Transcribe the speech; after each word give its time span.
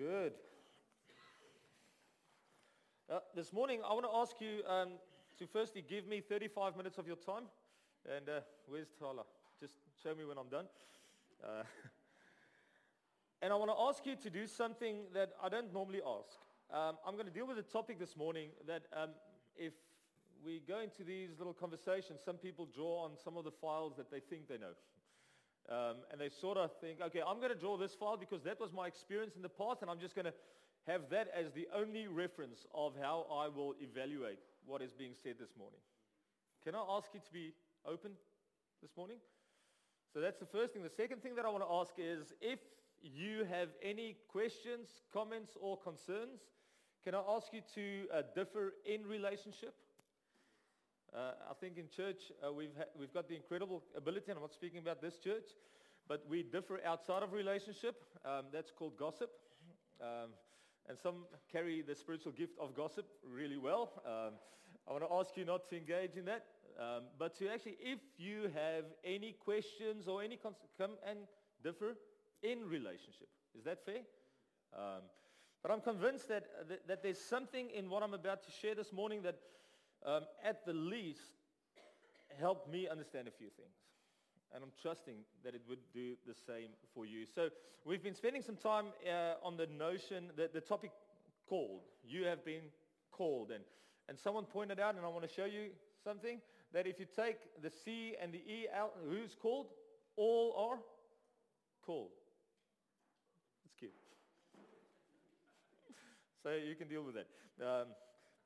Good. 0.00 0.32
Uh, 3.10 3.18
this 3.36 3.52
morning, 3.52 3.80
I 3.86 3.92
want 3.92 4.06
to 4.06 4.16
ask 4.16 4.40
you 4.40 4.66
um, 4.66 4.92
to 5.38 5.46
firstly 5.46 5.84
give 5.86 6.06
me 6.06 6.22
35 6.22 6.74
minutes 6.74 6.96
of 6.96 7.06
your 7.06 7.16
time. 7.16 7.42
And 8.10 8.26
uh, 8.26 8.40
where's 8.66 8.86
Tala? 8.98 9.24
Just 9.60 9.74
show 10.02 10.14
me 10.14 10.24
when 10.24 10.38
I'm 10.38 10.48
done. 10.48 10.64
Uh, 11.44 11.64
and 13.42 13.52
I 13.52 13.56
want 13.56 13.70
to 13.72 13.76
ask 13.78 14.06
you 14.06 14.16
to 14.16 14.30
do 14.30 14.46
something 14.46 15.02
that 15.12 15.32
I 15.42 15.50
don't 15.50 15.70
normally 15.70 16.00
ask. 16.00 16.38
Um, 16.72 16.96
I'm 17.06 17.12
going 17.12 17.26
to 17.26 17.32
deal 17.32 17.46
with 17.46 17.58
a 17.58 17.62
topic 17.62 17.98
this 17.98 18.16
morning 18.16 18.48
that 18.66 18.84
um, 18.96 19.10
if 19.54 19.74
we 20.42 20.62
go 20.66 20.80
into 20.80 21.04
these 21.04 21.36
little 21.36 21.52
conversations, 21.52 22.22
some 22.24 22.36
people 22.36 22.66
draw 22.74 23.04
on 23.04 23.18
some 23.22 23.36
of 23.36 23.44
the 23.44 23.52
files 23.52 23.96
that 23.98 24.10
they 24.10 24.20
think 24.20 24.48
they 24.48 24.56
know. 24.56 24.72
Um, 25.70 25.96
and 26.10 26.20
they 26.20 26.28
sort 26.28 26.58
of 26.58 26.72
think, 26.80 27.00
okay, 27.00 27.20
I'm 27.26 27.36
going 27.36 27.52
to 27.52 27.58
draw 27.58 27.76
this 27.76 27.94
file 27.94 28.16
because 28.16 28.42
that 28.42 28.58
was 28.58 28.72
my 28.72 28.88
experience 28.88 29.36
in 29.36 29.42
the 29.42 29.48
past, 29.48 29.82
and 29.82 29.90
I'm 29.90 30.00
just 30.00 30.16
going 30.16 30.24
to 30.24 30.34
have 30.86 31.02
that 31.10 31.28
as 31.36 31.52
the 31.52 31.68
only 31.74 32.08
reference 32.08 32.66
of 32.74 32.94
how 33.00 33.26
I 33.30 33.46
will 33.46 33.74
evaluate 33.80 34.40
what 34.66 34.82
is 34.82 34.92
being 34.92 35.12
said 35.22 35.36
this 35.38 35.50
morning. 35.56 35.78
Can 36.64 36.74
I 36.74 36.82
ask 36.90 37.08
you 37.14 37.20
to 37.20 37.32
be 37.32 37.52
open 37.86 38.12
this 38.82 38.90
morning? 38.96 39.18
So 40.12 40.20
that's 40.20 40.38
the 40.38 40.46
first 40.46 40.72
thing. 40.72 40.82
The 40.82 40.90
second 40.90 41.22
thing 41.22 41.36
that 41.36 41.44
I 41.44 41.48
want 41.48 41.62
to 41.62 41.72
ask 41.72 41.94
is 41.98 42.32
if 42.40 42.58
you 43.00 43.44
have 43.44 43.68
any 43.82 44.16
questions, 44.28 44.88
comments, 45.12 45.56
or 45.60 45.76
concerns, 45.76 46.40
can 47.04 47.14
I 47.14 47.22
ask 47.28 47.52
you 47.52 47.60
to 47.76 48.12
uh, 48.12 48.22
differ 48.34 48.74
in 48.84 49.06
relationship? 49.06 49.74
Uh, 51.14 51.32
I 51.50 51.54
think 51.54 51.76
in 51.76 51.88
church 51.88 52.30
uh, 52.46 52.52
we've, 52.52 52.70
ha- 52.76 52.90
we've 52.98 53.12
got 53.12 53.28
the 53.28 53.34
incredible 53.34 53.82
ability, 53.96 54.26
and 54.28 54.36
I'm 54.36 54.42
not 54.42 54.52
speaking 54.52 54.78
about 54.78 55.02
this 55.02 55.18
church, 55.18 55.48
but 56.06 56.24
we 56.28 56.44
differ 56.44 56.80
outside 56.86 57.22
of 57.24 57.32
relationship. 57.32 57.96
Um, 58.24 58.44
that's 58.52 58.70
called 58.70 58.96
gossip. 58.96 59.30
Um, 60.00 60.30
and 60.88 60.96
some 60.98 61.26
carry 61.50 61.82
the 61.82 61.94
spiritual 61.94 62.32
gift 62.32 62.54
of 62.60 62.74
gossip 62.76 63.06
really 63.28 63.58
well. 63.58 63.90
Um, 64.06 64.34
I 64.88 64.92
want 64.92 65.04
to 65.04 65.12
ask 65.12 65.36
you 65.36 65.44
not 65.44 65.68
to 65.70 65.76
engage 65.76 66.16
in 66.16 66.24
that, 66.26 66.46
um, 66.78 67.04
but 67.18 67.36
to 67.38 67.48
actually, 67.48 67.76
if 67.80 67.98
you 68.16 68.50
have 68.54 68.84
any 69.04 69.32
questions 69.32 70.06
or 70.06 70.22
any, 70.22 70.36
cons- 70.36 70.56
come 70.78 70.92
and 71.08 71.18
differ 71.62 71.96
in 72.42 72.68
relationship. 72.68 73.28
Is 73.58 73.64
that 73.64 73.84
fair? 73.84 74.00
Um, 74.72 75.02
but 75.62 75.70
I'm 75.70 75.80
convinced 75.80 76.28
that, 76.28 76.44
that, 76.68 76.86
that 76.88 77.02
there's 77.02 77.20
something 77.20 77.68
in 77.70 77.90
what 77.90 78.02
I'm 78.02 78.14
about 78.14 78.42
to 78.44 78.50
share 78.50 78.74
this 78.74 78.92
morning 78.92 79.22
that 79.22 79.38
um, 80.04 80.22
at 80.44 80.64
the 80.64 80.72
least, 80.72 81.20
helped 82.38 82.70
me 82.70 82.88
understand 82.88 83.28
a 83.28 83.30
few 83.30 83.48
things. 83.48 83.76
And 84.54 84.64
I'm 84.64 84.72
trusting 84.80 85.14
that 85.44 85.54
it 85.54 85.62
would 85.68 85.78
do 85.92 86.14
the 86.26 86.34
same 86.34 86.70
for 86.94 87.06
you. 87.06 87.24
So 87.24 87.50
we've 87.84 88.02
been 88.02 88.14
spending 88.14 88.42
some 88.42 88.56
time 88.56 88.86
uh, 89.06 89.34
on 89.46 89.56
the 89.56 89.66
notion, 89.66 90.30
that 90.36 90.52
the 90.52 90.60
topic 90.60 90.90
called. 91.48 91.82
You 92.04 92.24
have 92.24 92.44
been 92.44 92.62
called. 93.12 93.50
And, 93.52 93.62
and 94.08 94.18
someone 94.18 94.44
pointed 94.44 94.80
out, 94.80 94.96
and 94.96 95.04
I 95.04 95.08
want 95.08 95.28
to 95.28 95.32
show 95.32 95.44
you 95.44 95.70
something, 96.02 96.40
that 96.72 96.86
if 96.86 96.98
you 96.98 97.06
take 97.14 97.36
the 97.62 97.70
C 97.70 98.14
and 98.20 98.32
the 98.32 98.38
E 98.38 98.66
out, 98.74 98.94
who's 99.08 99.36
called? 99.40 99.66
All 100.16 100.54
are 100.56 100.78
called. 101.84 102.10
That's 103.64 103.74
cute. 103.78 103.92
so 106.42 106.50
you 106.50 106.74
can 106.74 106.88
deal 106.88 107.02
with 107.02 107.14
that. 107.14 107.26
Um, 107.64 107.86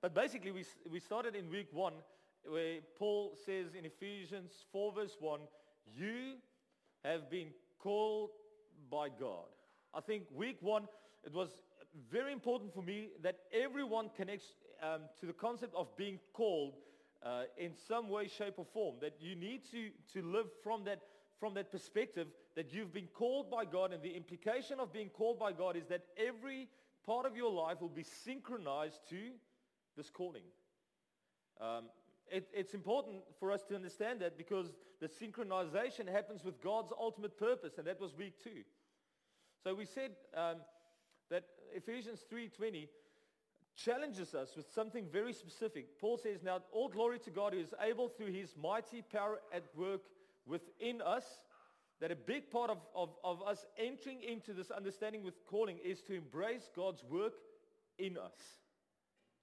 but 0.04 0.14
basically, 0.14 0.50
we, 0.50 0.66
we 0.92 1.00
started 1.00 1.34
in 1.34 1.48
week 1.48 1.68
one 1.72 1.94
where 2.46 2.80
Paul 2.98 3.38
says 3.46 3.68
in 3.74 3.86
Ephesians 3.86 4.52
4 4.70 4.92
verse 4.92 5.16
1, 5.18 5.40
you 5.96 6.34
have 7.02 7.30
been 7.30 7.46
called 7.78 8.28
by 8.90 9.08
God. 9.08 9.46
I 9.94 10.02
think 10.02 10.24
week 10.30 10.58
one, 10.60 10.88
it 11.24 11.32
was 11.32 11.48
very 12.12 12.34
important 12.34 12.74
for 12.74 12.82
me 12.82 13.12
that 13.22 13.38
everyone 13.50 14.10
connects 14.14 14.44
um, 14.82 15.04
to 15.20 15.24
the 15.24 15.32
concept 15.32 15.74
of 15.74 15.96
being 15.96 16.18
called 16.34 16.74
uh, 17.24 17.44
in 17.56 17.72
some 17.88 18.10
way, 18.10 18.28
shape, 18.28 18.58
or 18.58 18.66
form. 18.74 18.96
That 19.00 19.14
you 19.20 19.34
need 19.34 19.62
to, 19.70 19.88
to 20.12 20.20
live 20.20 20.48
from 20.62 20.84
that, 20.84 21.00
from 21.40 21.54
that 21.54 21.72
perspective 21.72 22.26
that 22.56 22.74
you've 22.74 22.92
been 22.92 23.08
called 23.14 23.50
by 23.50 23.64
God. 23.64 23.94
And 23.94 24.02
the 24.02 24.14
implication 24.14 24.80
of 24.80 24.92
being 24.92 25.08
called 25.08 25.38
by 25.38 25.52
God 25.52 25.78
is 25.78 25.86
that 25.86 26.04
every 26.18 26.68
part 27.06 27.24
of 27.24 27.38
your 27.38 27.50
life 27.50 27.80
will 27.80 27.88
be 27.88 28.04
synchronized 28.04 29.00
to 29.08 29.30
this 29.96 30.10
calling. 30.10 30.42
Um, 31.60 31.84
it, 32.30 32.48
it's 32.52 32.74
important 32.74 33.22
for 33.38 33.52
us 33.52 33.62
to 33.64 33.74
understand 33.74 34.20
that 34.20 34.36
because 34.38 34.72
the 35.00 35.08
synchronization 35.08 36.08
happens 36.10 36.44
with 36.44 36.60
God's 36.62 36.92
ultimate 36.98 37.38
purpose, 37.38 37.78
and 37.78 37.86
that 37.86 38.00
was 38.00 38.14
week 38.16 38.34
two. 38.42 38.62
So 39.62 39.74
we 39.74 39.84
said 39.84 40.12
um, 40.36 40.56
that 41.30 41.44
Ephesians 41.74 42.24
3.20 42.32 42.88
challenges 43.76 44.34
us 44.34 44.50
with 44.56 44.66
something 44.72 45.06
very 45.12 45.32
specific. 45.32 45.98
Paul 45.98 46.16
says, 46.16 46.42
now 46.42 46.60
all 46.72 46.88
glory 46.88 47.18
to 47.20 47.30
God 47.30 47.52
who 47.52 47.60
is 47.60 47.74
able 47.82 48.08
through 48.08 48.32
his 48.32 48.54
mighty 48.60 49.02
power 49.02 49.40
at 49.52 49.64
work 49.76 50.02
within 50.46 51.00
us, 51.02 51.24
that 52.00 52.10
a 52.10 52.16
big 52.16 52.50
part 52.50 52.70
of, 52.70 52.78
of, 52.94 53.10
of 53.24 53.42
us 53.42 53.64
entering 53.78 54.22
into 54.22 54.52
this 54.52 54.70
understanding 54.70 55.24
with 55.24 55.34
calling 55.46 55.78
is 55.84 56.02
to 56.02 56.14
embrace 56.14 56.70
God's 56.74 57.02
work 57.04 57.34
in 57.98 58.16
us. 58.18 58.63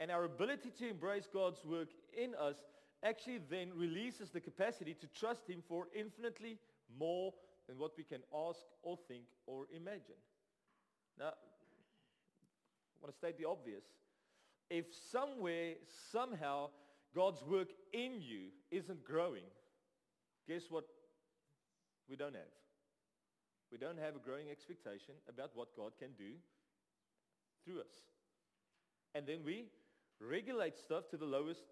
And 0.02 0.10
our 0.10 0.24
ability 0.24 0.72
to 0.80 0.90
embrace 0.90 1.28
God's 1.32 1.64
work 1.64 1.90
in 2.18 2.34
us 2.34 2.56
actually 3.04 3.40
then 3.52 3.70
releases 3.76 4.32
the 4.32 4.42
capacity 4.42 4.96
to 4.96 5.06
trust 5.06 5.48
him 5.48 5.62
for 5.68 5.90
infinitely 5.94 6.58
more 7.00 7.32
than 7.68 7.78
what 7.78 7.92
we 7.96 8.04
can 8.04 8.22
ask 8.36 8.62
or 8.82 8.98
think 9.08 9.26
or 9.46 9.68
imagine. 9.72 10.18
Now, 11.20 11.28
I 11.28 13.00
want 13.00 13.14
to 13.14 13.16
state 13.16 13.38
the 13.38 13.48
obvious. 13.48 13.84
If 14.72 14.86
somewhere, 15.12 15.76
somehow, 16.12 16.70
God's 17.14 17.44
work 17.44 17.68
in 17.94 18.22
you 18.22 18.48
isn't 18.72 19.04
growing, 19.04 19.44
guess 20.48 20.64
what 20.72 20.86
we 22.10 22.16
don't 22.16 22.34
have? 22.34 22.56
We 23.72 23.78
don't 23.78 24.00
have 24.00 24.16
a 24.16 24.20
growing 24.20 24.50
expectation 24.50 25.14
about 25.30 25.52
what 25.54 25.76
God 25.78 25.92
can 26.00 26.10
do 26.18 26.34
through 27.64 27.82
us. 27.82 27.94
And 29.14 29.28
then 29.28 29.42
we 29.46 29.66
regulate 30.22 30.78
stuff 30.78 31.10
to 31.10 31.18
the 31.18 31.26
lowest 31.26 31.64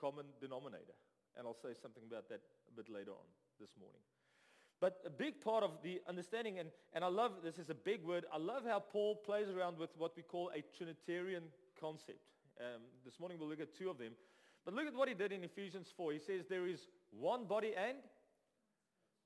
common 0.00 0.26
denominator. 0.40 0.94
And 1.36 1.46
I'll 1.46 1.54
say 1.54 1.74
something 1.80 2.02
about 2.08 2.28
that 2.28 2.40
a 2.68 2.74
bit 2.74 2.88
later 2.88 3.10
on 3.10 3.26
this 3.60 3.70
morning. 3.78 4.00
But 4.80 5.00
a 5.06 5.10
big 5.10 5.40
part 5.40 5.64
of 5.64 5.70
the 5.82 6.00
understanding, 6.08 6.58
and, 6.58 6.68
and 6.92 7.02
I 7.02 7.08
love, 7.08 7.32
this 7.42 7.58
is 7.58 7.70
a 7.70 7.74
big 7.74 8.04
word, 8.04 8.26
I 8.32 8.38
love 8.38 8.64
how 8.66 8.80
Paul 8.80 9.16
plays 9.16 9.48
around 9.48 9.78
with 9.78 9.90
what 9.96 10.14
we 10.16 10.22
call 10.22 10.50
a 10.54 10.62
Trinitarian 10.76 11.44
concept. 11.80 12.20
Um, 12.60 12.82
this 13.04 13.18
morning 13.18 13.38
we'll 13.38 13.48
look 13.48 13.60
at 13.60 13.74
two 13.74 13.90
of 13.90 13.98
them. 13.98 14.12
But 14.64 14.74
look 14.74 14.86
at 14.86 14.94
what 14.94 15.08
he 15.08 15.14
did 15.14 15.32
in 15.32 15.44
Ephesians 15.44 15.92
4. 15.96 16.12
He 16.12 16.18
says 16.18 16.44
there 16.48 16.66
is 16.66 16.88
one 17.10 17.44
body 17.44 17.72
and 17.76 17.98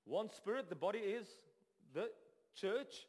one 0.04 0.30
spirit. 0.30 0.68
The 0.68 0.76
body 0.76 0.98
is 0.98 1.26
the 1.94 2.10
church. 2.54 3.06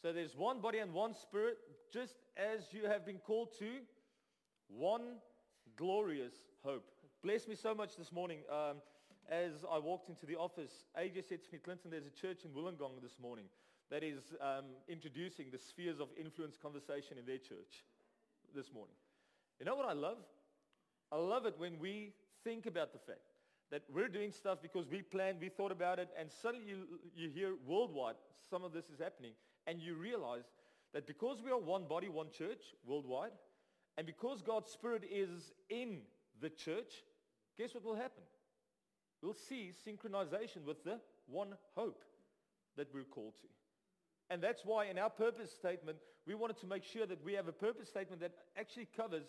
So 0.00 0.12
there's 0.12 0.36
one 0.36 0.60
body 0.60 0.78
and 0.78 0.92
one 0.92 1.14
spirit, 1.14 1.58
just 1.92 2.14
as 2.36 2.72
you 2.72 2.86
have 2.86 3.04
been 3.04 3.18
called 3.18 3.48
to 3.58 3.80
one 4.68 5.16
glorious 5.76 6.34
hope. 6.64 6.84
Bless 7.22 7.48
me 7.48 7.54
so 7.54 7.74
much 7.74 7.96
this 7.96 8.12
morning. 8.12 8.40
Um, 8.50 8.76
as 9.28 9.64
I 9.70 9.78
walked 9.78 10.08
into 10.08 10.26
the 10.26 10.36
office, 10.36 10.70
AJ 10.98 11.28
said 11.28 11.42
to 11.42 11.52
me, 11.52 11.58
Clinton, 11.58 11.90
there's 11.90 12.06
a 12.06 12.10
church 12.20 12.44
in 12.44 12.50
Wollongong 12.50 13.02
this 13.02 13.18
morning 13.20 13.46
that 13.90 14.02
is 14.02 14.34
um, 14.40 14.64
introducing 14.88 15.46
the 15.50 15.58
spheres 15.58 16.00
of 16.00 16.08
influence 16.18 16.56
conversation 16.60 17.18
in 17.18 17.26
their 17.26 17.38
church 17.38 17.84
this 18.54 18.72
morning. 18.72 18.94
You 19.58 19.66
know 19.66 19.74
what 19.74 19.86
I 19.86 19.92
love? 19.92 20.18
I 21.10 21.16
love 21.16 21.46
it 21.46 21.54
when 21.58 21.78
we 21.78 22.12
think 22.44 22.66
about 22.66 22.92
the 22.92 22.98
fact 22.98 23.20
that 23.70 23.82
we're 23.92 24.08
doing 24.08 24.30
stuff 24.30 24.58
because 24.62 24.86
we 24.88 25.02
planned, 25.02 25.38
we 25.40 25.48
thought 25.48 25.72
about 25.72 25.98
it, 25.98 26.08
and 26.18 26.30
suddenly 26.30 26.66
you, 26.66 26.76
you 27.16 27.28
hear 27.30 27.54
worldwide 27.66 28.14
some 28.48 28.62
of 28.62 28.72
this 28.72 28.84
is 28.86 29.00
happening, 29.00 29.32
and 29.66 29.80
you 29.80 29.94
realize 29.94 30.44
that 30.94 31.06
because 31.06 31.42
we 31.44 31.50
are 31.50 31.58
one 31.58 31.84
body, 31.84 32.08
one 32.08 32.28
church 32.30 32.62
worldwide, 32.86 33.32
and 33.96 34.06
because 34.06 34.42
God's 34.42 34.70
Spirit 34.70 35.04
is 35.10 35.52
in 35.70 35.98
the 36.40 36.50
church, 36.50 36.92
guess 37.56 37.74
what 37.74 37.84
will 37.84 37.96
happen? 37.96 38.22
We'll 39.22 39.34
see 39.34 39.72
synchronization 39.86 40.64
with 40.66 40.84
the 40.84 41.00
one 41.26 41.54
hope 41.74 42.04
that 42.76 42.88
we're 42.92 43.04
called 43.04 43.34
to. 43.40 43.48
And 44.28 44.42
that's 44.42 44.64
why 44.64 44.86
in 44.86 44.98
our 44.98 45.10
purpose 45.10 45.50
statement, 45.50 45.98
we 46.26 46.34
wanted 46.34 46.58
to 46.58 46.66
make 46.66 46.84
sure 46.84 47.06
that 47.06 47.24
we 47.24 47.32
have 47.34 47.48
a 47.48 47.52
purpose 47.52 47.88
statement 47.88 48.20
that 48.20 48.32
actually 48.58 48.88
covers 48.96 49.24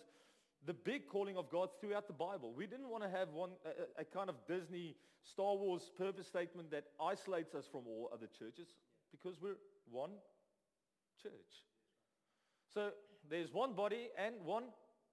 the 0.66 0.74
big 0.74 1.06
calling 1.06 1.36
of 1.36 1.50
God 1.50 1.70
throughout 1.80 2.06
the 2.08 2.12
Bible. 2.12 2.52
We 2.54 2.66
didn't 2.66 2.88
want 2.88 3.04
to 3.04 3.10
have 3.10 3.28
one, 3.30 3.50
a, 3.64 4.02
a 4.02 4.04
kind 4.04 4.28
of 4.28 4.34
Disney 4.46 4.96
Star 5.22 5.56
Wars 5.56 5.90
purpose 5.96 6.26
statement 6.26 6.70
that 6.72 6.84
isolates 7.00 7.54
us 7.54 7.66
from 7.70 7.82
all 7.86 8.10
other 8.12 8.26
churches 8.26 8.74
because 9.10 9.40
we're 9.40 9.56
one 9.90 10.10
church. 11.22 11.64
So 12.74 12.90
there's 13.30 13.52
one 13.52 13.74
body 13.74 14.08
and 14.18 14.34
one 14.44 14.64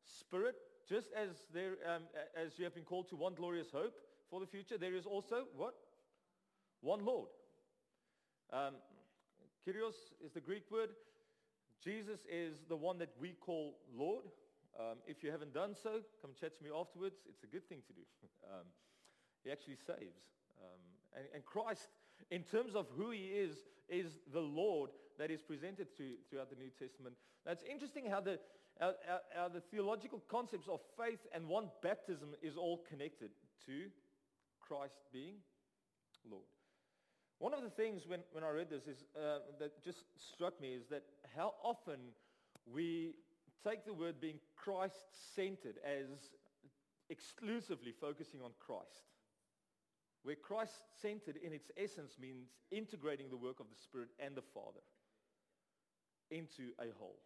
spirit, 0.04 0.56
just 0.88 1.10
as 1.16 1.30
there, 1.54 1.74
um, 1.88 2.04
as 2.36 2.58
you 2.58 2.64
have 2.64 2.76
been 2.76 2.84
called 2.84 3.10
to 3.10 3.16
one 3.16 3.34
glorious 3.34 3.72
hope 3.72 3.96
for 4.30 4.40
the 4.40 4.46
future. 4.46 4.78
There 4.78 4.96
is 4.96 5.06
also 5.06 5.46
what? 5.56 5.74
One 6.82 7.04
Lord. 7.04 7.30
Um, 8.54 8.76
Kyrios 9.68 10.14
is 10.24 10.32
the 10.34 10.42
Greek 10.42 10.70
word. 10.72 10.90
Jesus 11.84 12.20
is 12.32 12.66
the 12.70 12.76
one 12.76 12.98
that 13.00 13.10
we 13.20 13.34
call 13.34 13.78
Lord. 13.96 14.26
Um, 14.80 14.98
if 15.08 15.24
you 15.24 15.32
haven't 15.32 15.54
done 15.54 15.74
so, 15.74 16.02
come 16.22 16.32
chat 16.40 16.58
to 16.58 16.64
me 16.64 16.70
afterwards. 16.70 17.16
It's 17.30 17.44
a 17.44 17.48
good 17.48 17.68
thing 17.68 17.80
to 17.88 17.94
do. 17.94 18.02
um, 18.54 18.66
he 19.44 19.52
actually 19.52 19.78
saves. 19.78 20.20
Um, 20.62 20.82
and, 21.16 21.26
and, 21.34 21.46
Christ, 21.46 21.88
in 22.32 22.44
terms 22.44 22.76
of 22.76 22.88
who 22.98 23.12
he 23.12 23.26
is, 23.26 23.56
is 23.90 24.20
the 24.34 24.40
Lord 24.40 24.90
that 25.18 25.32
is 25.32 25.42
presented 25.42 25.96
to, 25.98 26.14
throughout 26.30 26.50
the 26.50 26.56
New 26.56 26.70
Testament. 26.80 27.16
Now 27.46 27.52
it's 27.52 27.64
interesting 27.64 28.06
how 28.10 28.22
the, 28.22 28.40
how, 28.80 28.94
how, 29.08 29.20
how 29.36 29.48
the 29.48 29.62
theological 29.62 30.22
concepts 30.30 30.68
of 30.68 30.80
faith 30.98 31.20
and 31.34 31.48
one 31.48 31.70
baptism 31.82 32.30
is 32.42 32.58
all 32.58 32.84
connected 32.90 33.30
to 33.68 33.90
Christ 34.60 34.98
being 35.14 35.36
Lord. 36.30 36.44
One 37.40 37.54
of 37.54 37.62
the 37.64 37.70
things 37.70 38.04
when, 38.08 38.22
when 38.32 38.44
I 38.44 38.50
read 38.50 38.70
this 38.70 38.88
is, 38.88 39.04
uh, 39.16 39.40
that 39.60 39.84
just 39.84 40.06
struck 40.16 40.60
me 40.62 40.70
is 40.70 40.88
that 40.90 41.04
how 41.36 41.54
often 41.64 42.00
we 42.66 43.16
take 43.64 43.86
the 43.86 43.94
word 43.94 44.22
being 44.22 44.40
Christ-centered 44.56 45.76
as 45.86 46.08
exclusively 47.10 47.94
focusing 48.00 48.42
on 48.42 48.52
Christ. 48.60 49.04
Where 50.26 50.36
Christ-centered 50.36 51.38
in 51.38 51.54
its 51.54 51.70
essence 51.78 52.18
means 52.20 52.50
integrating 52.72 53.30
the 53.30 53.38
work 53.38 53.60
of 53.60 53.68
the 53.70 53.80
Spirit 53.80 54.10
and 54.18 54.36
the 54.36 54.42
Father 54.42 54.82
into 56.32 56.74
a 56.82 56.90
whole. 56.98 57.20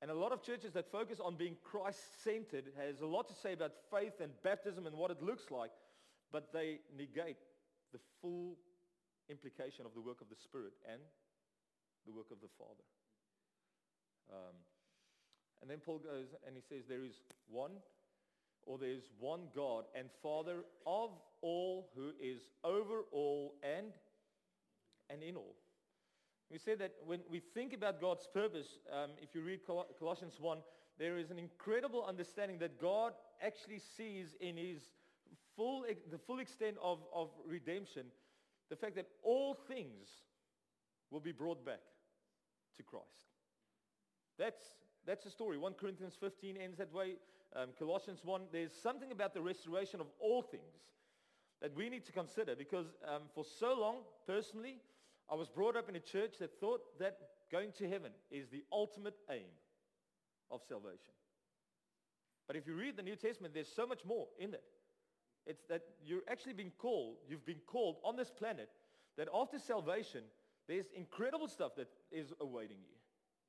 And 0.00 0.10
a 0.10 0.14
lot 0.14 0.32
of 0.32 0.42
churches 0.42 0.72
that 0.72 0.90
focus 0.90 1.20
on 1.20 1.36
being 1.36 1.54
Christ-centered 1.62 2.72
has 2.78 3.02
a 3.02 3.06
lot 3.06 3.28
to 3.28 3.34
say 3.34 3.52
about 3.52 3.72
faith 3.92 4.22
and 4.22 4.32
baptism 4.42 4.86
and 4.86 4.96
what 4.96 5.10
it 5.10 5.22
looks 5.22 5.50
like, 5.50 5.70
but 6.32 6.50
they 6.50 6.78
negate 6.96 7.36
the 7.92 8.00
full 8.22 8.56
implication 9.28 9.84
of 9.84 9.92
the 9.92 10.00
work 10.00 10.22
of 10.22 10.30
the 10.30 10.36
Spirit 10.36 10.72
and 10.90 11.02
the 12.06 12.12
work 12.12 12.30
of 12.32 12.40
the 12.40 12.48
Father. 12.56 12.86
Um, 14.32 14.56
and 15.60 15.70
then 15.70 15.80
Paul 15.84 15.98
goes 15.98 16.28
and 16.46 16.56
he 16.56 16.62
says 16.62 16.84
there 16.88 17.04
is 17.04 17.20
one, 17.50 17.72
or 18.64 18.78
there 18.78 18.96
is 18.96 19.10
one 19.20 19.48
God 19.54 19.84
and 19.94 20.08
Father 20.22 20.64
of 20.86 21.10
all 21.42 21.88
who 21.94 22.10
is 22.20 22.42
over 22.64 23.04
all 23.12 23.54
and, 23.62 23.92
and 25.10 25.22
in 25.22 25.36
all. 25.36 25.56
We 26.50 26.58
said 26.58 26.78
that 26.78 26.92
when 27.04 27.20
we 27.28 27.40
think 27.40 27.72
about 27.72 28.00
God's 28.00 28.28
purpose, 28.32 28.78
um, 28.92 29.10
if 29.20 29.34
you 29.34 29.42
read 29.42 29.66
Col- 29.66 29.88
Colossians 29.98 30.36
1, 30.38 30.58
there 30.98 31.18
is 31.18 31.30
an 31.30 31.38
incredible 31.38 32.04
understanding 32.04 32.58
that 32.58 32.80
God 32.80 33.12
actually 33.42 33.80
sees 33.96 34.34
in 34.40 34.56
his 34.56 34.80
full, 35.56 35.84
the 36.10 36.18
full 36.18 36.38
extent 36.38 36.76
of, 36.82 37.00
of 37.12 37.30
redemption, 37.46 38.06
the 38.70 38.76
fact 38.76 38.94
that 38.94 39.08
all 39.22 39.54
things 39.54 40.08
will 41.10 41.20
be 41.20 41.32
brought 41.32 41.64
back 41.64 41.80
to 42.76 42.82
Christ. 42.82 43.04
That's, 44.38 44.62
that's 45.06 45.24
the 45.24 45.30
story. 45.30 45.58
1 45.58 45.74
Corinthians 45.74 46.14
15 46.18 46.56
ends 46.56 46.78
that 46.78 46.92
way. 46.92 47.14
Um, 47.54 47.68
Colossians 47.78 48.20
1, 48.24 48.42
there's 48.52 48.72
something 48.72 49.10
about 49.12 49.34
the 49.34 49.40
restoration 49.40 50.00
of 50.00 50.06
all 50.20 50.42
things 50.42 50.62
that 51.62 51.74
we 51.74 51.88
need 51.88 52.04
to 52.04 52.12
consider 52.12 52.54
because 52.54 52.86
um, 53.06 53.22
for 53.34 53.44
so 53.44 53.74
long, 53.78 53.96
personally, 54.26 54.80
I 55.30 55.34
was 55.34 55.48
brought 55.48 55.76
up 55.76 55.88
in 55.88 55.96
a 55.96 56.00
church 56.00 56.34
that 56.38 56.60
thought 56.60 56.80
that 56.98 57.18
going 57.50 57.72
to 57.78 57.88
heaven 57.88 58.12
is 58.30 58.48
the 58.48 58.62
ultimate 58.72 59.16
aim 59.30 59.50
of 60.50 60.60
salvation. 60.68 61.14
But 62.46 62.56
if 62.56 62.66
you 62.66 62.74
read 62.74 62.96
the 62.96 63.02
New 63.02 63.16
Testament, 63.16 63.54
there's 63.54 63.72
so 63.74 63.86
much 63.86 64.04
more 64.04 64.26
in 64.38 64.54
it. 64.54 64.62
It's 65.46 65.64
that 65.68 65.82
you're 66.04 66.22
actually 66.30 66.52
being 66.52 66.72
called, 66.78 67.16
you've 67.28 67.46
been 67.46 67.60
called 67.66 67.96
on 68.04 68.16
this 68.16 68.30
planet, 68.30 68.68
that 69.16 69.28
after 69.34 69.58
salvation, 69.58 70.22
there's 70.68 70.86
incredible 70.94 71.48
stuff 71.48 71.72
that 71.76 71.88
is 72.10 72.32
awaiting 72.40 72.78
you. 72.78 72.96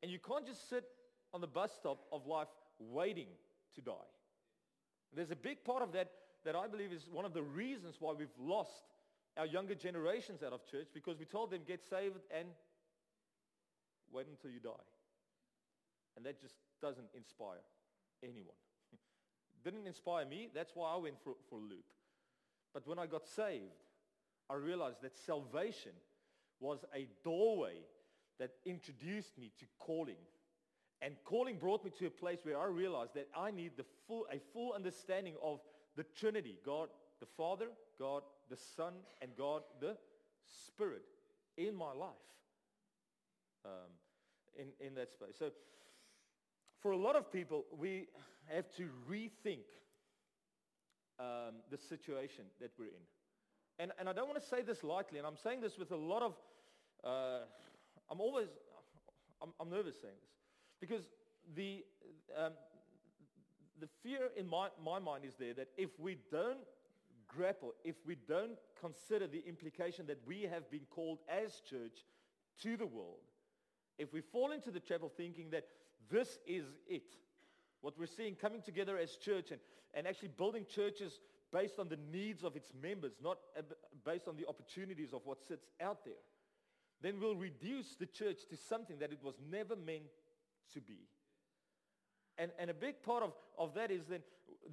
And 0.01 0.11
you 0.11 0.19
can't 0.19 0.45
just 0.45 0.69
sit 0.69 0.85
on 1.33 1.41
the 1.41 1.47
bus 1.47 1.71
stop 1.73 2.05
of 2.11 2.25
life 2.27 2.47
waiting 2.79 3.27
to 3.75 3.81
die. 3.81 3.91
There's 5.13 5.31
a 5.31 5.35
big 5.35 5.63
part 5.63 5.81
of 5.81 5.91
that 5.93 6.11
that 6.45 6.55
I 6.55 6.67
believe 6.67 6.91
is 6.91 7.07
one 7.11 7.25
of 7.25 7.33
the 7.33 7.43
reasons 7.43 7.95
why 7.99 8.13
we've 8.17 8.27
lost 8.39 8.83
our 9.37 9.45
younger 9.45 9.75
generations 9.75 10.41
out 10.43 10.53
of 10.53 10.65
church 10.65 10.87
because 10.93 11.17
we 11.19 11.25
told 11.25 11.51
them 11.51 11.61
get 11.67 11.83
saved 11.87 12.19
and 12.35 12.47
wait 14.11 14.27
until 14.29 14.49
you 14.49 14.59
die. 14.59 14.85
And 16.15 16.25
that 16.25 16.41
just 16.41 16.55
doesn't 16.81 17.09
inspire 17.15 17.61
anyone. 18.23 18.55
Didn't 19.63 19.85
inspire 19.85 20.25
me. 20.25 20.49
That's 20.53 20.71
why 20.73 20.93
I 20.93 20.97
went 20.97 21.15
for, 21.23 21.33
for 21.49 21.59
a 21.59 21.61
loop. 21.61 21.85
But 22.73 22.87
when 22.87 22.99
I 22.99 23.05
got 23.05 23.27
saved, 23.27 23.83
I 24.49 24.55
realized 24.55 25.01
that 25.01 25.17
salvation 25.17 25.91
was 26.59 26.85
a 26.95 27.07
doorway 27.23 27.75
that 28.39 28.51
introduced 28.65 29.37
me 29.37 29.51
to 29.59 29.65
calling. 29.77 30.17
And 31.01 31.15
calling 31.23 31.57
brought 31.57 31.83
me 31.85 31.91
to 31.99 32.07
a 32.07 32.09
place 32.09 32.39
where 32.43 32.57
I 32.57 32.65
realized 32.65 33.13
that 33.15 33.27
I 33.35 33.51
need 33.51 33.71
the 33.77 33.85
full, 34.07 34.25
a 34.31 34.39
full 34.53 34.73
understanding 34.73 35.35
of 35.43 35.59
the 35.97 36.05
Trinity, 36.17 36.57
God 36.65 36.87
the 37.19 37.25
Father, 37.25 37.67
God 37.99 38.21
the 38.49 38.57
Son, 38.75 38.93
and 39.21 39.31
God 39.37 39.63
the 39.81 39.97
Spirit 40.67 41.03
in 41.57 41.75
my 41.75 41.91
life 41.91 42.11
um, 43.65 43.91
in, 44.55 44.67
in 44.85 44.95
that 44.95 45.11
space. 45.11 45.35
So 45.37 45.49
for 46.81 46.91
a 46.91 46.97
lot 46.97 47.15
of 47.15 47.31
people, 47.31 47.65
we 47.77 48.07
have 48.45 48.65
to 48.77 48.87
rethink 49.11 49.65
um, 51.19 51.55
the 51.69 51.77
situation 51.77 52.45
that 52.61 52.71
we're 52.77 52.85
in. 52.85 53.05
And, 53.79 53.91
and 53.99 54.07
I 54.07 54.13
don't 54.13 54.27
want 54.27 54.41
to 54.41 54.47
say 54.47 54.61
this 54.61 54.83
lightly, 54.83 55.17
and 55.17 55.27
I'm 55.27 55.35
saying 55.35 55.61
this 55.61 55.77
with 55.77 55.91
a 55.91 55.95
lot 55.95 56.21
of, 56.21 56.33
uh, 57.03 57.45
I'm 58.09 58.21
always, 58.21 58.47
I'm, 59.41 59.49
I'm, 59.59 59.69
nervous 59.69 59.95
saying 60.01 60.15
this, 60.21 60.31
because 60.79 61.05
the, 61.55 61.83
um, 62.37 62.53
the 63.79 63.87
fear 64.03 64.29
in 64.35 64.47
my, 64.47 64.69
my 64.83 64.99
mind 64.99 65.25
is 65.25 65.35
there 65.35 65.53
that 65.53 65.69
if 65.77 65.89
we 65.99 66.17
don't 66.31 66.57
grapple, 67.27 67.73
if 67.83 67.95
we 68.05 68.15
don't 68.27 68.57
consider 68.79 69.27
the 69.27 69.43
implication 69.47 70.05
that 70.07 70.19
we 70.25 70.43
have 70.43 70.69
been 70.71 70.85
called 70.89 71.19
as 71.29 71.61
church 71.69 72.05
to 72.61 72.77
the 72.77 72.85
world, 72.85 73.19
if 73.97 74.13
we 74.13 74.21
fall 74.21 74.51
into 74.51 74.71
the 74.71 74.79
trap 74.79 75.03
of 75.03 75.13
thinking 75.13 75.49
that 75.51 75.65
this 76.09 76.39
is 76.45 76.65
it, 76.87 77.15
what 77.81 77.97
we're 77.97 78.05
seeing 78.05 78.35
coming 78.35 78.61
together 78.61 78.97
as 78.97 79.15
church 79.15 79.51
and, 79.51 79.59
and 79.93 80.07
actually 80.07 80.29
building 80.29 80.65
churches 80.67 81.19
based 81.51 81.79
on 81.79 81.87
the 81.89 81.97
needs 82.11 82.43
of 82.43 82.55
its 82.55 82.71
members, 82.81 83.13
not 83.23 83.37
based 84.05 84.27
on 84.27 84.35
the 84.35 84.47
opportunities 84.47 85.13
of 85.13 85.21
what 85.25 85.41
sits 85.47 85.67
out 85.81 86.03
there, 86.05 86.13
then 87.01 87.19
we'll 87.19 87.35
reduce 87.35 87.95
the 87.95 88.05
church 88.05 88.39
to 88.49 88.57
something 88.57 88.97
that 88.99 89.11
it 89.11 89.19
was 89.23 89.35
never 89.49 89.75
meant 89.75 90.11
to 90.73 90.81
be. 90.81 91.07
And, 92.37 92.51
and 92.59 92.69
a 92.69 92.73
big 92.73 93.01
part 93.01 93.23
of, 93.23 93.33
of 93.57 93.73
that 93.73 93.91
is 93.91 94.05
then, 94.05 94.21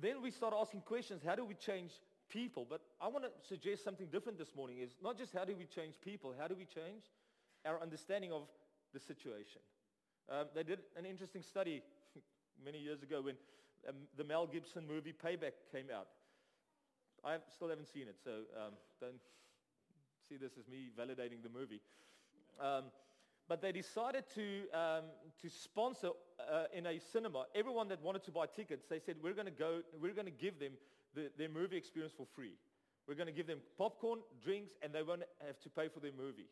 then 0.01 0.23
we 0.23 0.31
start 0.31 0.55
asking 0.59 0.83
questions, 0.83 1.23
how 1.25 1.35
do 1.35 1.45
we 1.45 1.55
change 1.55 1.93
people? 2.29 2.67
But 2.69 2.81
I 3.01 3.09
want 3.09 3.25
to 3.25 3.31
suggest 3.47 3.85
something 3.85 4.07
different 4.07 4.39
this 4.39 4.55
morning 4.55 4.79
is 4.79 4.97
not 5.03 5.17
just 5.17 5.33
how 5.33 5.45
do 5.45 5.55
we 5.57 5.65
change 5.65 5.95
people, 6.03 6.35
how 6.39 6.47
do 6.47 6.55
we 6.55 6.65
change 6.67 7.05
our 7.65 7.81
understanding 7.81 8.33
of 8.33 8.43
the 8.93 9.01
situation? 9.01 9.61
Um, 10.29 10.47
they 10.55 10.63
did 10.63 10.81
an 10.97 11.07
interesting 11.07 11.43
study 11.43 11.83
many 12.65 12.79
years 12.79 13.03
ago 13.03 13.23
when 13.23 13.37
um, 13.89 13.95
the 14.17 14.25
Mel 14.25 14.47
Gibson 14.47 14.87
movie 14.87 15.13
Payback 15.13 15.53
came 15.73 15.87
out. 15.95 16.09
I 17.25 17.37
still 17.55 17.69
haven't 17.69 17.89
seen 17.89 18.09
it, 18.09 18.17
so 18.23 18.31
um, 18.57 18.73
don't 19.01 19.15
see 20.29 20.37
this 20.37 20.53
as 20.59 20.69
me 20.69 20.89
validating 20.99 21.43
the 21.43 21.49
movie. 21.49 21.81
But 23.49 23.61
they 23.61 23.73
decided 23.73 24.25
to, 24.35 24.43
um, 24.73 25.05
to 25.43 25.51
sponsor 25.51 26.11
uh, 26.41 26.65
in 26.73 26.87
a 26.87 26.99
cinema 26.99 27.45
everyone 27.55 27.89
that 27.89 28.03
wanted 28.03 28.25
to 28.25 28.31
buy 28.31 28.47
tickets. 28.47 28.87
They 28.89 28.99
said, 28.99 29.17
we're 29.23 29.35
going 29.35 29.47
to 29.47 29.53
go, 29.53 29.81
we're 30.01 30.15
going 30.15 30.27
to 30.27 30.33
give 30.33 30.59
them 30.59 30.73
the, 31.15 31.31
their 31.37 31.51
movie 31.51 31.77
experience 31.77 32.15
for 32.17 32.27
free. 32.35 32.55
We're 33.07 33.15
going 33.15 33.27
to 33.27 33.33
give 33.33 33.47
them 33.47 33.59
popcorn, 33.77 34.21
drinks, 34.43 34.73
and 34.83 34.93
they 34.93 35.03
won't 35.03 35.23
have 35.47 35.61
to 35.61 35.69
pay 35.69 35.89
for 35.89 36.01
their 36.01 36.13
movie. 36.17 36.49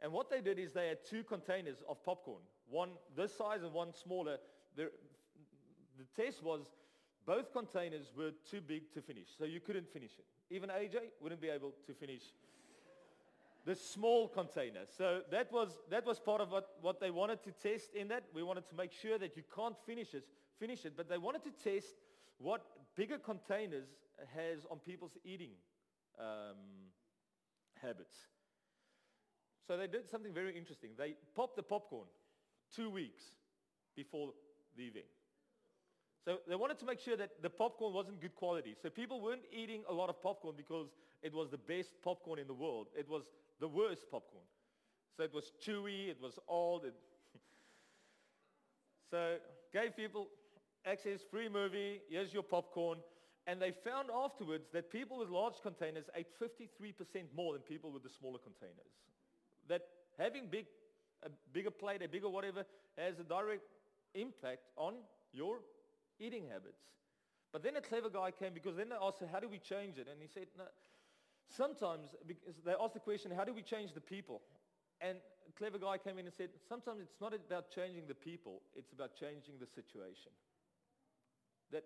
And 0.00 0.12
what 0.12 0.30
they 0.30 0.40
did 0.40 0.58
is 0.58 0.72
they 0.72 0.88
had 0.88 1.04
two 1.04 1.22
containers 1.24 1.82
of 1.88 2.02
popcorn, 2.02 2.42
one 2.68 2.90
this 3.16 3.36
size 3.36 3.62
and 3.62 3.72
one 3.72 3.92
smaller. 3.92 4.38
The, 4.76 4.90
the 5.98 6.22
test 6.22 6.42
was 6.42 6.62
both 7.26 7.52
containers 7.52 8.12
were 8.16 8.32
too 8.50 8.60
big 8.60 8.92
to 8.94 9.02
finish, 9.02 9.28
so 9.38 9.44
you 9.44 9.60
couldn't 9.60 9.92
finish 9.92 10.12
it. 10.18 10.24
Even 10.54 10.68
AJ 10.70 10.96
wouldn't 11.20 11.40
be 11.40 11.48
able 11.48 11.72
to 11.86 11.94
finish 11.94 12.22
the 13.64 13.74
small 13.74 14.28
container. 14.28 14.80
So 14.96 15.22
that 15.30 15.50
was, 15.50 15.78
that 15.90 16.04
was 16.06 16.20
part 16.20 16.40
of 16.40 16.50
what, 16.50 16.68
what 16.82 17.00
they 17.00 17.10
wanted 17.10 17.42
to 17.44 17.52
test 17.52 17.94
in 17.94 18.08
that. 18.08 18.24
We 18.34 18.42
wanted 18.42 18.68
to 18.68 18.74
make 18.74 18.92
sure 18.92 19.18
that 19.18 19.36
you 19.36 19.42
can't 19.54 19.76
finish 19.86 20.14
it, 20.14 20.24
finish 20.58 20.84
it, 20.84 20.94
but 20.96 21.08
they 21.08 21.18
wanted 21.18 21.42
to 21.44 21.50
test 21.50 21.94
what 22.38 22.62
bigger 22.96 23.18
containers 23.18 23.88
has 24.34 24.66
on 24.70 24.78
people's 24.78 25.16
eating 25.24 25.52
um, 26.18 26.56
habits. 27.80 28.16
So 29.66 29.76
they 29.78 29.86
did 29.86 30.10
something 30.10 30.34
very 30.34 30.56
interesting. 30.56 30.90
They 30.98 31.14
popped 31.34 31.56
the 31.56 31.62
popcorn 31.62 32.06
two 32.74 32.90
weeks 32.90 33.22
before 33.96 34.32
the 34.76 34.84
event. 34.84 35.06
So 36.24 36.38
they 36.48 36.54
wanted 36.54 36.78
to 36.78 36.86
make 36.86 37.00
sure 37.00 37.16
that 37.16 37.42
the 37.42 37.50
popcorn 37.50 37.92
wasn't 37.92 38.20
good 38.20 38.34
quality. 38.34 38.74
So 38.80 38.88
people 38.88 39.20
weren't 39.20 39.44
eating 39.52 39.82
a 39.88 39.92
lot 39.92 40.08
of 40.08 40.22
popcorn 40.22 40.54
because 40.56 40.88
it 41.22 41.32
was 41.32 41.50
the 41.50 41.58
best 41.58 41.90
popcorn 42.02 42.38
in 42.38 42.46
the 42.46 42.54
world. 42.54 42.88
It 42.98 43.08
was 43.08 43.24
the 43.60 43.68
worst 43.68 44.04
popcorn. 44.10 44.44
So 45.16 45.22
it 45.22 45.32
was 45.32 45.52
chewy, 45.64 46.08
it 46.08 46.20
was 46.20 46.38
old. 46.48 46.84
It 46.84 46.94
So 49.10 49.36
gave 49.72 49.96
people 49.96 50.28
access, 50.86 51.20
free 51.30 51.48
movie, 51.48 52.00
here's 52.08 52.32
your 52.32 52.42
popcorn. 52.42 52.98
And 53.46 53.60
they 53.60 53.72
found 53.72 54.08
afterwards 54.10 54.68
that 54.72 54.90
people 54.90 55.18
with 55.18 55.28
large 55.28 55.60
containers 55.62 56.06
ate 56.16 56.28
53% 56.40 56.94
more 57.36 57.52
than 57.52 57.62
people 57.62 57.90
with 57.90 58.02
the 58.02 58.08
smaller 58.08 58.38
containers. 58.38 58.92
That 59.68 59.82
having 60.18 60.48
big, 60.50 60.66
a 61.22 61.28
bigger 61.52 61.70
plate, 61.70 62.02
a 62.02 62.08
bigger 62.08 62.28
whatever, 62.28 62.64
has 62.96 63.18
a 63.18 63.24
direct 63.24 63.62
impact 64.14 64.62
on 64.76 64.94
your 65.32 65.58
eating 66.18 66.46
habits. 66.50 66.80
But 67.52 67.62
then 67.62 67.76
a 67.76 67.80
clever 67.80 68.08
guy 68.08 68.30
came 68.30 68.54
because 68.54 68.76
then 68.76 68.88
they 68.88 68.96
asked, 69.00 69.22
how 69.30 69.40
do 69.40 69.48
we 69.48 69.58
change 69.58 69.98
it? 69.98 70.08
And 70.10 70.20
he 70.20 70.26
said, 70.26 70.46
no, 70.56 70.64
sometimes, 71.48 72.14
because 72.26 72.54
they 72.64 72.72
asked 72.80 72.94
the 72.94 73.00
question, 73.00 73.30
how 73.34 73.44
do 73.44 73.52
we 73.52 73.62
change 73.62 73.92
the 73.94 74.00
people? 74.00 74.42
And 75.00 75.18
a 75.48 75.52
clever 75.52 75.78
guy 75.78 75.98
came 75.98 76.18
in 76.18 76.26
and 76.26 76.34
said, 76.34 76.50
sometimes 76.68 77.00
it's 77.00 77.20
not 77.20 77.34
about 77.34 77.70
changing 77.70 78.06
the 78.06 78.14
people, 78.14 78.62
it's 78.74 78.92
about 78.92 79.14
changing 79.14 79.54
the 79.60 79.66
situation. 79.66 80.32
That 81.72 81.84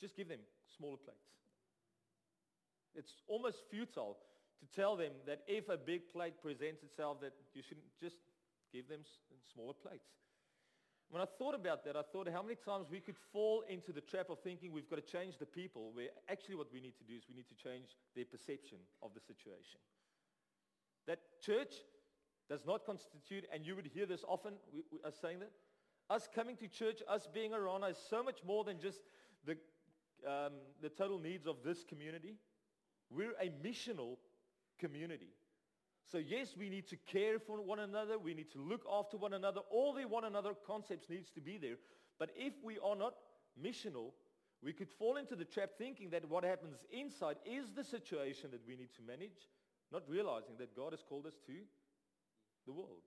just 0.00 0.16
give 0.16 0.28
them 0.28 0.40
smaller 0.76 0.96
plates. 0.96 1.30
It's 2.94 3.12
almost 3.26 3.58
futile 3.70 4.18
to 4.60 4.66
tell 4.74 4.96
them 4.96 5.12
that 5.26 5.42
if 5.46 5.68
a 5.68 5.76
big 5.76 6.12
plate 6.12 6.34
presents 6.40 6.82
itself 6.82 7.20
that 7.20 7.32
you 7.54 7.62
shouldn't 7.62 7.86
just 8.00 8.16
give 8.72 8.88
them 8.88 9.00
smaller 9.52 9.74
plates. 9.74 10.08
When 11.14 11.22
I 11.22 11.26
thought 11.38 11.54
about 11.54 11.84
that, 11.84 11.94
I 11.94 12.02
thought 12.02 12.28
how 12.28 12.42
many 12.42 12.56
times 12.56 12.88
we 12.90 12.98
could 12.98 13.14
fall 13.32 13.62
into 13.68 13.92
the 13.92 14.00
trap 14.00 14.30
of 14.30 14.40
thinking 14.40 14.72
we've 14.72 14.90
got 14.90 14.96
to 14.96 15.12
change 15.12 15.38
the 15.38 15.46
people, 15.46 15.92
where 15.92 16.08
actually 16.28 16.56
what 16.56 16.72
we 16.72 16.80
need 16.80 16.98
to 16.98 17.04
do 17.04 17.14
is 17.14 17.22
we 17.28 17.36
need 17.36 17.46
to 17.46 17.54
change 17.54 17.90
their 18.16 18.24
perception 18.24 18.78
of 19.00 19.14
the 19.14 19.20
situation. 19.20 19.78
That 21.06 21.20
church 21.40 21.72
does 22.50 22.66
not 22.66 22.84
constitute, 22.84 23.44
and 23.54 23.64
you 23.64 23.76
would 23.76 23.86
hear 23.86 24.06
this 24.06 24.24
often, 24.26 24.54
we, 24.74 24.82
we 24.90 24.98
are 25.04 25.12
saying 25.12 25.38
that, 25.38 25.52
us 26.10 26.28
coming 26.34 26.56
to 26.56 26.66
church, 26.66 27.00
us 27.08 27.28
being 27.32 27.54
around 27.54 27.84
is 27.84 27.96
so 28.10 28.20
much 28.20 28.40
more 28.44 28.64
than 28.64 28.80
just 28.80 28.98
the, 29.46 29.52
um, 30.28 30.54
the 30.82 30.88
total 30.88 31.20
needs 31.20 31.46
of 31.46 31.58
this 31.64 31.84
community. 31.84 32.34
We're 33.08 33.36
a 33.40 33.52
missional 33.64 34.16
community. 34.80 35.30
So 36.10 36.18
yes, 36.18 36.54
we 36.56 36.68
need 36.68 36.86
to 36.88 36.96
care 36.96 37.38
for 37.38 37.60
one 37.62 37.78
another. 37.80 38.18
We 38.18 38.34
need 38.34 38.50
to 38.52 38.60
look 38.60 38.84
after 38.90 39.16
one 39.16 39.32
another. 39.32 39.60
All 39.70 39.92
the 39.92 40.06
one 40.06 40.24
another 40.24 40.52
concepts 40.66 41.08
needs 41.08 41.30
to 41.30 41.40
be 41.40 41.56
there. 41.58 41.76
But 42.18 42.30
if 42.36 42.52
we 42.62 42.78
are 42.78 42.96
not 42.96 43.14
missional, 43.60 44.12
we 44.62 44.72
could 44.72 44.90
fall 44.90 45.16
into 45.16 45.36
the 45.36 45.44
trap 45.44 45.70
thinking 45.76 46.10
that 46.10 46.28
what 46.28 46.44
happens 46.44 46.84
inside 46.90 47.36
is 47.44 47.72
the 47.72 47.84
situation 47.84 48.50
that 48.52 48.66
we 48.66 48.76
need 48.76 48.92
to 48.96 49.02
manage, 49.02 49.48
not 49.92 50.02
realizing 50.08 50.56
that 50.58 50.76
God 50.76 50.92
has 50.92 51.02
called 51.02 51.26
us 51.26 51.36
to 51.46 51.52
the 52.66 52.72
world. 52.72 53.02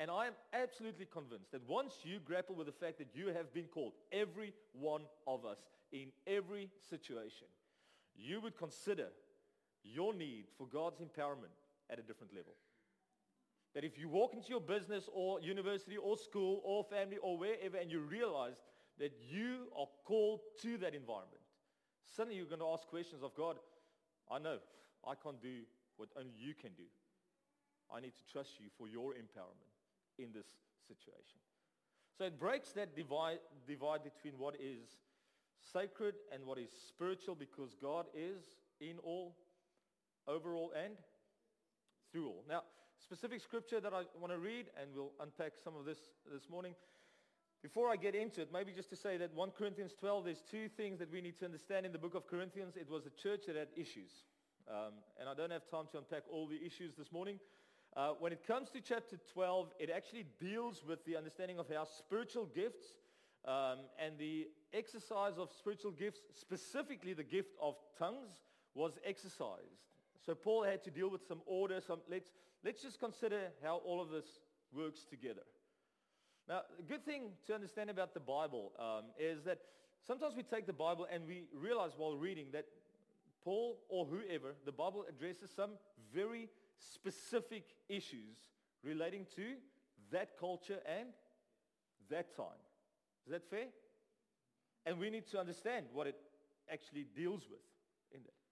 And 0.00 0.10
I 0.10 0.26
am 0.26 0.34
absolutely 0.52 1.06
convinced 1.06 1.52
that 1.52 1.68
once 1.68 1.94
you 2.02 2.18
grapple 2.18 2.56
with 2.56 2.66
the 2.66 2.72
fact 2.72 2.98
that 2.98 3.14
you 3.14 3.28
have 3.28 3.54
been 3.54 3.66
called, 3.66 3.92
every 4.12 4.52
one 4.72 5.02
of 5.26 5.44
us, 5.44 5.58
in 5.92 6.08
every 6.26 6.70
situation, 6.90 7.46
you 8.16 8.40
would 8.40 8.56
consider 8.56 9.08
your 9.84 10.12
need 10.12 10.46
for 10.58 10.66
God's 10.66 11.00
empowerment 11.00 11.54
at 11.90 11.98
a 11.98 12.02
different 12.02 12.34
level. 12.34 12.54
That 13.74 13.84
if 13.84 13.98
you 13.98 14.08
walk 14.08 14.34
into 14.34 14.50
your 14.50 14.60
business 14.60 15.08
or 15.12 15.40
university 15.40 15.96
or 15.96 16.16
school 16.16 16.60
or 16.64 16.84
family 16.84 17.16
or 17.22 17.36
wherever 17.36 17.76
and 17.76 17.90
you 17.90 18.00
realize 18.00 18.62
that 18.98 19.12
you 19.28 19.66
are 19.76 19.88
called 20.04 20.40
to 20.62 20.78
that 20.78 20.94
environment, 20.94 21.42
suddenly 22.06 22.36
you're 22.36 22.46
going 22.46 22.60
to 22.60 22.72
ask 22.72 22.86
questions 22.86 23.22
of 23.22 23.34
God, 23.34 23.56
I 24.30 24.38
know 24.38 24.58
I 25.06 25.14
can't 25.14 25.42
do 25.42 25.62
what 25.96 26.08
only 26.16 26.32
you 26.38 26.54
can 26.54 26.70
do. 26.76 26.84
I 27.92 28.00
need 28.00 28.14
to 28.14 28.32
trust 28.32 28.60
you 28.60 28.66
for 28.78 28.88
your 28.88 29.12
empowerment 29.12 29.74
in 30.18 30.28
this 30.32 30.46
situation. 30.86 31.40
So 32.16 32.24
it 32.24 32.38
breaks 32.38 32.70
that 32.72 32.94
divide, 32.94 33.38
divide 33.66 34.00
between 34.04 34.38
what 34.38 34.54
is 34.54 34.88
sacred 35.72 36.14
and 36.32 36.44
what 36.46 36.58
is 36.58 36.70
spiritual 36.88 37.34
because 37.34 37.74
God 37.80 38.06
is 38.14 38.42
in 38.80 38.98
all, 39.02 39.34
overall, 40.28 40.72
and 40.76 40.94
Now, 42.48 42.62
specific 43.02 43.40
scripture 43.40 43.80
that 43.80 43.92
I 43.92 44.02
want 44.20 44.32
to 44.32 44.38
read, 44.38 44.66
and 44.80 44.90
we'll 44.94 45.10
unpack 45.20 45.54
some 45.62 45.74
of 45.74 45.84
this 45.84 45.98
this 46.32 46.48
morning. 46.48 46.74
Before 47.60 47.90
I 47.90 47.96
get 47.96 48.14
into 48.14 48.40
it, 48.40 48.50
maybe 48.52 48.70
just 48.70 48.88
to 48.90 48.96
say 48.96 49.16
that 49.16 49.34
1 49.34 49.50
Corinthians 49.58 49.94
12, 49.98 50.26
there's 50.26 50.42
two 50.48 50.68
things 50.68 51.00
that 51.00 51.10
we 51.10 51.20
need 51.20 51.36
to 51.40 51.44
understand 51.44 51.86
in 51.86 51.90
the 51.90 51.98
book 51.98 52.14
of 52.14 52.28
Corinthians. 52.28 52.76
It 52.76 52.88
was 52.88 53.04
a 53.06 53.10
church 53.10 53.46
that 53.48 53.56
had 53.56 53.66
issues. 53.74 54.12
Um, 54.68 54.92
and 55.18 55.28
I 55.28 55.34
don't 55.34 55.50
have 55.50 55.68
time 55.68 55.86
to 55.90 55.98
unpack 55.98 56.22
all 56.30 56.46
the 56.46 56.64
issues 56.64 56.94
this 56.96 57.10
morning. 57.10 57.40
Uh, 57.96 58.10
when 58.20 58.32
it 58.32 58.46
comes 58.46 58.70
to 58.70 58.80
chapter 58.80 59.18
12, 59.32 59.72
it 59.80 59.90
actually 59.90 60.26
deals 60.38 60.84
with 60.86 61.04
the 61.06 61.16
understanding 61.16 61.58
of 61.58 61.66
how 61.68 61.84
spiritual 61.84 62.46
gifts 62.46 62.86
um, 63.44 63.78
and 63.98 64.16
the 64.18 64.46
exercise 64.72 65.36
of 65.36 65.50
spiritual 65.58 65.90
gifts, 65.90 66.20
specifically 66.32 67.12
the 67.12 67.24
gift 67.24 67.56
of 67.60 67.74
tongues, 67.98 68.30
was 68.76 68.98
exercised. 69.04 69.82
So 70.24 70.34
Paul 70.34 70.64
had 70.64 70.82
to 70.84 70.90
deal 70.90 71.10
with 71.10 71.26
some 71.26 71.40
order. 71.46 71.80
Some, 71.86 72.00
let's, 72.10 72.30
let's 72.64 72.82
just 72.82 72.98
consider 72.98 73.48
how 73.62 73.76
all 73.84 74.00
of 74.00 74.10
this 74.10 74.26
works 74.72 75.04
together. 75.04 75.42
Now, 76.48 76.62
a 76.78 76.82
good 76.82 77.04
thing 77.04 77.30
to 77.46 77.54
understand 77.54 77.90
about 77.90 78.14
the 78.14 78.20
Bible 78.20 78.72
um, 78.78 79.04
is 79.18 79.44
that 79.44 79.58
sometimes 80.06 80.34
we 80.36 80.42
take 80.42 80.66
the 80.66 80.72
Bible 80.72 81.06
and 81.10 81.26
we 81.26 81.44
realize 81.54 81.92
while 81.96 82.16
reading 82.16 82.46
that 82.52 82.66
Paul 83.42 83.78
or 83.88 84.06
whoever, 84.06 84.54
the 84.64 84.72
Bible 84.72 85.04
addresses 85.08 85.50
some 85.54 85.72
very 86.14 86.48
specific 86.78 87.64
issues 87.88 88.36
relating 88.82 89.26
to 89.36 89.54
that 90.10 90.38
culture 90.38 90.78
and 90.86 91.08
that 92.10 92.34
time. 92.36 92.60
Is 93.26 93.32
that 93.32 93.48
fair? 93.48 93.66
And 94.86 94.98
we 94.98 95.10
need 95.10 95.26
to 95.28 95.38
understand 95.38 95.86
what 95.92 96.06
it 96.06 96.16
actually 96.70 97.06
deals 97.16 97.42
with 97.48 97.60
in 98.12 98.20
that. 98.22 98.43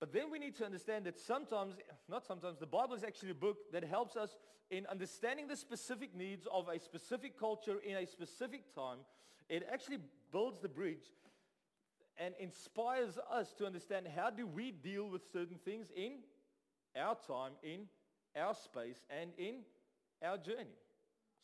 But 0.00 0.12
then 0.12 0.30
we 0.30 0.38
need 0.38 0.56
to 0.56 0.64
understand 0.64 1.06
that 1.06 1.18
sometimes, 1.18 1.74
not 2.08 2.24
sometimes, 2.24 2.58
the 2.58 2.66
Bible 2.66 2.94
is 2.94 3.02
actually 3.02 3.30
a 3.30 3.34
book 3.34 3.56
that 3.72 3.82
helps 3.82 4.16
us 4.16 4.36
in 4.70 4.86
understanding 4.86 5.48
the 5.48 5.56
specific 5.56 6.14
needs 6.14 6.46
of 6.52 6.68
a 6.68 6.78
specific 6.78 7.38
culture 7.38 7.78
in 7.84 7.96
a 7.96 8.06
specific 8.06 8.74
time. 8.74 8.98
It 9.48 9.66
actually 9.72 9.98
builds 10.30 10.60
the 10.60 10.68
bridge 10.68 11.10
and 12.16 12.34
inspires 12.38 13.18
us 13.30 13.52
to 13.54 13.66
understand 13.66 14.06
how 14.14 14.30
do 14.30 14.46
we 14.46 14.70
deal 14.70 15.08
with 15.08 15.22
certain 15.32 15.58
things 15.64 15.86
in 15.96 16.18
our 16.96 17.16
time, 17.26 17.52
in 17.62 17.86
our 18.36 18.54
space, 18.54 19.04
and 19.10 19.30
in 19.38 19.60
our 20.22 20.36
journey. 20.36 20.76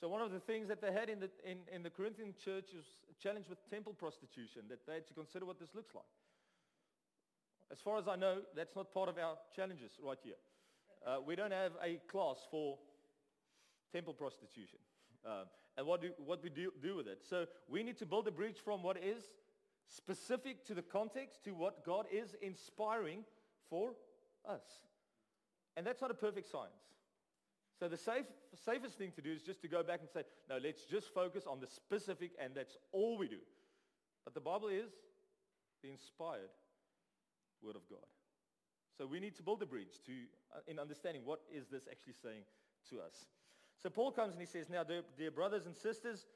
So 0.00 0.08
one 0.08 0.20
of 0.20 0.32
the 0.32 0.40
things 0.40 0.68
that 0.68 0.80
they 0.80 0.92
had 0.92 1.08
in 1.08 1.20
the, 1.20 1.30
in, 1.44 1.58
in 1.72 1.82
the 1.82 1.90
Corinthian 1.90 2.34
church 2.44 2.70
is 2.76 2.84
a 3.10 3.22
challenge 3.22 3.48
with 3.48 3.58
temple 3.70 3.94
prostitution, 3.94 4.62
that 4.68 4.86
they 4.86 4.94
had 4.94 5.08
to 5.08 5.14
consider 5.14 5.46
what 5.46 5.58
this 5.58 5.74
looks 5.74 5.94
like. 5.94 6.04
As 7.74 7.80
far 7.80 7.98
as 7.98 8.06
I 8.06 8.14
know, 8.14 8.36
that's 8.54 8.76
not 8.76 8.94
part 8.94 9.08
of 9.08 9.18
our 9.18 9.36
challenges 9.54 9.98
right 10.00 10.18
here. 10.22 10.36
Uh, 11.04 11.16
we 11.26 11.34
don't 11.34 11.52
have 11.52 11.72
a 11.82 11.96
class 12.06 12.46
for 12.48 12.78
temple 13.92 14.14
prostitution 14.14 14.78
um, 15.26 15.46
and 15.76 15.84
what, 15.84 16.00
do, 16.00 16.10
what 16.24 16.40
we 16.40 16.50
do, 16.50 16.70
do 16.80 16.94
with 16.94 17.08
it. 17.08 17.24
So 17.28 17.46
we 17.68 17.82
need 17.82 17.98
to 17.98 18.06
build 18.06 18.28
a 18.28 18.30
bridge 18.30 18.58
from 18.64 18.84
what 18.84 18.96
is 18.96 19.24
specific 19.88 20.64
to 20.66 20.74
the 20.74 20.82
context 20.82 21.42
to 21.46 21.50
what 21.50 21.84
God 21.84 22.06
is 22.12 22.36
inspiring 22.40 23.24
for 23.68 23.90
us. 24.48 24.62
And 25.76 25.84
that's 25.84 26.00
not 26.00 26.12
a 26.12 26.14
perfect 26.14 26.48
science. 26.48 26.94
So 27.80 27.88
the 27.88 27.96
safe, 27.96 28.26
safest 28.64 28.98
thing 28.98 29.10
to 29.16 29.20
do 29.20 29.32
is 29.32 29.42
just 29.42 29.62
to 29.62 29.68
go 29.68 29.82
back 29.82 29.98
and 29.98 30.08
say, 30.08 30.22
no, 30.48 30.58
let's 30.62 30.84
just 30.84 31.12
focus 31.12 31.42
on 31.44 31.58
the 31.58 31.66
specific 31.66 32.30
and 32.40 32.54
that's 32.54 32.76
all 32.92 33.18
we 33.18 33.26
do. 33.26 33.40
But 34.24 34.32
the 34.32 34.40
Bible 34.40 34.68
is 34.68 34.92
the 35.82 35.90
inspired 35.90 36.50
word 37.64 37.76
of 37.76 37.88
God. 37.88 38.06
So 38.96 39.06
we 39.06 39.18
need 39.18 39.34
to 39.36 39.42
build 39.42 39.62
a 39.62 39.66
bridge 39.66 40.00
to, 40.06 40.12
uh, 40.54 40.60
in 40.68 40.78
understanding 40.78 41.22
what 41.24 41.40
is 41.52 41.66
this 41.66 41.88
actually 41.90 42.12
saying 42.22 42.42
to 42.90 43.00
us. 43.00 43.26
So 43.82 43.90
Paul 43.90 44.12
comes 44.12 44.34
and 44.34 44.40
he 44.40 44.46
says, 44.46 44.68
now, 44.70 44.84
dear, 44.84 45.02
dear 45.18 45.30
brothers 45.30 45.66
and 45.66 45.74
sisters, 45.74 46.26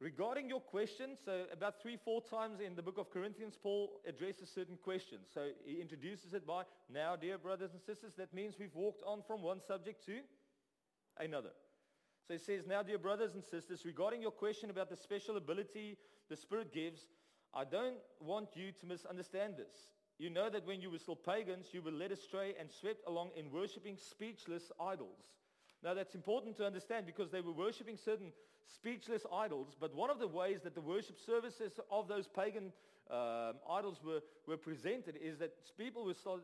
regarding 0.00 0.48
your 0.48 0.60
question, 0.60 1.16
so 1.24 1.46
about 1.52 1.82
three, 1.82 1.96
four 1.96 2.22
times 2.22 2.60
in 2.60 2.76
the 2.76 2.82
book 2.82 2.98
of 2.98 3.10
Corinthians, 3.10 3.58
Paul 3.60 4.00
addresses 4.06 4.48
certain 4.48 4.76
questions. 4.76 5.26
So 5.32 5.48
he 5.64 5.80
introduces 5.80 6.34
it 6.34 6.46
by, 6.46 6.62
now, 6.92 7.16
dear 7.16 7.36
brothers 7.36 7.72
and 7.72 7.82
sisters, 7.82 8.12
that 8.16 8.32
means 8.32 8.54
we've 8.58 8.74
walked 8.74 9.02
on 9.04 9.22
from 9.26 9.42
one 9.42 9.60
subject 9.60 10.04
to 10.06 10.20
another. 11.18 11.50
So 12.28 12.34
he 12.34 12.38
says, 12.38 12.64
now, 12.66 12.82
dear 12.82 12.98
brothers 12.98 13.34
and 13.34 13.44
sisters, 13.44 13.84
regarding 13.84 14.22
your 14.22 14.30
question 14.30 14.70
about 14.70 14.88
the 14.88 14.96
special 14.96 15.36
ability 15.36 15.98
the 16.30 16.36
Spirit 16.36 16.72
gives, 16.72 17.08
I 17.52 17.64
don't 17.64 17.98
want 18.20 18.48
you 18.54 18.72
to 18.72 18.86
misunderstand 18.86 19.54
this. 19.58 19.88
You 20.18 20.30
know 20.30 20.48
that 20.48 20.66
when 20.66 20.80
you 20.80 20.90
were 20.90 20.98
still 20.98 21.16
pagans, 21.16 21.66
you 21.72 21.82
were 21.82 21.90
led 21.90 22.12
astray 22.12 22.54
and 22.58 22.70
swept 22.70 23.02
along 23.06 23.30
in 23.36 23.50
worshipping 23.50 23.96
speechless 23.96 24.70
idols. 24.80 25.18
Now 25.82 25.94
that's 25.94 26.14
important 26.14 26.56
to 26.56 26.66
understand 26.66 27.04
because 27.06 27.30
they 27.30 27.40
were 27.40 27.52
worshipping 27.52 27.96
certain 27.96 28.32
speechless 28.66 29.26
idols, 29.32 29.76
but 29.78 29.94
one 29.94 30.10
of 30.10 30.18
the 30.18 30.28
ways 30.28 30.60
that 30.62 30.74
the 30.74 30.80
worship 30.80 31.18
services 31.18 31.78
of 31.90 32.08
those 32.08 32.26
pagan 32.26 32.72
um, 33.10 33.54
idols 33.70 34.00
were, 34.02 34.20
were 34.46 34.56
presented 34.56 35.16
is 35.20 35.38
that 35.38 35.52
people, 35.76 36.04
were 36.04 36.14
start, 36.14 36.40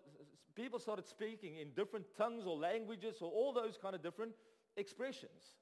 people 0.55 0.79
started 0.79 1.07
speaking 1.07 1.57
in 1.57 1.71
different 1.71 2.05
tongues 2.19 2.45
or 2.47 2.57
languages 2.57 3.17
or 3.23 3.31
all 3.31 3.53
those 3.53 3.79
kind 3.81 3.95
of 3.95 4.03
different 4.03 4.33
expressions. 4.77 5.57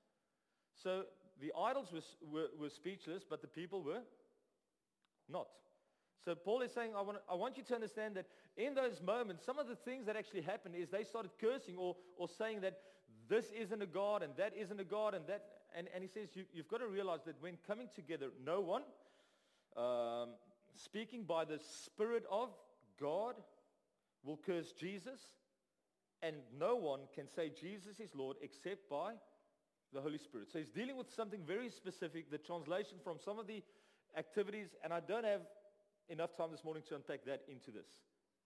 So 0.74 1.04
the 1.40 1.52
idols 1.56 1.92
was, 1.92 2.16
were, 2.22 2.48
were 2.58 2.70
speechless, 2.70 3.22
but 3.28 3.42
the 3.42 3.48
people 3.48 3.82
were 3.82 4.02
not. 5.28 5.46
So 6.28 6.34
Paul 6.34 6.60
is 6.60 6.72
saying, 6.72 6.90
I 6.94 7.00
want, 7.00 7.16
I 7.26 7.34
want 7.34 7.56
you 7.56 7.62
to 7.62 7.74
understand 7.74 8.14
that 8.16 8.26
in 8.58 8.74
those 8.74 9.00
moments, 9.00 9.46
some 9.46 9.58
of 9.58 9.66
the 9.66 9.76
things 9.76 10.04
that 10.04 10.14
actually 10.14 10.42
happened 10.42 10.74
is 10.74 10.90
they 10.90 11.02
started 11.02 11.30
cursing 11.40 11.76
or, 11.78 11.96
or 12.18 12.28
saying 12.28 12.60
that 12.60 12.80
this 13.30 13.46
isn't 13.58 13.80
a 13.80 13.86
God 13.86 14.22
and 14.22 14.34
that 14.36 14.52
isn't 14.54 14.78
a 14.78 14.84
God 14.84 15.14
and 15.14 15.26
that. 15.26 15.46
And, 15.74 15.88
and 15.94 16.02
he 16.02 16.08
says, 16.10 16.28
you, 16.34 16.44
you've 16.52 16.68
got 16.68 16.80
to 16.80 16.86
realize 16.86 17.20
that 17.24 17.36
when 17.40 17.56
coming 17.66 17.88
together, 17.94 18.26
no 18.44 18.60
one 18.60 18.82
um, 19.74 20.34
speaking 20.74 21.24
by 21.24 21.46
the 21.46 21.60
Spirit 21.86 22.24
of 22.30 22.50
God 23.00 23.36
will 24.22 24.38
curse 24.44 24.72
Jesus. 24.72 25.18
And 26.22 26.36
no 26.60 26.76
one 26.76 27.00
can 27.14 27.26
say 27.34 27.50
Jesus 27.58 28.00
is 28.00 28.14
Lord 28.14 28.36
except 28.42 28.90
by 28.90 29.14
the 29.94 30.02
Holy 30.02 30.18
Spirit. 30.18 30.48
So 30.52 30.58
he's 30.58 30.68
dealing 30.68 30.98
with 30.98 31.10
something 31.10 31.40
very 31.46 31.70
specific, 31.70 32.30
the 32.30 32.36
translation 32.36 32.98
from 33.02 33.16
some 33.18 33.38
of 33.38 33.46
the 33.46 33.62
activities, 34.14 34.68
and 34.84 34.92
I 34.92 35.00
don't 35.00 35.24
have 35.24 35.40
enough 36.08 36.36
time 36.36 36.50
this 36.50 36.64
morning 36.64 36.82
to 36.88 36.94
unpack 36.94 37.24
that 37.26 37.42
into 37.48 37.70
this. 37.70 37.86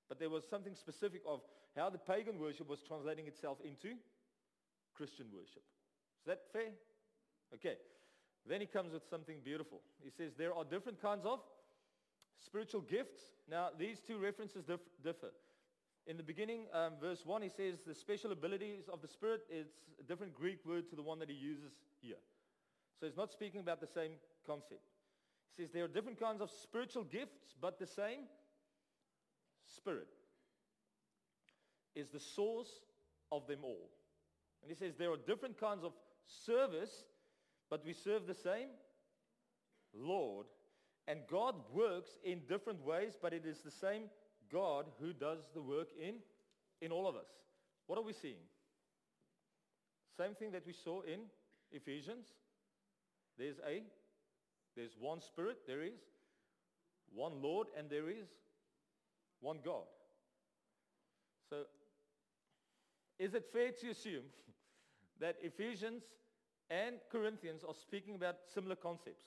But 0.08 0.18
there 0.18 0.30
was 0.30 0.44
something 0.48 0.74
specific 0.74 1.22
of 1.26 1.40
how 1.76 1.90
the 1.90 1.98
pagan 1.98 2.38
worship 2.38 2.68
was 2.68 2.80
translating 2.82 3.26
itself 3.26 3.58
into 3.64 3.96
Christian 4.94 5.26
worship. 5.32 5.62
Is 6.20 6.26
that 6.26 6.42
fair? 6.52 6.70
Okay. 7.54 7.76
Then 8.46 8.60
he 8.60 8.66
comes 8.66 8.92
with 8.92 9.02
something 9.08 9.36
beautiful. 9.44 9.80
He 10.02 10.10
says 10.10 10.32
there 10.36 10.54
are 10.54 10.64
different 10.64 11.00
kinds 11.00 11.24
of 11.24 11.40
spiritual 12.44 12.80
gifts. 12.82 13.20
Now, 13.48 13.68
these 13.78 14.00
two 14.00 14.18
references 14.18 14.64
dif- 14.64 14.80
differ. 15.02 15.30
In 16.06 16.16
the 16.16 16.22
beginning, 16.22 16.66
um, 16.72 16.94
verse 17.00 17.24
1, 17.24 17.42
he 17.42 17.48
says 17.48 17.78
the 17.86 17.94
special 17.94 18.32
abilities 18.32 18.88
of 18.92 19.00
the 19.00 19.08
Spirit 19.08 19.42
is 19.48 19.68
a 20.00 20.02
different 20.02 20.34
Greek 20.34 20.58
word 20.66 20.88
to 20.90 20.96
the 20.96 21.02
one 21.02 21.20
that 21.20 21.30
he 21.30 21.36
uses 21.36 21.72
here. 22.00 22.18
So 22.98 23.06
he's 23.06 23.16
not 23.16 23.30
speaking 23.30 23.60
about 23.60 23.80
the 23.80 23.86
same 23.86 24.12
concept. 24.46 24.82
Says 25.56 25.70
there 25.72 25.84
are 25.84 25.88
different 25.88 26.18
kinds 26.18 26.40
of 26.40 26.50
spiritual 26.50 27.04
gifts, 27.04 27.54
but 27.60 27.78
the 27.78 27.86
same 27.86 28.20
Spirit 29.76 30.08
is 31.94 32.08
the 32.08 32.20
source 32.20 32.70
of 33.30 33.46
them 33.46 33.60
all. 33.62 33.90
And 34.62 34.70
he 34.70 34.76
says 34.76 34.94
there 34.96 35.12
are 35.12 35.16
different 35.16 35.58
kinds 35.58 35.84
of 35.84 35.92
service, 36.26 37.04
but 37.70 37.84
we 37.84 37.92
serve 37.92 38.26
the 38.26 38.34
same 38.34 38.68
Lord. 39.94 40.46
And 41.08 41.20
God 41.30 41.56
works 41.72 42.10
in 42.24 42.40
different 42.48 42.84
ways, 42.84 43.14
but 43.20 43.32
it 43.32 43.44
is 43.44 43.60
the 43.60 43.70
same 43.70 44.04
God 44.50 44.86
who 45.00 45.12
does 45.12 45.48
the 45.54 45.62
work 45.62 45.88
in, 46.00 46.16
in 46.80 46.92
all 46.92 47.08
of 47.08 47.16
us. 47.16 47.28
What 47.86 47.98
are 47.98 48.04
we 48.04 48.12
seeing? 48.12 48.44
Same 50.16 50.34
thing 50.34 50.52
that 50.52 50.66
we 50.66 50.72
saw 50.72 51.00
in 51.02 51.20
Ephesians. 51.72 52.26
There's 53.38 53.58
a 53.66 53.82
there's 54.76 54.96
one 54.98 55.20
Spirit, 55.20 55.58
there 55.66 55.82
is 55.82 56.00
one 57.14 57.42
Lord, 57.42 57.68
and 57.76 57.90
there 57.90 58.08
is 58.08 58.28
one 59.40 59.58
God. 59.64 59.84
So 61.50 61.64
is 63.18 63.34
it 63.34 63.44
fair 63.52 63.70
to 63.80 63.90
assume 63.90 64.24
that 65.20 65.36
Ephesians 65.42 66.02
and 66.70 66.96
Corinthians 67.10 67.62
are 67.66 67.74
speaking 67.74 68.14
about 68.14 68.36
similar 68.52 68.76
concepts? 68.76 69.24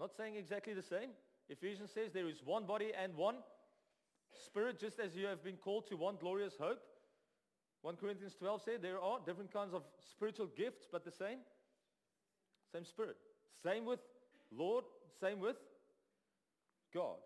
not 0.00 0.16
saying 0.16 0.36
exactly 0.36 0.72
the 0.72 0.82
same. 0.82 1.10
Ephesians 1.50 1.90
says 1.92 2.10
there 2.12 2.28
is 2.28 2.40
one 2.44 2.64
body 2.64 2.90
and 3.00 3.14
one 3.14 3.36
spirit, 4.32 4.80
just 4.80 4.98
as 4.98 5.14
you 5.14 5.26
have 5.26 5.44
been 5.44 5.56
called 5.56 5.86
to 5.88 5.96
one 5.96 6.16
glorious 6.18 6.54
hope. 6.58 6.80
1 7.82 7.96
Corinthians 7.96 8.34
12 8.38 8.62
said 8.62 8.82
there 8.82 9.00
are 9.00 9.18
different 9.24 9.52
kinds 9.52 9.74
of 9.74 9.82
spiritual 10.10 10.46
gifts, 10.56 10.86
but 10.90 11.04
the 11.04 11.10
same, 11.10 11.38
same 12.72 12.84
spirit. 12.84 13.16
Same 13.62 13.84
with 13.84 14.00
Lord, 14.50 14.84
same 15.20 15.40
with 15.40 15.56
God. 16.92 17.16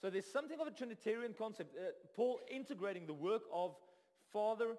So 0.00 0.10
there's 0.10 0.30
something 0.30 0.60
of 0.60 0.66
a 0.66 0.70
Trinitarian 0.70 1.34
concept. 1.36 1.74
Uh, 1.76 1.90
Paul 2.14 2.40
integrating 2.50 3.06
the 3.06 3.14
work 3.14 3.42
of 3.52 3.74
Father, 4.32 4.76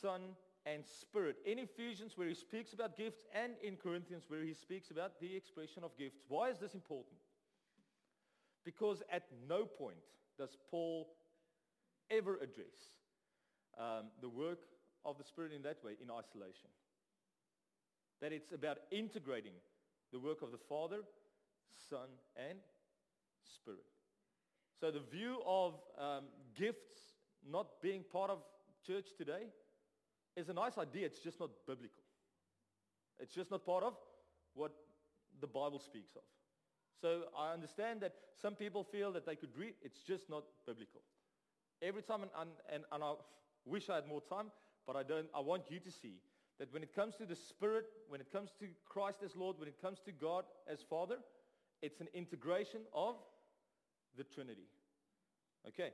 Son, 0.00 0.20
and 0.66 0.84
Spirit 0.86 1.36
in 1.44 1.58
Ephesians 1.58 2.12
where 2.16 2.28
he 2.28 2.34
speaks 2.34 2.72
about 2.72 2.96
gifts 2.96 3.24
and 3.34 3.54
in 3.62 3.76
Corinthians 3.76 4.24
where 4.28 4.42
he 4.42 4.54
speaks 4.54 4.90
about 4.90 5.18
the 5.20 5.34
expression 5.34 5.82
of 5.82 5.96
gifts. 5.96 6.20
Why 6.28 6.50
is 6.50 6.58
this 6.58 6.74
important? 6.74 7.16
Because 8.64 9.02
at 9.10 9.24
no 9.48 9.64
point 9.64 9.96
does 10.38 10.56
Paul 10.70 11.08
ever 12.10 12.36
address 12.36 13.00
um, 13.78 14.06
the 14.20 14.28
work 14.28 14.60
of 15.04 15.18
the 15.18 15.24
Spirit 15.24 15.52
in 15.52 15.62
that 15.62 15.82
way 15.82 15.92
in 16.00 16.10
isolation. 16.10 16.70
That 18.20 18.32
it's 18.32 18.52
about 18.52 18.78
integrating 18.92 19.54
the 20.12 20.20
work 20.20 20.42
of 20.42 20.52
the 20.52 20.58
Father, 20.58 21.00
Son, 21.88 22.08
and 22.36 22.58
Spirit. 23.42 23.84
So 24.80 24.90
the 24.90 25.00
view 25.00 25.38
of 25.46 25.74
um, 25.98 26.24
gifts 26.54 27.00
not 27.48 27.80
being 27.82 28.02
part 28.12 28.30
of 28.30 28.38
church 28.86 29.06
today 29.16 29.44
is 30.36 30.48
a 30.48 30.52
nice 30.52 30.78
idea. 30.78 31.06
It's 31.06 31.20
just 31.20 31.38
not 31.40 31.50
biblical. 31.66 32.02
It's 33.18 33.34
just 33.34 33.50
not 33.50 33.64
part 33.64 33.84
of 33.84 33.94
what 34.54 34.72
the 35.40 35.46
Bible 35.46 35.78
speaks 35.78 36.14
of. 36.16 36.22
So 37.00 37.24
I 37.38 37.52
understand 37.52 38.00
that 38.00 38.14
some 38.40 38.54
people 38.54 38.84
feel 38.84 39.12
that 39.12 39.26
they 39.26 39.36
could 39.36 39.56
read. 39.56 39.74
It's 39.82 40.02
just 40.02 40.30
not 40.30 40.44
biblical. 40.66 41.00
Every 41.80 42.02
time, 42.02 42.22
and, 42.22 42.50
and, 42.72 42.84
and 42.92 43.02
I 43.02 43.14
wish 43.64 43.88
I 43.88 43.96
had 43.96 44.08
more 44.08 44.22
time, 44.28 44.46
but 44.86 44.96
I 44.96 45.02
don't. 45.02 45.26
I 45.34 45.40
want 45.40 45.64
you 45.68 45.80
to 45.80 45.90
see 45.90 46.14
that 46.58 46.72
when 46.72 46.82
it 46.82 46.94
comes 46.94 47.16
to 47.16 47.26
the 47.26 47.34
Spirit, 47.34 47.86
when 48.08 48.20
it 48.20 48.30
comes 48.32 48.50
to 48.60 48.66
Christ 48.88 49.18
as 49.24 49.34
Lord, 49.34 49.58
when 49.58 49.68
it 49.68 49.80
comes 49.80 49.98
to 50.04 50.12
God 50.12 50.44
as 50.70 50.80
Father, 50.88 51.16
it's 51.82 52.00
an 52.00 52.08
integration 52.14 52.80
of 52.94 53.16
the 54.16 54.24
Trinity. 54.24 54.68
Okay. 55.68 55.90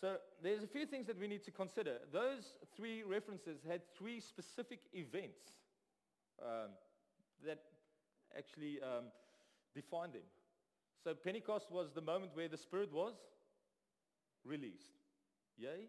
So 0.00 0.16
there's 0.42 0.62
a 0.62 0.66
few 0.66 0.86
things 0.86 1.06
that 1.06 1.18
we 1.18 1.28
need 1.28 1.44
to 1.44 1.50
consider. 1.50 1.98
Those 2.12 2.56
three 2.76 3.02
references 3.02 3.60
had 3.66 3.82
three 3.96 4.20
specific 4.20 4.80
events 4.92 5.42
um, 6.42 6.70
that 7.46 7.60
actually 8.36 8.78
um, 8.82 9.04
defined 9.74 10.14
them. 10.14 10.22
So 11.04 11.14
Pentecost 11.14 11.70
was 11.70 11.92
the 11.94 12.00
moment 12.00 12.32
where 12.34 12.48
the 12.48 12.56
Spirit 12.56 12.92
was 12.92 13.14
released. 14.44 14.98
Yay? 15.56 15.88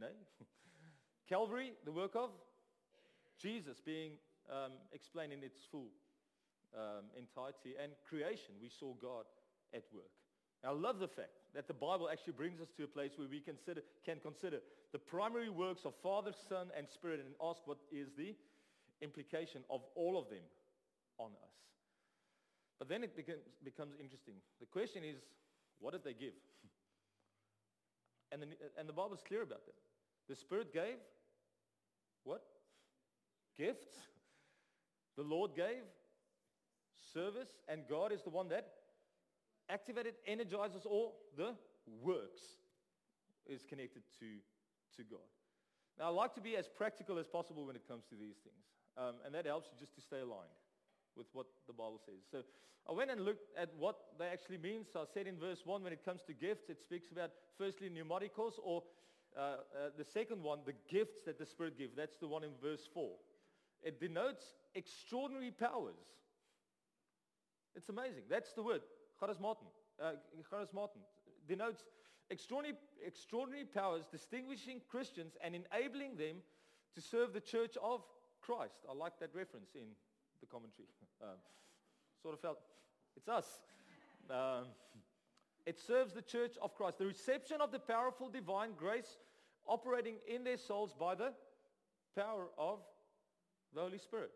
Nay? 0.00 0.14
Calvary, 1.28 1.72
the 1.84 1.92
work 1.92 2.16
of 2.16 2.30
Jesus 3.40 3.80
being 3.80 4.12
um, 4.50 4.72
explained 4.92 5.32
in 5.32 5.42
its 5.42 5.60
full 5.70 5.88
um, 6.76 7.04
entirety. 7.16 7.74
And 7.80 7.92
creation, 8.08 8.54
we 8.60 8.68
saw 8.68 8.94
God 8.94 9.24
at 9.74 9.84
work. 9.92 10.10
I 10.64 10.70
love 10.70 11.00
the 11.00 11.08
fact 11.08 11.34
that 11.54 11.66
the 11.66 11.74
Bible 11.74 12.08
actually 12.10 12.34
brings 12.34 12.60
us 12.60 12.68
to 12.76 12.84
a 12.84 12.86
place 12.86 13.12
where 13.16 13.26
we 13.28 13.40
consider, 13.40 13.82
can 14.06 14.18
consider 14.22 14.60
the 14.92 14.98
primary 14.98 15.50
works 15.50 15.84
of 15.84 15.92
Father, 16.02 16.30
Son, 16.48 16.68
and 16.76 16.88
Spirit 16.88 17.20
and 17.20 17.34
ask 17.42 17.60
what 17.66 17.78
is 17.90 18.08
the 18.16 18.34
implication 19.00 19.62
of 19.68 19.80
all 19.96 20.16
of 20.16 20.30
them 20.30 20.44
on 21.18 21.30
us. 21.42 21.54
But 22.78 22.88
then 22.88 23.02
it 23.02 23.16
becomes, 23.16 23.40
becomes 23.64 23.94
interesting. 24.00 24.34
The 24.60 24.66
question 24.66 25.02
is, 25.02 25.16
what 25.80 25.92
did 25.92 26.04
they 26.04 26.14
give? 26.14 26.34
And 28.30 28.42
the, 28.42 28.46
and 28.78 28.88
the 28.88 28.92
Bible 28.92 29.14
is 29.14 29.22
clear 29.26 29.42
about 29.42 29.66
that. 29.66 29.74
The 30.28 30.36
Spirit 30.36 30.72
gave 30.72 30.96
what? 32.24 32.42
Gifts. 33.56 33.88
The 35.16 35.22
Lord 35.22 35.56
gave 35.56 35.82
service, 37.12 37.48
and 37.68 37.82
God 37.88 38.12
is 38.12 38.22
the 38.22 38.30
one 38.30 38.48
that 38.48 38.66
activated, 39.68 40.14
energizes 40.26 40.86
all 40.86 41.16
the 41.36 41.54
works 42.02 42.42
is 43.46 43.64
connected 43.68 44.02
to, 44.20 44.26
to 44.96 45.08
God. 45.08 45.26
Now, 45.98 46.06
I 46.06 46.08
like 46.08 46.34
to 46.34 46.40
be 46.40 46.56
as 46.56 46.68
practical 46.68 47.18
as 47.18 47.26
possible 47.26 47.66
when 47.66 47.76
it 47.76 47.86
comes 47.86 48.04
to 48.10 48.14
these 48.14 48.36
things. 48.42 48.64
Um, 48.96 49.16
and 49.24 49.34
that 49.34 49.46
helps 49.46 49.68
you 49.72 49.78
just 49.78 49.94
to 49.94 50.00
stay 50.00 50.20
aligned 50.20 50.56
with 51.16 51.26
what 51.32 51.46
the 51.66 51.72
Bible 51.72 52.00
says. 52.04 52.20
So 52.30 52.42
I 52.88 52.92
went 52.92 53.10
and 53.10 53.24
looked 53.24 53.48
at 53.58 53.70
what 53.78 53.96
they 54.18 54.26
actually 54.26 54.58
mean. 54.58 54.84
So 54.90 55.00
I 55.00 55.04
said 55.12 55.26
in 55.26 55.38
verse 55.38 55.60
1, 55.64 55.82
when 55.82 55.92
it 55.92 56.04
comes 56.04 56.22
to 56.26 56.32
gifts, 56.32 56.68
it 56.68 56.80
speaks 56.80 57.10
about 57.10 57.30
firstly 57.58 57.88
pneumatikos, 57.88 58.54
or 58.62 58.82
uh, 59.36 59.40
uh, 59.40 59.56
the 59.96 60.04
second 60.04 60.42
one, 60.42 60.60
the 60.66 60.74
gifts 60.90 61.20
that 61.26 61.38
the 61.38 61.46
Spirit 61.46 61.78
gives. 61.78 61.94
That's 61.94 62.16
the 62.16 62.28
one 62.28 62.44
in 62.44 62.50
verse 62.62 62.88
4. 62.92 63.10
It 63.82 64.00
denotes 64.00 64.44
extraordinary 64.74 65.50
powers. 65.50 65.96
It's 67.76 67.88
amazing. 67.88 68.22
That's 68.28 68.52
the 68.52 68.62
word 68.62 68.82
charismaton, 69.20 69.66
uh, 70.02 70.12
charismaton 70.52 71.00
denotes 71.48 71.84
extraordinary, 72.30 72.78
extraordinary 73.04 73.64
powers 73.64 74.04
distinguishing 74.10 74.80
Christians 74.88 75.36
and 75.42 75.54
enabling 75.54 76.16
them 76.16 76.36
to 76.94 77.00
serve 77.00 77.32
the 77.32 77.40
church 77.40 77.76
of 77.82 78.02
Christ. 78.40 78.84
I 78.88 78.94
like 78.94 79.18
that 79.20 79.34
reference 79.34 79.70
in 79.74 79.86
the 80.40 80.46
commentary. 80.46 80.88
Um, 81.22 81.38
sort 82.20 82.34
of 82.34 82.40
felt, 82.40 82.58
it's 83.16 83.28
us. 83.28 83.46
Um, 84.28 84.64
it 85.64 85.78
serves 85.78 86.12
the 86.12 86.22
church 86.22 86.56
of 86.60 86.74
Christ. 86.74 86.98
The 86.98 87.06
reception 87.06 87.60
of 87.60 87.70
the 87.70 87.78
powerful 87.78 88.28
divine 88.28 88.70
grace 88.76 89.18
operating 89.68 90.16
in 90.26 90.42
their 90.42 90.56
souls 90.56 90.94
by 90.98 91.14
the 91.14 91.32
power 92.16 92.48
of 92.58 92.80
the 93.72 93.82
Holy 93.82 93.98
Spirit. 93.98 94.32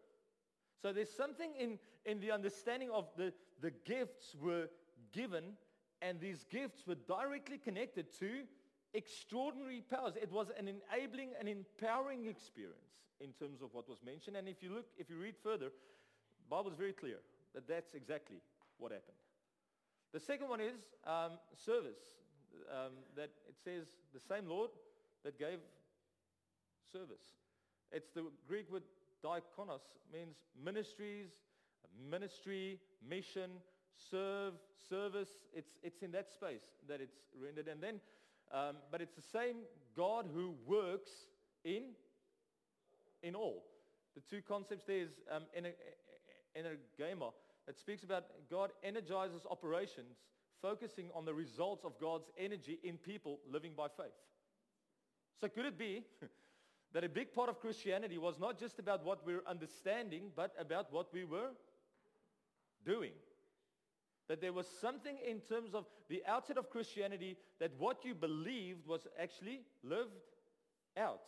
So 0.86 0.92
there's 0.92 1.10
something 1.10 1.50
in, 1.58 1.80
in 2.04 2.20
the 2.20 2.30
understanding 2.30 2.90
of 2.94 3.08
the, 3.16 3.32
the 3.60 3.72
gifts 3.84 4.36
were 4.40 4.68
given 5.12 5.42
and 6.00 6.20
these 6.20 6.44
gifts 6.48 6.86
were 6.86 6.94
directly 6.94 7.58
connected 7.58 8.16
to 8.20 8.44
extraordinary 8.94 9.82
powers. 9.90 10.14
It 10.14 10.30
was 10.30 10.52
an 10.56 10.68
enabling 10.68 11.30
and 11.40 11.48
empowering 11.48 12.26
experience 12.26 13.02
in 13.18 13.32
terms 13.32 13.62
of 13.62 13.74
what 13.74 13.88
was 13.88 13.98
mentioned. 14.06 14.36
And 14.36 14.48
if 14.48 14.62
you 14.62 14.72
look, 14.72 14.86
if 14.96 15.10
you 15.10 15.16
read 15.16 15.34
further, 15.42 15.70
the 15.70 16.48
Bible 16.48 16.70
is 16.70 16.76
very 16.76 16.92
clear 16.92 17.18
that 17.52 17.66
that's 17.66 17.94
exactly 17.94 18.36
what 18.78 18.92
happened. 18.92 19.18
The 20.12 20.20
second 20.20 20.48
one 20.48 20.60
is 20.60 20.78
um, 21.04 21.32
service. 21.64 21.98
Um, 22.70 22.92
that 23.16 23.30
it 23.48 23.56
says 23.64 23.88
the 24.14 24.20
same 24.20 24.48
Lord 24.48 24.70
that 25.24 25.36
gave 25.36 25.58
service. 26.92 27.34
It's 27.90 28.10
the 28.14 28.26
Greek 28.46 28.70
word 28.70 28.84
diakonos, 29.24 29.82
means 30.12 30.36
ministries, 30.62 31.30
ministry, 32.10 32.78
mission, 33.08 33.50
serve, 34.10 34.54
service. 34.88 35.30
It's, 35.54 35.70
it's 35.82 36.02
in 36.02 36.12
that 36.12 36.30
space 36.30 36.62
that 36.88 37.00
it's 37.00 37.16
rendered. 37.40 37.68
And 37.68 37.82
then, 37.82 38.00
um, 38.52 38.76
but 38.90 39.00
it's 39.00 39.14
the 39.14 39.22
same 39.22 39.56
God 39.96 40.26
who 40.32 40.54
works 40.66 41.10
in, 41.64 41.82
in 43.22 43.34
all. 43.34 43.64
The 44.14 44.22
two 44.22 44.42
concepts 44.42 44.84
there 44.86 45.00
is 45.00 45.10
um, 45.30 45.42
in 45.54 45.66
a, 45.66 45.72
in 46.54 46.66
a 46.66 46.76
gamer 46.98 47.30
that 47.66 47.78
speaks 47.78 48.02
about 48.02 48.24
God 48.50 48.70
energizes 48.82 49.42
operations 49.50 50.16
focusing 50.62 51.10
on 51.14 51.24
the 51.24 51.34
results 51.34 51.84
of 51.84 51.92
God's 52.00 52.30
energy 52.38 52.78
in 52.82 52.96
people 52.96 53.40
living 53.50 53.72
by 53.76 53.88
faith. 53.88 54.06
So 55.40 55.48
could 55.48 55.66
it 55.66 55.78
be 55.78 56.02
that 56.92 57.04
a 57.04 57.08
big 57.08 57.32
part 57.32 57.48
of 57.48 57.60
Christianity 57.60 58.18
was 58.18 58.38
not 58.38 58.58
just 58.58 58.78
about 58.78 59.04
what 59.04 59.26
we're 59.26 59.42
understanding, 59.46 60.30
but 60.34 60.54
about 60.58 60.92
what 60.92 61.12
we 61.12 61.24
were 61.24 61.50
doing? 62.84 63.12
That 64.28 64.40
there 64.40 64.52
was 64.52 64.66
something 64.80 65.18
in 65.28 65.40
terms 65.40 65.74
of 65.74 65.84
the 66.08 66.22
outset 66.26 66.58
of 66.58 66.70
Christianity 66.70 67.36
that 67.60 67.72
what 67.78 68.04
you 68.04 68.14
believed 68.14 68.86
was 68.86 69.06
actually 69.20 69.60
lived 69.82 70.16
out. 70.96 71.20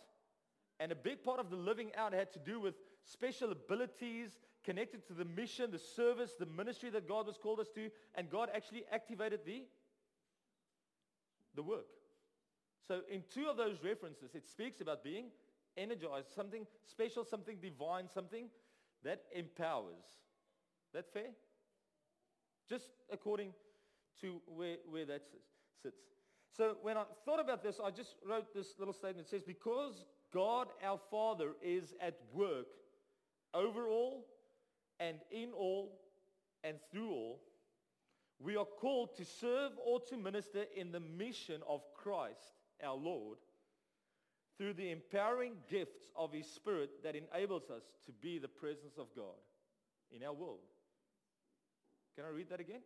And 0.81 0.93
a 0.93 0.97
big 0.97 1.23
part 1.23 1.41
of 1.41 1.51
the 1.51 1.57
living 1.57 1.91
out 1.97 2.13
had 2.13 2.33
to 2.33 2.39
do 2.39 2.61
with 2.61 2.75
special 3.05 3.53
abilities 3.53 4.39
connected 4.65 5.07
to 5.07 5.13
the 5.13 5.25
mission, 5.25 5.71
the 5.71 5.79
service, 5.79 6.33
the 6.39 6.47
ministry 6.47 6.91
that 6.91 7.09
God 7.09 7.27
was 7.27 7.37
called 7.37 7.61
us 7.61 7.69
to, 7.75 7.91
and 8.15 8.31
God 8.31 8.49
actually 8.55 8.85
activated 8.93 9.41
the, 9.45 9.63
the 11.55 11.63
work. 11.63 11.87
So 12.87 13.01
in 13.11 13.23
two 13.33 13.47
of 13.47 13.57
those 13.57 13.83
references, 13.83 14.35
it 14.35 14.47
speaks 14.47 14.81
about 14.81 15.05
being 15.05 15.27
energized, 15.79 16.35
something 16.35 16.67
special, 16.85 17.25
something 17.25 17.57
divine, 17.63 18.09
something 18.13 18.49
that 19.05 19.23
empowers. 19.35 20.05
That 20.93 21.13
fair? 21.13 21.31
Just 22.69 22.91
according 23.13 23.53
to 24.21 24.41
where, 24.47 24.77
where 24.91 25.07
that 25.07 25.23
sits. 25.83 26.03
So 26.57 26.77
when 26.83 26.97
I 26.97 27.05
thought 27.25 27.41
about 27.41 27.63
this, 27.63 27.79
I 27.83 27.91
just 27.91 28.17
wrote 28.29 28.53
this 28.53 28.75
little 28.79 28.95
statement. 28.95 29.27
It 29.27 29.31
says, 29.31 29.43
because 29.43 30.05
God 30.33 30.69
our 30.85 30.99
Father 31.11 31.53
is 31.63 31.95
at 32.01 32.19
work 32.35 32.67
over 33.55 33.89
all 33.89 34.27
and 35.01 35.19
in 35.31 35.53
all 35.53 36.01
and 36.65 36.77
through 36.91 37.11
all, 37.11 37.41
we 38.41 38.57
are 38.57 38.65
called 38.65 39.17
to 39.17 39.25
serve 39.25 39.73
or 39.85 40.01
to 40.09 40.17
minister 40.17 40.65
in 40.77 40.93
the 40.93 41.01
mission 41.01 41.61
of 41.69 41.83
Christ 41.95 42.55
our 42.85 42.97
Lord 42.97 43.39
through 44.59 44.75
the 44.75 44.91
empowering 44.91 45.53
gifts 45.71 46.11
of 46.17 46.33
his 46.33 46.47
Spirit 46.47 46.91
that 47.05 47.15
enables 47.15 47.71
us 47.71 47.85
to 48.07 48.13
be 48.21 48.39
the 48.39 48.49
presence 48.49 48.99
of 48.99 49.07
God 49.15 49.39
in 50.11 50.25
our 50.25 50.33
world. 50.33 50.59
Can 52.17 52.25
I 52.25 52.31
read 52.31 52.51
that 52.51 52.61
again? 52.61 52.81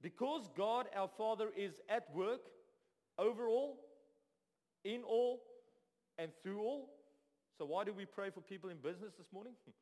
Because 0.00 0.48
God 0.56 0.86
our 0.96 1.10
Father 1.18 1.48
is 1.56 1.74
at 1.88 2.06
work 2.14 2.40
over 3.18 3.48
all, 3.48 3.78
in 4.84 5.02
all, 5.02 5.42
and 6.18 6.30
through 6.42 6.62
all. 6.62 6.90
So 7.58 7.64
why 7.64 7.84
do 7.84 7.92
we 7.92 8.04
pray 8.04 8.30
for 8.30 8.40
people 8.40 8.70
in 8.70 8.76
business 8.76 9.12
this 9.18 9.32
morning? 9.32 9.52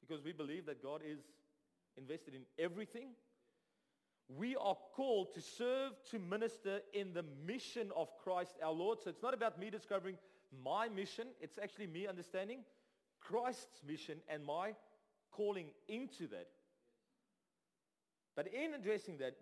because 0.00 0.24
we 0.24 0.32
believe 0.32 0.66
that 0.66 0.82
God 0.82 1.00
is 1.04 1.18
invested 1.96 2.34
in 2.34 2.42
everything 2.58 3.10
we 4.36 4.56
are 4.56 4.76
called 4.94 5.32
to 5.34 5.40
serve, 5.40 5.92
to 6.10 6.18
minister 6.18 6.80
in 6.92 7.14
the 7.14 7.24
mission 7.46 7.90
of 7.96 8.08
Christ 8.22 8.56
our 8.62 8.72
Lord. 8.72 8.98
So 9.02 9.08
it's 9.08 9.22
not 9.22 9.32
about 9.32 9.58
me 9.58 9.70
discovering 9.70 10.18
my 10.62 10.88
mission. 10.88 11.28
It's 11.40 11.58
actually 11.62 11.86
me 11.86 12.06
understanding 12.06 12.60
Christ's 13.20 13.80
mission 13.86 14.18
and 14.28 14.44
my 14.44 14.74
calling 15.32 15.68
into 15.88 16.26
that. 16.28 16.48
But 18.36 18.48
in 18.48 18.74
addressing 18.74 19.18
that, 19.18 19.34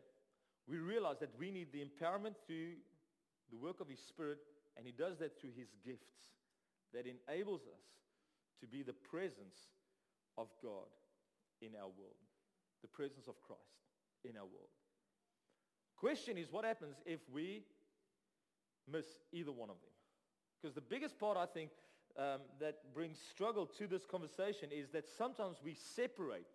we 0.69 0.79
realize 0.79 1.19
that 1.21 1.31
we 1.39 1.51
need 1.51 1.73
the 1.73 1.85
empowerment 1.85 2.35
through 2.47 2.75
the 3.51 3.57
work 3.57 3.81
of 3.81 3.89
his 3.89 4.01
Spirit, 4.01 4.39
and 4.77 4.87
he 4.87 4.93
does 4.93 5.19
that 5.19 5.39
through 5.41 5.51
his 5.57 5.69
gifts 5.85 6.15
that 6.95 7.05
enables 7.07 7.63
us 7.63 7.85
to 8.61 8.67
be 8.67 8.83
the 8.83 8.93
presence 8.93 9.57
of 10.39 10.49
God 10.63 10.89
in 11.61 11.71
our 11.77 11.89
world, 11.99 12.17
the 12.83 12.89
presence 12.89 13.29
of 13.29 13.41
Christ 13.43 13.86
in 14.29 14.37
our 14.37 14.45
world. 14.45 14.71
Question 15.97 16.37
is 16.37 16.53
what 16.53 16.65
happens 16.65 16.97
if 17.07 17.21
we 17.33 17.63
miss 18.91 19.07
either 19.33 19.53
one 19.53 19.71
of 19.71 19.77
them? 19.77 19.91
Because 20.61 20.75
the 20.75 20.81
biggest 20.81 21.19
part 21.19 21.37
I 21.37 21.47
think 21.47 21.71
um, 22.19 22.41
that 22.61 22.95
brings 22.95 23.19
struggle 23.31 23.67
to 23.79 23.87
this 23.87 24.05
conversation 24.05 24.71
is 24.73 24.89
that 24.91 25.05
sometimes 25.17 25.59
we 25.65 25.75
separate 25.75 26.47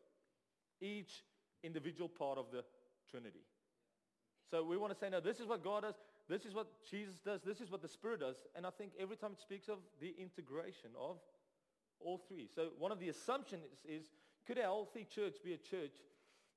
each 0.79 1.23
individual 1.63 2.09
part 2.09 2.37
of 2.37 2.45
the 2.51 2.63
Trinity. 3.09 3.45
So 4.49 4.63
we 4.63 4.77
want 4.77 4.93
to 4.93 4.99
say, 4.99 5.09
no, 5.09 5.19
this 5.19 5.39
is 5.39 5.47
what 5.47 5.63
God 5.63 5.83
does, 5.83 5.95
this 6.27 6.45
is 6.45 6.53
what 6.53 6.67
Jesus 6.89 7.15
does, 7.23 7.41
this 7.45 7.61
is 7.61 7.71
what 7.71 7.81
the 7.81 7.87
Spirit 7.87 8.19
does. 8.19 8.35
And 8.55 8.65
I 8.65 8.69
think 8.69 8.91
every 8.99 9.15
time 9.15 9.31
it 9.33 9.39
speaks 9.39 9.69
of 9.69 9.77
the 9.99 10.13
integration 10.19 10.91
of 10.99 11.17
all 11.99 12.21
three. 12.27 12.49
So 12.53 12.69
one 12.77 12.91
of 12.91 12.99
the 12.99 13.09
assumptions 13.09 13.63
is, 13.85 14.05
could 14.45 14.57
a 14.57 14.61
healthy 14.63 15.07
church 15.13 15.35
be 15.43 15.53
a 15.53 15.57
church 15.57 15.93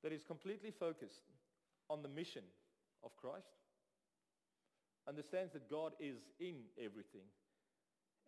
that 0.04 0.12
is 0.12 0.22
completely 0.22 0.70
focused 0.70 1.24
on 1.88 2.02
the 2.02 2.08
mission 2.08 2.44
of 3.02 3.16
Christ, 3.16 3.56
understands 5.08 5.54
that 5.54 5.70
God 5.70 5.92
is 5.98 6.18
in 6.38 6.56
everything, 6.78 7.24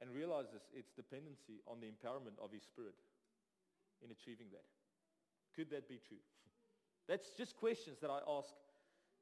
and 0.00 0.10
realizes 0.10 0.62
its 0.74 0.90
dependency 0.92 1.60
on 1.66 1.80
the 1.80 1.86
empowerment 1.86 2.42
of 2.42 2.50
his 2.50 2.62
Spirit 2.62 2.94
in 4.02 4.10
achieving 4.10 4.46
that. 4.52 4.64
Could 5.54 5.70
that 5.70 5.88
be 5.88 6.00
true? 6.08 6.16
That's 7.08 7.30
just 7.36 7.56
questions 7.56 7.98
that 8.00 8.10
I 8.10 8.20
ask 8.26 8.54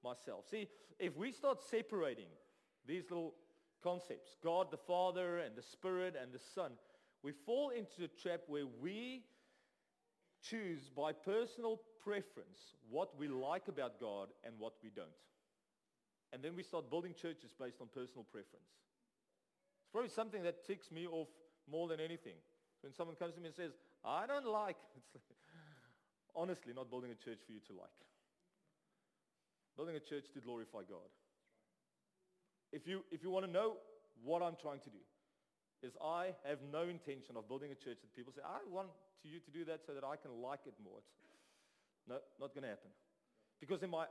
myself. 0.03 0.47
See, 0.49 0.69
if 0.99 1.17
we 1.17 1.33
start 1.33 1.59
separating 1.61 2.29
these 2.87 3.05
little 3.11 3.35
concepts, 3.83 4.37
God 4.43 4.71
the 4.71 4.77
Father 4.77 5.39
and 5.39 5.57
the 5.57 5.63
Spirit 5.63 6.15
and 6.21 6.33
the 6.33 6.41
Son, 6.55 6.73
we 7.23 7.33
fall 7.33 7.71
into 7.71 8.05
a 8.05 8.21
trap 8.21 8.41
where 8.47 8.67
we 8.81 9.25
choose 10.43 10.91
by 10.95 11.13
personal 11.13 11.81
preference 12.05 12.77
what 12.91 13.19
we 13.19 13.29
like 13.29 13.69
about 13.69 13.99
God 13.99 14.29
and 14.45 14.55
what 14.59 14.75
we 14.83 14.91
don't. 14.95 15.09
And 16.33 16.43
then 16.43 16.57
we 16.57 16.63
start 16.63 16.91
building 16.91 17.15
churches 17.15 17.55
based 17.59 17.81
on 17.81 17.89
personal 17.95 18.25
preference. 18.31 18.69
It's 19.83 19.93
probably 19.93 20.11
something 20.11 20.43
that 20.43 20.67
ticks 20.67 20.91
me 20.91 21.07
off 21.07 21.29
more 21.71 21.89
than 21.89 22.01
anything. 22.01 22.37
When 22.83 22.93
someone 22.93 23.17
comes 23.17 23.35
to 23.35 23.41
me 23.41 23.47
and 23.47 23.57
says, 23.57 23.73
I 24.05 24.27
don't 24.27 24.47
like, 24.47 24.77
it's 25.15 26.29
honestly 26.37 26.73
not 26.75 26.91
building 26.91 27.11
a 27.11 27.15
church 27.15 27.39
for 27.47 27.53
you 27.53 27.61
to 27.69 27.73
like. 27.73 27.99
Building 29.77 29.97
a 29.97 30.01
church 30.01 30.27
to 30.35 30.41
glorify 30.41 30.83
God. 30.89 31.09
If 32.73 32.87
you, 32.87 33.05
if 33.11 33.23
you 33.23 33.31
want 33.31 33.47
to 33.47 33.51
know 33.51 33.79
what 34.23 34.43
I'm 34.43 34.57
trying 34.61 34.81
to 34.81 34.91
do, 34.91 35.03
is 35.83 35.95
I 36.03 36.35
have 36.49 36.59
no 36.73 36.89
intention 36.89 37.37
of 37.37 37.47
building 37.47 37.71
a 37.71 37.79
church 37.79 37.99
that 38.03 38.11
people 38.17 38.33
say, 38.33 38.43
I 38.43 38.59
want 38.69 38.89
you 39.23 39.39
to 39.39 39.51
do 39.51 39.65
that 39.67 39.81
so 39.87 39.95
that 39.95 40.05
I 40.05 40.17
can 40.17 40.43
like 40.43 40.67
it 40.67 40.75
more. 40.83 40.99
It's, 40.99 41.13
no, 42.09 42.17
not 42.41 42.55
going 42.55 42.63
to 42.63 42.69
happen. 42.69 42.91
Because 43.61 43.83
in 43.83 43.91
my 43.91 44.07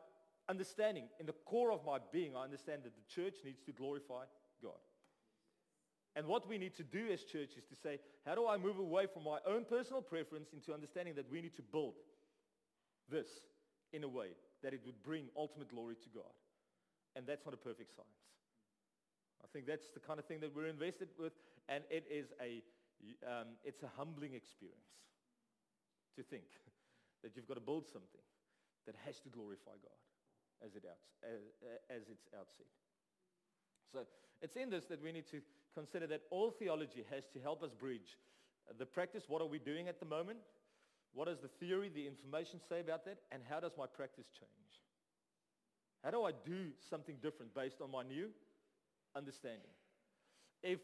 understanding, 0.50 1.06
in 1.20 1.26
the 1.26 1.34
core 1.46 1.72
of 1.72 1.86
my 1.86 2.00
being, 2.12 2.36
I 2.36 2.44
understand 2.44 2.84
that 2.84 2.94
the 2.96 3.14
church 3.14 3.36
needs 3.46 3.62
to 3.66 3.72
glorify 3.72 4.24
God. 4.62 4.80
And 6.16 6.28
what 6.28 6.48
we 6.48 6.58
need 6.58 6.76
to 6.76 6.84
do 6.84 7.08
as 7.12 7.24
church 7.24 7.52
is 7.58 7.66
to 7.66 7.76
say, 7.76 8.00
how 8.26 8.36
do 8.36 8.48
I 8.48 8.58
move 8.58 8.78
away 8.78 9.08
from 9.12 9.24
my 9.24 9.40
own 9.48 9.66
personal 9.66 10.02
preference 10.02 10.50
into 10.54 10.74
understanding 10.74 11.16
that 11.16 11.30
we 11.32 11.42
need 11.42 11.56
to 11.56 11.64
build 11.64 11.96
this 13.10 13.28
in 13.92 14.04
a 14.04 14.08
way 14.08 14.30
that 14.64 14.74
it 14.74 14.82
would 14.86 15.02
bring 15.04 15.26
ultimate 15.38 15.70
glory 15.70 15.96
to 15.96 16.10
God. 16.14 16.34
And 17.16 17.28
that's 17.28 17.46
not 17.46 17.54
a 17.54 17.58
perfect 17.58 17.96
science. 17.96 18.10
I 19.44 19.48
think 19.54 19.68
that's 19.68 19.92
the 19.94 20.00
kind 20.00 20.20
of 20.20 20.26
thing 20.26 20.40
that 20.40 20.56
we're 20.56 20.68
invested 20.68 21.10
with, 21.20 21.34
and 21.70 21.84
it 21.90 22.06
is 22.10 22.32
a, 22.42 22.64
um, 23.28 23.50
it's 23.64 23.84
a 23.84 23.92
humbling 23.98 24.34
experience 24.34 24.80
to 26.16 26.24
think 26.24 26.46
that 27.24 27.36
you've 27.36 27.48
got 27.48 27.56
to 27.56 27.62
build 27.62 27.88
something 27.88 28.22
that 28.86 28.96
has 29.06 29.20
to 29.22 29.30
glorify 29.30 29.76
God 29.82 30.00
as, 30.64 30.76
it 30.76 30.84
outs, 30.86 31.08
as, 31.24 31.42
as 31.90 32.10
its 32.10 32.28
outset. 32.38 32.68
So 33.92 34.00
it's 34.42 34.56
in 34.56 34.70
this 34.70 34.86
that 34.86 35.02
we 35.02 35.12
need 35.12 35.28
to 35.32 35.42
consider 35.74 36.06
that 36.08 36.22
all 36.30 36.52
theology 36.52 37.06
has 37.10 37.24
to 37.34 37.40
help 37.40 37.64
us 37.64 37.72
bridge 37.74 38.18
the 38.78 38.86
practice, 38.86 39.26
what 39.28 39.42
are 39.42 39.48
we 39.48 39.60
doing 39.60 39.88
at 39.88 40.00
the 40.00 40.06
moment, 40.06 40.40
What 41.14 41.28
does 41.28 41.40
the 41.40 41.48
theory, 41.48 41.90
the 41.94 42.08
information 42.08 42.60
say 42.68 42.80
about 42.80 43.06
that? 43.06 43.20
And 43.32 43.42
how 43.48 43.60
does 43.60 43.74
my 43.78 43.86
practice 43.86 44.26
change? 44.34 44.82
How 46.04 46.12
do 46.12 46.24
I 46.24 46.32
do 46.32 46.70
something 46.90 47.16
different 47.22 47.54
based 47.54 47.82
on 47.82 47.92
my 47.92 48.04
new 48.04 48.30
understanding? 49.16 49.72
If 50.64 50.80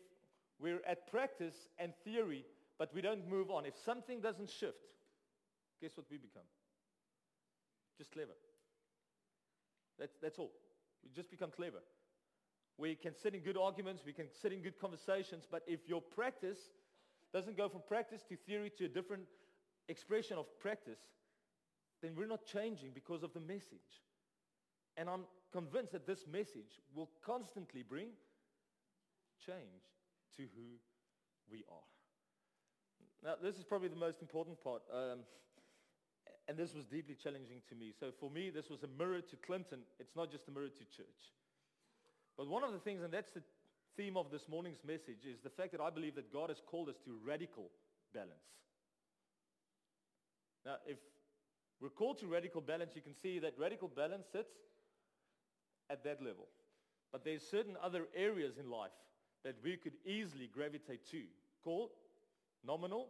we're 0.60 0.82
at 0.88 1.10
practice 1.10 1.56
and 1.80 1.94
theory, 2.04 2.46
but 2.78 2.94
we 2.94 3.02
don't 3.02 3.28
move 3.28 3.50
on, 3.50 3.66
if 3.66 3.74
something 3.84 4.22
doesn't 4.22 4.50
shift, 4.50 4.78
guess 5.82 5.96
what 5.96 6.06
we 6.10 6.18
become? 6.18 6.48
Just 7.98 8.12
clever. 8.12 8.34
That's, 9.98 10.16
that's 10.22 10.40
all. 10.40 10.52
We 11.04 11.10
just 11.16 11.30
become 11.30 11.52
clever. 11.56 11.80
We 12.78 12.96
can 12.96 13.14
sit 13.14 13.36
in 13.36 13.42
good 13.42 13.58
arguments, 13.58 14.04
we 14.06 14.14
can 14.14 14.28
sit 14.42 14.54
in 14.54 14.62
good 14.62 14.80
conversations, 14.80 15.46
but 15.50 15.64
if 15.68 15.82
your 15.88 16.02
practice 16.02 16.60
doesn't 17.34 17.58
go 17.58 17.68
from 17.68 17.82
practice 17.88 18.24
to 18.30 18.38
theory 18.38 18.72
to 18.78 18.86
a 18.86 18.88
different 18.88 19.24
expression 19.90 20.38
of 20.38 20.46
practice, 20.60 21.00
then 22.02 22.14
we're 22.16 22.28
not 22.28 22.46
changing 22.46 22.92
because 22.94 23.24
of 23.24 23.34
the 23.34 23.40
message. 23.42 24.04
And 24.96 25.10
I'm 25.10 25.26
convinced 25.52 25.92
that 25.92 26.08
this 26.08 26.26
message 26.32 26.80
will 26.96 27.10
constantly 27.26 27.84
bring 27.84 28.10
change 29.46 29.84
to 30.38 30.44
who 30.44 30.80
we 31.52 31.64
are. 31.70 31.88
Now, 33.24 33.36
this 33.42 33.58
is 33.58 33.66
probably 33.66 33.90
the 33.90 33.98
most 33.98 34.22
important 34.22 34.64
part. 34.64 34.82
Um, 34.94 35.20
and 36.48 36.58
this 36.58 36.74
was 36.74 36.86
deeply 36.86 37.16
challenging 37.16 37.62
to 37.70 37.76
me. 37.76 37.94
So 38.00 38.12
for 38.20 38.30
me, 38.30 38.50
this 38.50 38.70
was 38.70 38.84
a 38.84 38.88
mirror 38.98 39.22
to 39.22 39.36
Clinton. 39.38 39.80
It's 40.00 40.16
not 40.16 40.32
just 40.32 40.48
a 40.48 40.52
mirror 40.52 40.70
to 40.70 40.86
church. 40.96 41.34
But 42.38 42.48
one 42.48 42.64
of 42.64 42.72
the 42.72 42.80
things, 42.80 43.04
and 43.04 43.14
that's 43.14 43.32
the 43.32 43.44
theme 43.98 44.18
of 44.18 44.32
this 44.32 44.48
morning's 44.48 44.84
message, 44.86 45.26
is 45.30 45.40
the 45.44 45.50
fact 45.50 45.72
that 45.74 45.82
I 45.82 45.90
believe 45.90 46.16
that 46.16 46.34
God 46.34 46.50
has 46.50 46.62
called 46.66 46.90
us 46.90 46.96
to 47.06 47.18
radical 47.26 47.70
balance. 48.14 48.50
Now, 50.66 50.76
if 50.88 50.98
we're 51.82 51.90
called 51.90 52.20
to 52.20 52.28
radical 52.28 52.62
balance, 52.62 52.94
you 52.96 53.02
can 53.02 53.14
see 53.14 53.40
that 53.40 53.54
radical 53.58 53.88
balance 53.88 54.28
sits 54.32 54.54
at 55.90 56.04
that 56.04 56.22
level. 56.22 56.48
But 57.12 57.24
there's 57.24 57.44
certain 57.44 57.76
other 57.82 58.08
areas 58.16 58.58
in 58.58 58.70
life 58.70 58.92
that 59.44 59.56
we 59.64 59.78
could 59.78 59.94
easily 60.06 60.50
gravitate 60.54 61.10
to, 61.12 61.22
called 61.64 61.90
nominal 62.66 63.08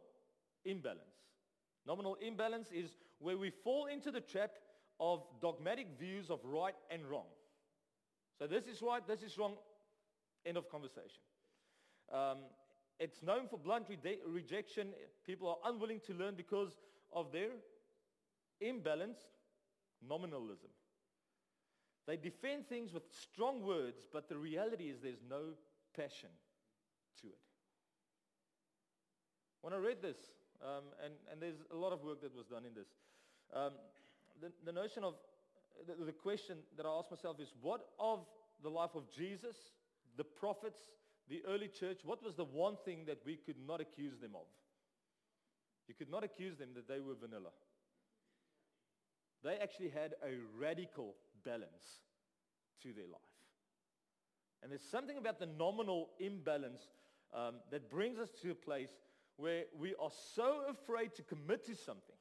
imbalance. 0.65 1.01
Nominal 1.87 2.15
imbalance 2.21 2.69
is 2.71 2.91
where 3.19 3.37
we 3.37 3.49
fall 3.49 3.87
into 3.87 4.11
the 4.11 4.21
trap 4.21 4.51
of 4.99 5.23
dogmatic 5.41 5.87
views 5.99 6.29
of 6.29 6.39
right 6.43 6.75
and 6.89 7.05
wrong. 7.05 7.27
So 8.37 8.47
this 8.47 8.65
is 8.67 8.81
right, 8.81 9.05
this 9.07 9.21
is 9.21 9.37
wrong, 9.37 9.55
end 10.45 10.57
of 10.57 10.69
conversation. 10.69 11.21
Um, 12.11 12.37
it's 12.99 13.21
known 13.23 13.47
for 13.47 13.57
blunt 13.57 13.85
re- 13.89 14.19
rejection. 14.27 14.89
People 15.25 15.49
are 15.49 15.71
unwilling 15.71 16.01
to 16.07 16.13
learn 16.13 16.35
because 16.35 16.71
of 17.13 17.31
their 17.31 17.49
imbalanced 18.61 19.27
nominalism. 20.07 20.69
They 22.07 22.17
defend 22.17 22.67
things 22.67 22.93
with 22.93 23.03
strong 23.11 23.61
words, 23.61 24.07
but 24.11 24.27
the 24.27 24.37
reality 24.37 24.85
is 24.85 24.99
there's 25.01 25.23
no 25.29 25.53
passion 25.95 26.29
to 27.21 27.27
it. 27.27 27.37
When 29.61 29.73
I 29.73 29.77
read 29.77 30.01
this, 30.01 30.17
um, 30.63 30.83
and, 31.03 31.13
and 31.31 31.41
there's 31.41 31.61
a 31.71 31.75
lot 31.75 31.93
of 31.93 32.03
work 32.03 32.21
that 32.21 32.35
was 32.35 32.45
done 32.45 32.65
in 32.65 32.73
this, 32.73 32.87
um, 33.53 33.73
the, 34.41 34.51
the 34.65 34.71
notion 34.71 35.03
of, 35.03 35.15
the, 35.87 36.05
the 36.05 36.11
question 36.11 36.57
that 36.77 36.85
I 36.85 36.89
ask 36.89 37.09
myself 37.09 37.39
is, 37.39 37.53
what 37.61 37.81
of 37.99 38.25
the 38.61 38.69
life 38.69 38.95
of 38.95 39.03
Jesus, 39.15 39.55
the 40.17 40.23
prophets, 40.23 40.79
the 41.29 41.41
early 41.47 41.67
church, 41.67 41.99
what 42.03 42.23
was 42.23 42.35
the 42.35 42.43
one 42.43 42.75
thing 42.83 43.05
that 43.07 43.19
we 43.25 43.35
could 43.35 43.55
not 43.65 43.79
accuse 43.79 44.19
them 44.19 44.31
of? 44.35 44.47
You 45.87 45.93
could 45.95 46.09
not 46.09 46.23
accuse 46.23 46.57
them 46.57 46.69
that 46.75 46.87
they 46.87 46.99
were 46.99 47.15
vanilla. 47.19 47.51
They 49.43 49.55
actually 49.55 49.89
had 49.89 50.13
a 50.23 50.35
radical 50.59 51.15
balance 51.45 52.03
to 52.83 52.93
their 52.93 53.07
life. 53.07 53.21
And 54.61 54.71
there's 54.71 54.83
something 54.91 55.17
about 55.17 55.39
the 55.39 55.45
nominal 55.45 56.09
imbalance 56.19 56.81
um, 57.33 57.55
that 57.71 57.89
brings 57.89 58.19
us 58.19 58.29
to 58.41 58.51
a 58.51 58.55
place 58.55 58.89
where 59.39 59.63
we 59.79 59.95
are 60.01 60.11
so 60.35 60.63
afraid 60.69 61.15
to 61.15 61.23
commit 61.23 61.65
to 61.65 61.75
something 61.75 62.15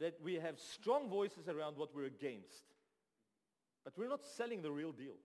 that 0.00 0.14
we 0.22 0.34
have 0.34 0.58
strong 0.58 1.10
voices 1.10 1.48
around 1.48 1.76
what 1.76 1.94
we're 1.94 2.06
against. 2.06 2.64
But 3.84 3.92
we're 3.96 4.08
not 4.08 4.24
selling 4.24 4.62
the 4.62 4.70
real 4.70 4.92
deal. 4.92 5.16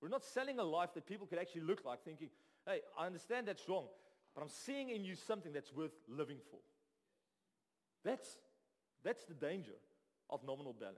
We're 0.00 0.08
not 0.08 0.24
selling 0.24 0.58
a 0.58 0.64
life 0.64 0.90
that 0.94 1.06
people 1.06 1.26
could 1.26 1.38
actually 1.38 1.62
look 1.62 1.84
like 1.84 2.02
thinking, 2.02 2.30
hey, 2.66 2.80
I 2.98 3.06
understand 3.06 3.46
that's 3.46 3.68
wrong, 3.68 3.86
but 4.34 4.42
I'm 4.42 4.48
seeing 4.48 4.90
in 4.90 5.04
you 5.04 5.14
something 5.14 5.52
that's 5.52 5.72
worth 5.72 5.92
living 6.08 6.38
for. 6.50 6.58
That's, 8.04 8.38
that's 9.04 9.24
the 9.24 9.34
danger 9.34 9.76
of 10.30 10.40
nominal 10.44 10.72
balance. 10.72 10.96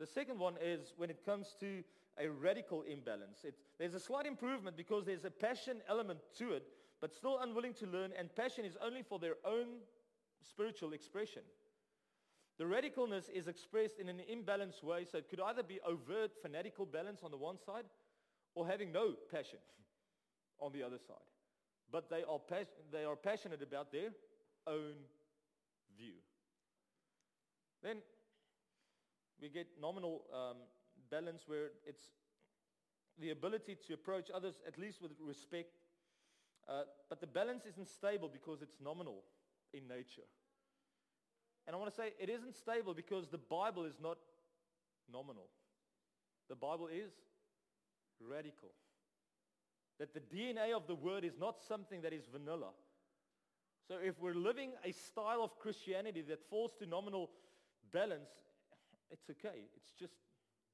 The 0.00 0.06
second 0.06 0.38
one 0.38 0.54
is 0.60 0.94
when 0.96 1.10
it 1.10 1.24
comes 1.24 1.54
to 1.60 1.84
a 2.18 2.28
radical 2.28 2.82
imbalance. 2.82 3.44
It, 3.44 3.54
there's 3.78 3.94
a 3.94 4.00
slight 4.00 4.26
improvement 4.26 4.76
because 4.76 5.04
there's 5.04 5.24
a 5.24 5.30
passion 5.30 5.78
element 5.88 6.20
to 6.38 6.52
it, 6.54 6.66
but 7.00 7.14
still 7.14 7.38
unwilling 7.40 7.74
to 7.74 7.86
learn, 7.86 8.12
and 8.18 8.34
passion 8.34 8.64
is 8.64 8.76
only 8.82 9.02
for 9.02 9.18
their 9.18 9.36
own 9.44 9.66
spiritual 10.42 10.92
expression. 10.92 11.42
The 12.58 12.64
radicalness 12.64 13.30
is 13.32 13.46
expressed 13.46 14.00
in 14.00 14.08
an 14.08 14.20
imbalanced 14.30 14.82
way, 14.82 15.04
so 15.04 15.18
it 15.18 15.28
could 15.28 15.40
either 15.40 15.62
be 15.62 15.78
overt 15.86 16.32
fanatical 16.42 16.86
balance 16.86 17.20
on 17.22 17.30
the 17.30 17.36
one 17.36 17.58
side 17.58 17.84
or 18.54 18.66
having 18.66 18.90
no 18.90 19.14
passion 19.30 19.60
on 20.60 20.72
the 20.72 20.82
other 20.82 20.98
side 20.98 21.28
but 21.90 22.10
they 22.10 22.22
are, 22.28 22.38
pas- 22.38 22.76
they 22.92 23.04
are 23.04 23.16
passionate 23.16 23.62
about 23.62 23.92
their 23.92 24.10
own 24.66 24.94
view. 25.96 26.14
Then 27.82 27.98
we 29.40 29.48
get 29.48 29.68
nominal 29.80 30.24
um, 30.32 30.56
balance 31.10 31.42
where 31.46 31.70
it's 31.86 32.10
the 33.18 33.30
ability 33.30 33.76
to 33.86 33.94
approach 33.94 34.30
others 34.34 34.60
at 34.66 34.78
least 34.78 35.00
with 35.00 35.12
respect, 35.20 35.70
uh, 36.68 36.82
but 37.08 37.20
the 37.20 37.26
balance 37.26 37.64
isn't 37.64 37.88
stable 37.88 38.28
because 38.30 38.60
it's 38.60 38.76
nominal 38.82 39.24
in 39.72 39.88
nature. 39.88 40.28
And 41.66 41.74
I 41.74 41.78
want 41.78 41.90
to 41.90 41.96
say 41.96 42.12
it 42.18 42.28
isn't 42.28 42.54
stable 42.54 42.94
because 42.94 43.28
the 43.28 43.38
Bible 43.38 43.84
is 43.84 43.96
not 44.02 44.18
nominal. 45.12 45.48
The 46.48 46.56
Bible 46.56 46.88
is 46.88 47.12
radical. 48.20 48.70
That 49.98 50.14
the 50.14 50.20
DNA 50.20 50.74
of 50.74 50.86
the 50.86 50.94
word 50.94 51.24
is 51.24 51.34
not 51.38 51.56
something 51.66 52.02
that 52.02 52.12
is 52.12 52.24
vanilla. 52.32 52.70
So 53.86 53.96
if 54.02 54.20
we're 54.20 54.34
living 54.34 54.72
a 54.84 54.92
style 54.92 55.42
of 55.42 55.58
Christianity 55.58 56.22
that 56.28 56.40
falls 56.50 56.72
to 56.78 56.86
nominal 56.86 57.30
balance, 57.92 58.30
it's 59.10 59.28
okay. 59.30 59.64
It's 59.76 59.92
just, 59.98 60.14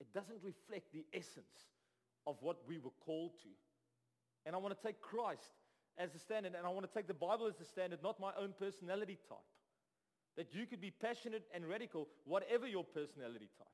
it 0.01 0.13
doesn't 0.13 0.39
reflect 0.43 0.93
the 0.93 1.05
essence 1.15 1.71
of 2.27 2.37
what 2.41 2.59
we 2.69 2.79
were 2.79 2.95
called 3.05 3.33
to. 3.43 3.49
And 4.47 4.55
I 4.55 4.59
want 4.59 4.77
to 4.77 4.87
take 4.87 5.01
Christ 5.01 5.53
as 5.99 6.13
the 6.13 6.19
standard, 6.19 6.55
and 6.57 6.67
I 6.67 6.71
want 6.71 6.87
to 6.87 6.93
take 6.93 7.07
the 7.07 7.15
Bible 7.15 7.47
as 7.47 7.57
the 7.57 7.65
standard, 7.65 8.03
not 8.03 8.19
my 8.19 8.33
own 8.41 8.55
personality 8.59 9.19
type. 9.29 9.39
That 10.37 10.55
you 10.55 10.67
could 10.67 10.81
be 10.81 10.91
passionate 10.91 11.45
and 11.55 11.65
radical, 11.65 12.09
whatever 12.25 12.67
your 12.67 12.83
personality 12.83 13.49
type. 13.57 13.69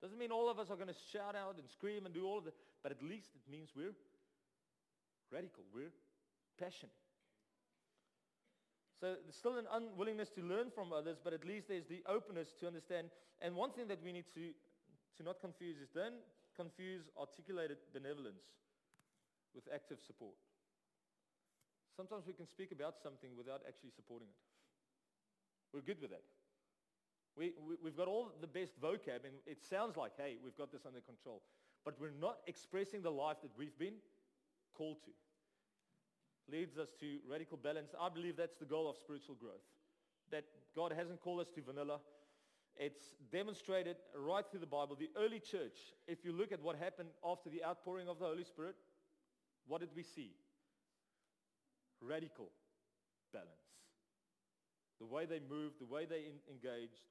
Doesn't 0.00 0.18
mean 0.18 0.30
all 0.30 0.48
of 0.48 0.58
us 0.58 0.70
are 0.70 0.76
going 0.76 0.88
to 0.88 1.00
shout 1.12 1.34
out 1.34 1.56
and 1.58 1.68
scream 1.68 2.06
and 2.06 2.14
do 2.14 2.26
all 2.26 2.38
of 2.38 2.44
that, 2.44 2.54
but 2.82 2.92
at 2.92 3.02
least 3.02 3.30
it 3.34 3.50
means 3.50 3.70
we're 3.74 3.94
radical. 5.30 5.64
We're 5.74 5.92
passionate. 6.58 6.94
So 9.00 9.16
there's 9.22 9.34
still 9.34 9.58
an 9.58 9.66
unwillingness 9.72 10.30
to 10.38 10.42
learn 10.42 10.70
from 10.70 10.92
others, 10.92 11.18
but 11.22 11.32
at 11.32 11.44
least 11.44 11.66
there's 11.68 11.86
the 11.86 12.02
openness 12.06 12.54
to 12.60 12.68
understand. 12.68 13.08
And 13.40 13.56
one 13.56 13.72
thing 13.72 13.88
that 13.88 13.98
we 14.04 14.12
need 14.12 14.26
to, 14.34 14.50
to 15.18 15.22
not 15.24 15.40
confuse 15.40 15.78
is 15.78 15.88
don't 15.90 16.22
confuse 16.54 17.02
articulated 17.18 17.78
benevolence 17.92 18.44
with 19.54 19.64
active 19.74 19.98
support. 20.06 20.38
Sometimes 21.96 22.26
we 22.26 22.32
can 22.32 22.46
speak 22.46 22.72
about 22.72 22.96
something 23.02 23.30
without 23.36 23.62
actually 23.68 23.90
supporting 23.94 24.28
it. 24.28 24.40
We're 25.72 25.82
good 25.82 26.00
with 26.00 26.10
that. 26.10 26.24
We, 27.36 27.52
we, 27.66 27.88
have 27.88 27.96
got 27.96 28.08
all 28.08 28.32
the 28.40 28.46
best 28.46 28.78
vocab, 28.80 29.24
and 29.24 29.34
it 29.46 29.64
sounds 29.64 29.96
like, 29.96 30.12
hey, 30.18 30.36
we've 30.44 30.56
got 30.56 30.70
this 30.70 30.84
under 30.86 31.00
control. 31.00 31.42
But 31.84 31.98
we're 31.98 32.12
not 32.20 32.38
expressing 32.46 33.02
the 33.02 33.10
life 33.10 33.38
that 33.42 33.50
we've 33.56 33.76
been 33.78 33.94
called 34.76 34.98
to. 35.04 35.10
Leads 36.50 36.76
us 36.76 36.92
to 37.00 37.18
radical 37.28 37.56
balance. 37.56 37.94
I 37.98 38.08
believe 38.08 38.36
that's 38.36 38.56
the 38.56 38.66
goal 38.66 38.90
of 38.90 38.96
spiritual 38.96 39.36
growth. 39.36 39.64
That 40.30 40.44
God 40.76 40.92
hasn't 40.96 41.20
called 41.20 41.40
us 41.40 41.48
to 41.54 41.62
vanilla. 41.62 42.00
It's 42.76 43.14
demonstrated 43.30 43.96
right 44.16 44.44
through 44.50 44.60
the 44.60 44.66
Bible. 44.66 44.96
The 44.98 45.10
early 45.16 45.40
church, 45.40 45.78
if 46.06 46.24
you 46.24 46.32
look 46.32 46.52
at 46.52 46.62
what 46.62 46.76
happened 46.76 47.10
after 47.24 47.48
the 47.48 47.64
outpouring 47.64 48.08
of 48.08 48.18
the 48.18 48.26
Holy 48.26 48.44
Spirit, 48.44 48.76
what 49.66 49.80
did 49.80 49.90
we 49.94 50.02
see? 50.02 50.32
Radical 52.02 52.50
balance. 53.32 53.48
The 54.98 55.06
way 55.06 55.24
they 55.24 55.40
moved, 55.40 55.80
the 55.80 55.86
way 55.86 56.04
they 56.04 56.26
in, 56.26 56.38
engaged, 56.50 57.06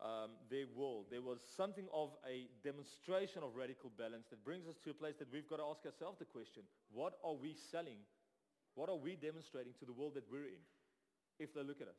um, 0.00 0.30
their 0.50 0.66
world. 0.76 1.06
There 1.10 1.22
was 1.22 1.40
something 1.56 1.86
of 1.92 2.10
a 2.28 2.46
demonstration 2.62 3.42
of 3.42 3.56
radical 3.56 3.90
balance 3.98 4.26
that 4.30 4.44
brings 4.44 4.68
us 4.68 4.76
to 4.84 4.90
a 4.90 4.94
place 4.94 5.16
that 5.18 5.32
we've 5.32 5.48
got 5.48 5.56
to 5.56 5.66
ask 5.66 5.84
ourselves 5.84 6.18
the 6.18 6.24
question, 6.24 6.62
what 6.92 7.14
are 7.24 7.34
we 7.34 7.56
selling? 7.70 7.98
What 8.74 8.88
are 8.88 8.96
we 8.96 9.16
demonstrating 9.16 9.72
to 9.80 9.84
the 9.84 9.92
world 9.92 10.14
that 10.14 10.30
we're 10.30 10.46
in 10.46 10.62
if 11.40 11.52
they 11.54 11.62
look 11.62 11.80
at 11.80 11.88
us? 11.88 11.98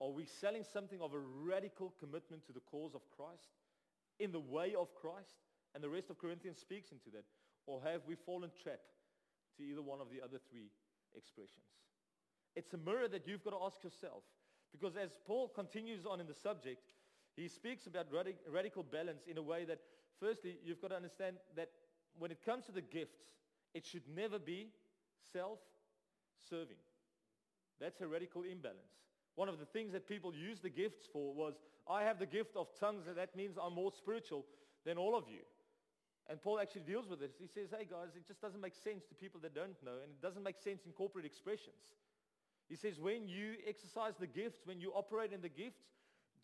Are 0.00 0.10
we 0.10 0.26
selling 0.26 0.62
something 0.62 1.00
of 1.00 1.14
a 1.14 1.18
radical 1.18 1.94
commitment 1.98 2.46
to 2.46 2.52
the 2.52 2.60
cause 2.60 2.94
of 2.94 3.00
Christ, 3.16 3.48
in 4.20 4.30
the 4.30 4.40
way 4.40 4.74
of 4.78 4.94
Christ? 4.94 5.40
And 5.74 5.82
the 5.82 5.88
rest 5.90 6.10
of 6.10 6.18
Corinthians 6.18 6.58
speaks 6.58 6.92
into 6.92 7.10
that. 7.10 7.24
Or 7.66 7.82
have 7.82 8.02
we 8.06 8.14
fallen 8.14 8.50
trap 8.62 8.78
to 9.58 9.64
either 9.64 9.82
one 9.82 10.00
of 10.00 10.10
the 10.10 10.22
other 10.22 10.38
three 10.50 10.70
expressions? 11.16 11.66
It's 12.54 12.72
a 12.72 12.78
mirror 12.78 13.08
that 13.08 13.26
you've 13.26 13.44
got 13.44 13.50
to 13.50 13.64
ask 13.64 13.82
yourself. 13.84 14.22
Because 14.72 14.96
as 14.96 15.10
Paul 15.26 15.48
continues 15.48 16.06
on 16.06 16.20
in 16.20 16.26
the 16.26 16.34
subject, 16.34 16.82
he 17.36 17.48
speaks 17.48 17.86
about 17.86 18.10
radic- 18.12 18.44
radical 18.50 18.82
balance 18.82 19.22
in 19.26 19.38
a 19.38 19.42
way 19.42 19.64
that, 19.64 19.80
firstly, 20.20 20.56
you've 20.64 20.80
got 20.80 20.88
to 20.88 20.96
understand 20.96 21.36
that 21.54 21.70
when 22.18 22.30
it 22.30 22.44
comes 22.44 22.64
to 22.66 22.72
the 22.72 22.82
gifts, 22.82 23.20
it 23.74 23.84
should 23.84 24.02
never 24.14 24.38
be 24.38 24.68
self-serving. 25.32 26.76
That's 27.80 28.00
a 28.00 28.06
radical 28.06 28.42
imbalance. 28.42 28.80
One 29.34 29.50
of 29.50 29.58
the 29.58 29.66
things 29.66 29.92
that 29.92 30.08
people 30.08 30.34
use 30.34 30.60
the 30.60 30.70
gifts 30.70 31.06
for 31.12 31.34
was, 31.34 31.54
I 31.88 32.04
have 32.04 32.18
the 32.18 32.26
gift 32.26 32.56
of 32.56 32.68
tongues, 32.80 33.06
and 33.06 33.16
that 33.18 33.36
means 33.36 33.58
I'm 33.62 33.74
more 33.74 33.92
spiritual 33.92 34.46
than 34.86 34.96
all 34.96 35.14
of 35.14 35.28
you. 35.28 35.40
And 36.28 36.42
Paul 36.42 36.58
actually 36.58 36.82
deals 36.82 37.08
with 37.08 37.20
this. 37.20 37.32
He 37.38 37.46
says, 37.46 37.68
hey 37.70 37.86
guys, 37.88 38.16
it 38.16 38.26
just 38.26 38.40
doesn't 38.40 38.60
make 38.60 38.74
sense 38.74 39.04
to 39.06 39.14
people 39.14 39.40
that 39.42 39.54
don't 39.54 39.80
know, 39.84 39.98
and 40.02 40.10
it 40.10 40.20
doesn't 40.20 40.42
make 40.42 40.58
sense 40.58 40.84
in 40.84 40.92
corporate 40.92 41.24
expressions. 41.24 41.94
He 42.68 42.74
says, 42.74 42.98
when 42.98 43.28
you 43.28 43.54
exercise 43.66 44.14
the 44.18 44.26
gifts, 44.26 44.62
when 44.64 44.80
you 44.80 44.90
operate 44.92 45.32
in 45.32 45.40
the 45.40 45.48
gifts, 45.48 45.82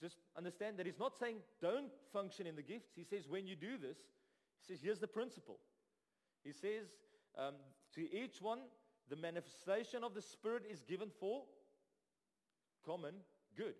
just 0.00 0.18
understand 0.36 0.76
that 0.78 0.86
he's 0.86 0.98
not 0.98 1.16
saying 1.18 1.36
don't 1.60 1.90
function 2.12 2.46
in 2.46 2.54
the 2.54 2.62
gifts. 2.62 2.90
He 2.94 3.02
says, 3.02 3.28
when 3.28 3.46
you 3.46 3.56
do 3.56 3.76
this, 3.76 3.98
he 4.60 4.72
says, 4.72 4.82
here's 4.82 5.00
the 5.00 5.08
principle. 5.08 5.58
He 6.44 6.52
says, 6.52 6.86
um, 7.36 7.54
to 7.94 8.12
each 8.14 8.40
one, 8.40 8.60
the 9.10 9.16
manifestation 9.16 10.04
of 10.04 10.14
the 10.14 10.22
Spirit 10.22 10.62
is 10.70 10.82
given 10.82 11.08
for 11.18 11.42
common 12.86 13.14
good. 13.56 13.74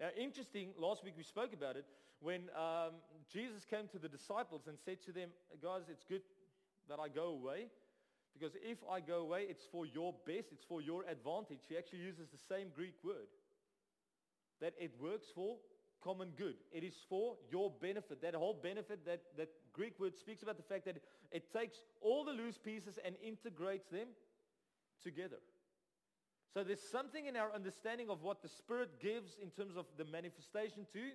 Now, 0.00 0.08
interesting, 0.18 0.70
last 0.78 1.04
week 1.04 1.14
we 1.16 1.22
spoke 1.22 1.52
about 1.52 1.76
it, 1.76 1.84
when 2.20 2.50
um, 2.56 2.94
Jesus 3.32 3.64
came 3.64 3.86
to 3.92 3.98
the 3.98 4.08
disciples 4.08 4.62
and 4.66 4.76
said 4.78 5.02
to 5.06 5.12
them, 5.12 5.30
guys, 5.62 5.82
it's 5.88 6.04
good 6.04 6.22
that 6.88 6.98
I 6.98 7.08
go 7.08 7.28
away, 7.28 7.66
because 8.32 8.56
if 8.62 8.78
I 8.90 9.00
go 9.00 9.20
away, 9.20 9.46
it's 9.48 9.64
for 9.70 9.86
your 9.86 10.14
best, 10.26 10.48
it's 10.52 10.64
for 10.64 10.80
your 10.80 11.04
advantage. 11.08 11.60
He 11.68 11.76
actually 11.76 12.00
uses 12.00 12.28
the 12.28 12.38
same 12.48 12.68
Greek 12.74 12.94
word, 13.04 13.28
that 14.60 14.74
it 14.78 14.92
works 15.00 15.28
for 15.34 15.56
common 16.02 16.30
good. 16.36 16.54
It 16.72 16.84
is 16.84 16.94
for 17.08 17.36
your 17.50 17.72
benefit. 17.80 18.22
That 18.22 18.34
whole 18.34 18.58
benefit, 18.60 19.04
that, 19.06 19.22
that 19.36 19.48
Greek 19.72 19.98
word 19.98 20.16
speaks 20.16 20.42
about 20.42 20.56
the 20.56 20.62
fact 20.62 20.84
that 20.86 20.96
it 21.30 21.52
takes 21.52 21.78
all 22.00 22.24
the 22.24 22.32
loose 22.32 22.58
pieces 22.58 22.98
and 23.04 23.16
integrates 23.22 23.88
them 23.88 24.08
together. 25.02 25.38
So 26.54 26.64
there's 26.64 26.82
something 26.82 27.26
in 27.26 27.36
our 27.36 27.52
understanding 27.54 28.08
of 28.10 28.22
what 28.22 28.42
the 28.42 28.48
Spirit 28.48 29.00
gives 29.00 29.36
in 29.42 29.50
terms 29.50 29.76
of 29.76 29.86
the 29.96 30.04
manifestation 30.04 30.86
to. 30.92 31.10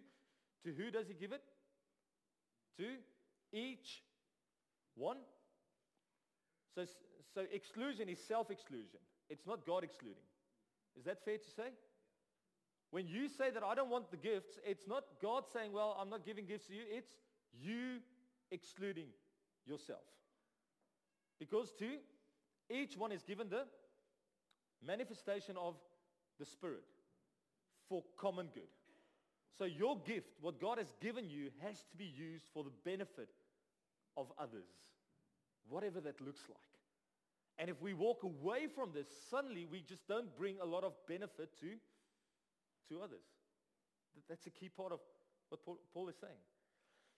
To 0.65 0.71
who 0.71 0.91
does 0.91 1.08
he 1.08 1.13
give 1.13 1.32
it? 1.32 1.43
To 2.78 2.86
each 3.52 4.04
one. 4.95 5.17
So, 6.76 6.86
so 7.34 7.41
exclusion 7.52 8.10
is 8.10 8.19
self-exclusion. 8.19 8.99
It's 9.30 9.45
not 9.45 9.65
God 9.65 9.84
excluding. 9.84 10.23
Is 10.97 11.06
that 11.06 11.23
fair 11.26 11.38
to 11.38 11.49
say? 11.56 11.69
When 12.91 13.08
you 13.08 13.28
say 13.28 13.49
that 13.49 13.63
I 13.63 13.73
don't 13.73 13.89
want 13.89 14.12
the 14.12 14.17
gifts, 14.17 14.60
it's 14.65 14.88
not 14.88 15.04
God 15.21 15.45
saying, 15.52 15.73
well, 15.73 15.97
I'm 15.99 16.10
not 16.10 16.26
giving 16.26 16.45
gifts 16.45 16.67
to 16.67 16.73
you. 16.73 16.84
It's 16.89 17.12
you 17.60 17.99
excluding 18.52 19.08
yourself. 19.65 20.04
Because 21.39 21.71
to 21.80 21.89
each 22.69 22.95
one 22.95 23.12
is 23.12 23.23
given 23.23 23.49
the 23.49 23.63
manifestation 24.86 25.58
of 25.58 25.76
the 26.39 26.45
Spirit 26.45 26.84
for 27.89 28.04
common 28.17 28.47
good. 28.54 28.69
So 29.58 29.66
your 29.66 29.98
gift, 30.06 30.30
what 30.42 30.60
God 30.60 30.78
has 30.78 30.94
given 31.02 31.30
you, 31.30 31.50
has 31.62 31.78
to 31.92 31.98
be 31.98 32.06
used 32.06 32.46
for 32.54 32.63
the 32.63 32.72
benefit 32.84 33.30
of 34.18 34.32
others, 34.39 34.66
whatever 35.70 36.02
that 36.02 36.20
looks 36.22 36.42
like. 36.50 36.58
And 37.60 37.70
if 37.70 37.82
we 37.82 37.94
walk 37.94 38.24
away 38.24 38.68
from 38.74 38.92
this, 38.94 39.08
suddenly 39.30 39.66
we 39.66 39.82
just 39.82 40.08
don't 40.08 40.36
bring 40.36 40.58
a 40.60 40.66
lot 40.66 40.84
of 40.84 40.94
benefit 41.08 41.50
to, 41.60 41.70
to 42.89 43.02
others. 43.02 43.26
That's 44.28 44.48
a 44.48 44.50
key 44.50 44.70
part 44.70 44.92
of 44.92 45.00
what 45.50 45.60
Paul 45.94 46.10
is 46.10 46.16
saying. 46.20 46.34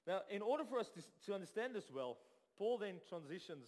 Now, 0.06 0.22
in 0.30 0.42
order 0.42 0.64
for 0.66 0.78
us 0.78 0.90
to, 0.90 1.02
to 1.28 1.34
understand 1.34 1.74
this 1.74 1.86
well, 1.94 2.18
Paul 2.58 2.78
then 2.78 2.96
transitions 3.08 3.68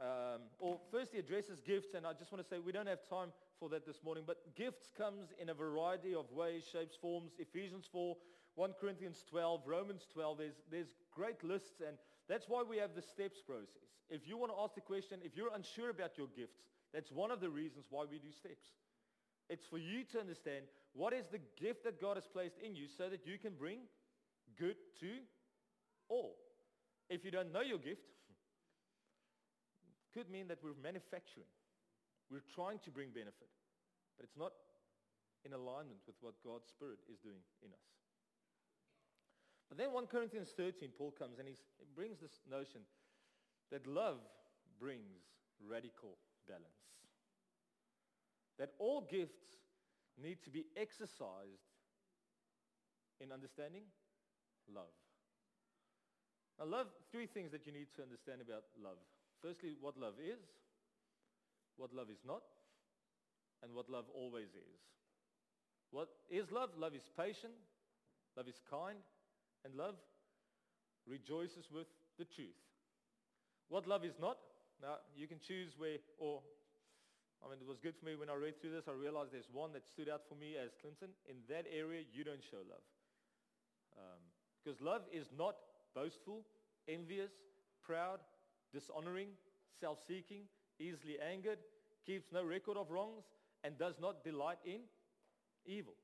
um, 0.00 0.40
or 0.58 0.80
first 0.90 1.12
he 1.12 1.18
addresses 1.18 1.60
gifts, 1.60 1.92
and 1.94 2.06
I 2.06 2.14
just 2.14 2.32
want 2.32 2.42
to 2.42 2.48
say 2.48 2.58
we 2.58 2.72
don't 2.72 2.88
have 2.88 3.04
time 3.08 3.28
for 3.60 3.68
that 3.68 3.86
this 3.86 4.02
morning, 4.02 4.24
but 4.26 4.38
gifts 4.56 4.88
comes 4.96 5.28
in 5.40 5.50
a 5.50 5.54
variety 5.54 6.14
of 6.14 6.32
ways, 6.32 6.64
shapes, 6.72 6.96
forms. 6.96 7.32
Ephesians 7.38 7.86
4, 7.92 8.16
1 8.54 8.72
Corinthians 8.80 9.22
12, 9.28 9.60
Romans 9.66 10.06
12, 10.10 10.38
there's, 10.38 10.54
there's 10.70 10.94
great 11.14 11.44
lists, 11.44 11.82
and 11.86 11.98
that's 12.26 12.48
why 12.48 12.62
we 12.66 12.78
have 12.78 12.94
the 12.94 13.02
steps 13.02 13.40
process. 13.46 13.92
If 14.08 14.26
you 14.26 14.38
want 14.38 14.50
to 14.52 14.58
ask 14.58 14.74
the 14.74 14.80
question, 14.80 15.20
if 15.22 15.36
you're 15.36 15.54
unsure 15.54 15.90
about 15.90 16.16
your 16.16 16.28
gifts, 16.34 16.56
that's 16.94 17.12
one 17.12 17.30
of 17.30 17.40
the 17.40 17.50
reasons 17.50 17.84
why 17.90 18.04
we 18.10 18.18
do 18.18 18.32
steps. 18.32 18.64
It's 19.50 19.66
for 19.66 19.78
you 19.78 20.04
to 20.12 20.20
understand 20.20 20.64
what 20.94 21.12
is 21.12 21.26
the 21.26 21.40
gift 21.60 21.84
that 21.84 22.00
God 22.00 22.16
has 22.16 22.26
placed 22.26 22.56
in 22.64 22.74
you 22.74 22.86
so 22.88 23.10
that 23.10 23.26
you 23.26 23.36
can 23.38 23.52
bring 23.58 23.80
good 24.58 24.76
to 25.00 25.08
all. 26.08 26.36
If 27.10 27.24
you 27.26 27.30
don't 27.30 27.52
know 27.52 27.60
your 27.60 27.78
gift, 27.78 28.02
could 30.14 30.30
mean 30.30 30.48
that 30.48 30.58
we're 30.62 30.80
manufacturing. 30.82 31.46
We're 32.30 32.46
trying 32.54 32.78
to 32.86 32.90
bring 32.90 33.10
benefit, 33.10 33.50
but 34.16 34.24
it's 34.24 34.38
not 34.38 34.52
in 35.44 35.52
alignment 35.52 36.00
with 36.06 36.16
what 36.20 36.34
God's 36.44 36.68
Spirit 36.68 37.00
is 37.10 37.18
doing 37.18 37.42
in 37.64 37.72
us. 37.72 37.90
But 39.68 39.78
then 39.78 39.92
1 39.92 40.06
Corinthians 40.06 40.50
13, 40.56 40.90
Paul 40.96 41.14
comes 41.16 41.38
and 41.38 41.48
he 41.48 41.54
brings 41.94 42.18
this 42.20 42.42
notion 42.50 42.82
that 43.70 43.86
love 43.86 44.18
brings 44.78 45.22
radical 45.62 46.18
balance. 46.46 46.66
That 48.58 48.70
all 48.78 49.06
gifts 49.10 49.58
need 50.20 50.42
to 50.44 50.50
be 50.50 50.66
exercised 50.76 51.70
in 53.20 53.32
understanding 53.32 53.84
love. 54.72 54.92
Now 56.58 56.66
love, 56.66 56.88
three 57.10 57.26
things 57.26 57.52
that 57.52 57.64
you 57.64 57.72
need 57.72 57.88
to 57.96 58.02
understand 58.02 58.40
about 58.42 58.64
love. 58.82 58.98
Firstly, 59.40 59.76
what 59.80 59.96
love 59.96 60.14
is, 60.20 60.40
what 61.80 61.96
love 61.96 62.12
is 62.12 62.20
not, 62.28 62.44
and 63.64 63.72
what 63.72 63.88
love 63.88 64.04
always 64.12 64.52
is. 64.52 64.80
What 65.90 66.08
is 66.28 66.52
love? 66.52 66.68
Love 66.76 66.94
is 66.94 67.08
patient, 67.16 67.56
love 68.36 68.46
is 68.46 68.60
kind, 68.68 69.00
and 69.64 69.74
love 69.74 69.96
rejoices 71.08 71.72
with 71.72 71.88
the 72.18 72.28
truth. 72.28 72.60
What 73.72 73.88
love 73.88 74.04
is 74.04 74.20
not? 74.20 74.36
Now, 74.82 75.00
you 75.16 75.26
can 75.26 75.40
choose 75.40 75.72
where, 75.78 75.96
or, 76.18 76.44
I 77.40 77.48
mean, 77.48 77.58
it 77.60 77.66
was 77.66 77.80
good 77.80 77.96
for 77.96 78.04
me 78.04 78.14
when 78.14 78.28
I 78.28 78.36
read 78.36 78.60
through 78.60 78.72
this. 78.72 78.84
I 78.84 78.92
realized 78.92 79.32
there's 79.32 79.48
one 79.50 79.72
that 79.72 79.88
stood 79.88 80.08
out 80.08 80.28
for 80.28 80.36
me 80.36 80.56
as 80.60 80.76
Clinton. 80.80 81.16
In 81.28 81.36
that 81.48 81.64
area, 81.72 82.04
you 82.12 82.24
don't 82.24 82.44
show 82.44 82.60
love. 82.68 82.84
Um, 83.96 84.20
because 84.60 84.80
love 84.80 85.02
is 85.12 85.26
not 85.36 85.56
boastful, 85.94 86.44
envious, 86.88 87.32
proud, 87.82 88.20
dishonoring, 88.72 89.28
self-seeking, 89.80 90.44
easily 90.80 91.16
angered, 91.20 91.58
keeps 92.06 92.32
no 92.32 92.42
record 92.42 92.76
of 92.76 92.90
wrongs, 92.90 93.24
and 93.62 93.78
does 93.78 93.94
not 94.00 94.24
delight 94.24 94.58
in 94.64 94.80
evil. 95.66 95.94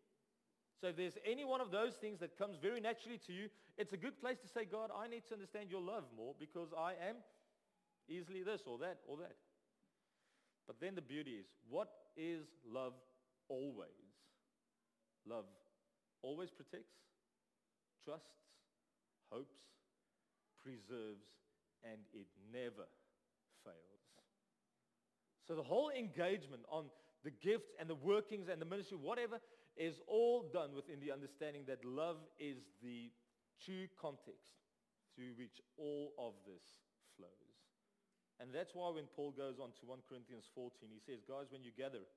So 0.81 0.89
if 0.89 0.97
there's 0.97 1.17
any 1.25 1.45
one 1.45 1.63
of 1.63 1.71
those 1.71 1.95
things 1.95 2.21
that 2.21 2.37
comes 2.37 2.59
very 2.61 2.81
naturally 2.81 3.19
to 3.27 3.33
you, 3.33 3.49
it's 3.79 3.95
a 3.95 3.97
good 3.97 4.21
place 4.21 4.39
to 4.43 4.49
say, 4.49 4.67
God, 4.67 4.91
I 4.97 5.09
need 5.09 5.27
to 5.29 5.35
understand 5.35 5.71
your 5.71 5.81
love 5.81 6.05
more 6.15 6.35
because 6.39 6.69
I 6.77 6.93
am 7.09 7.17
easily 8.09 8.43
this 8.43 8.63
or 8.67 8.79
that 8.79 8.99
or 9.09 9.17
that. 9.17 9.37
But 10.67 10.77
then 10.81 10.95
the 10.95 11.03
beauty 11.03 11.33
is, 11.33 11.47
what 11.71 11.89
is 12.17 12.45
love 12.71 12.93
always? 13.49 13.89
Love 15.27 15.47
always 16.23 16.51
protects, 16.51 16.93
trusts, 18.05 18.27
hopes, 19.31 19.57
preserves, 20.63 21.25
and 21.85 22.01
it 22.13 22.27
never 22.53 22.87
fails. 23.65 23.96
So 25.47 25.55
the 25.55 25.63
whole 25.63 25.91
engagement 25.91 26.63
on 26.69 26.87
the 27.23 27.31
gifts 27.31 27.71
and 27.79 27.89
the 27.89 27.95
workings 27.95 28.49
and 28.51 28.61
the 28.61 28.67
ministry, 28.67 28.99
whatever, 28.99 29.39
is 29.77 30.01
all 30.07 30.43
done 30.53 30.75
within 30.75 31.01
the 31.01 31.13
understanding 31.13 31.65
that 31.67 31.85
love 31.85 32.17
is 32.39 32.59
the 32.83 33.11
true 33.63 33.87
context 34.01 34.59
through 35.15 35.35
which 35.39 35.61
all 35.79 36.13
of 36.19 36.35
this 36.45 36.65
flows. 37.17 37.31
And 38.41 38.53
that's 38.53 38.75
why 38.75 38.91
when 38.91 39.07
Paul 39.15 39.31
goes 39.33 39.59
on 39.63 39.71
to 39.81 39.87
1 39.87 40.03
Corinthians 40.09 40.51
14, 40.53 40.91
he 40.93 41.01
says, 41.01 41.23
guys, 41.25 41.49
when 41.49 41.65
you 41.65 41.73
gather, 41.73 42.05
it 42.05 42.11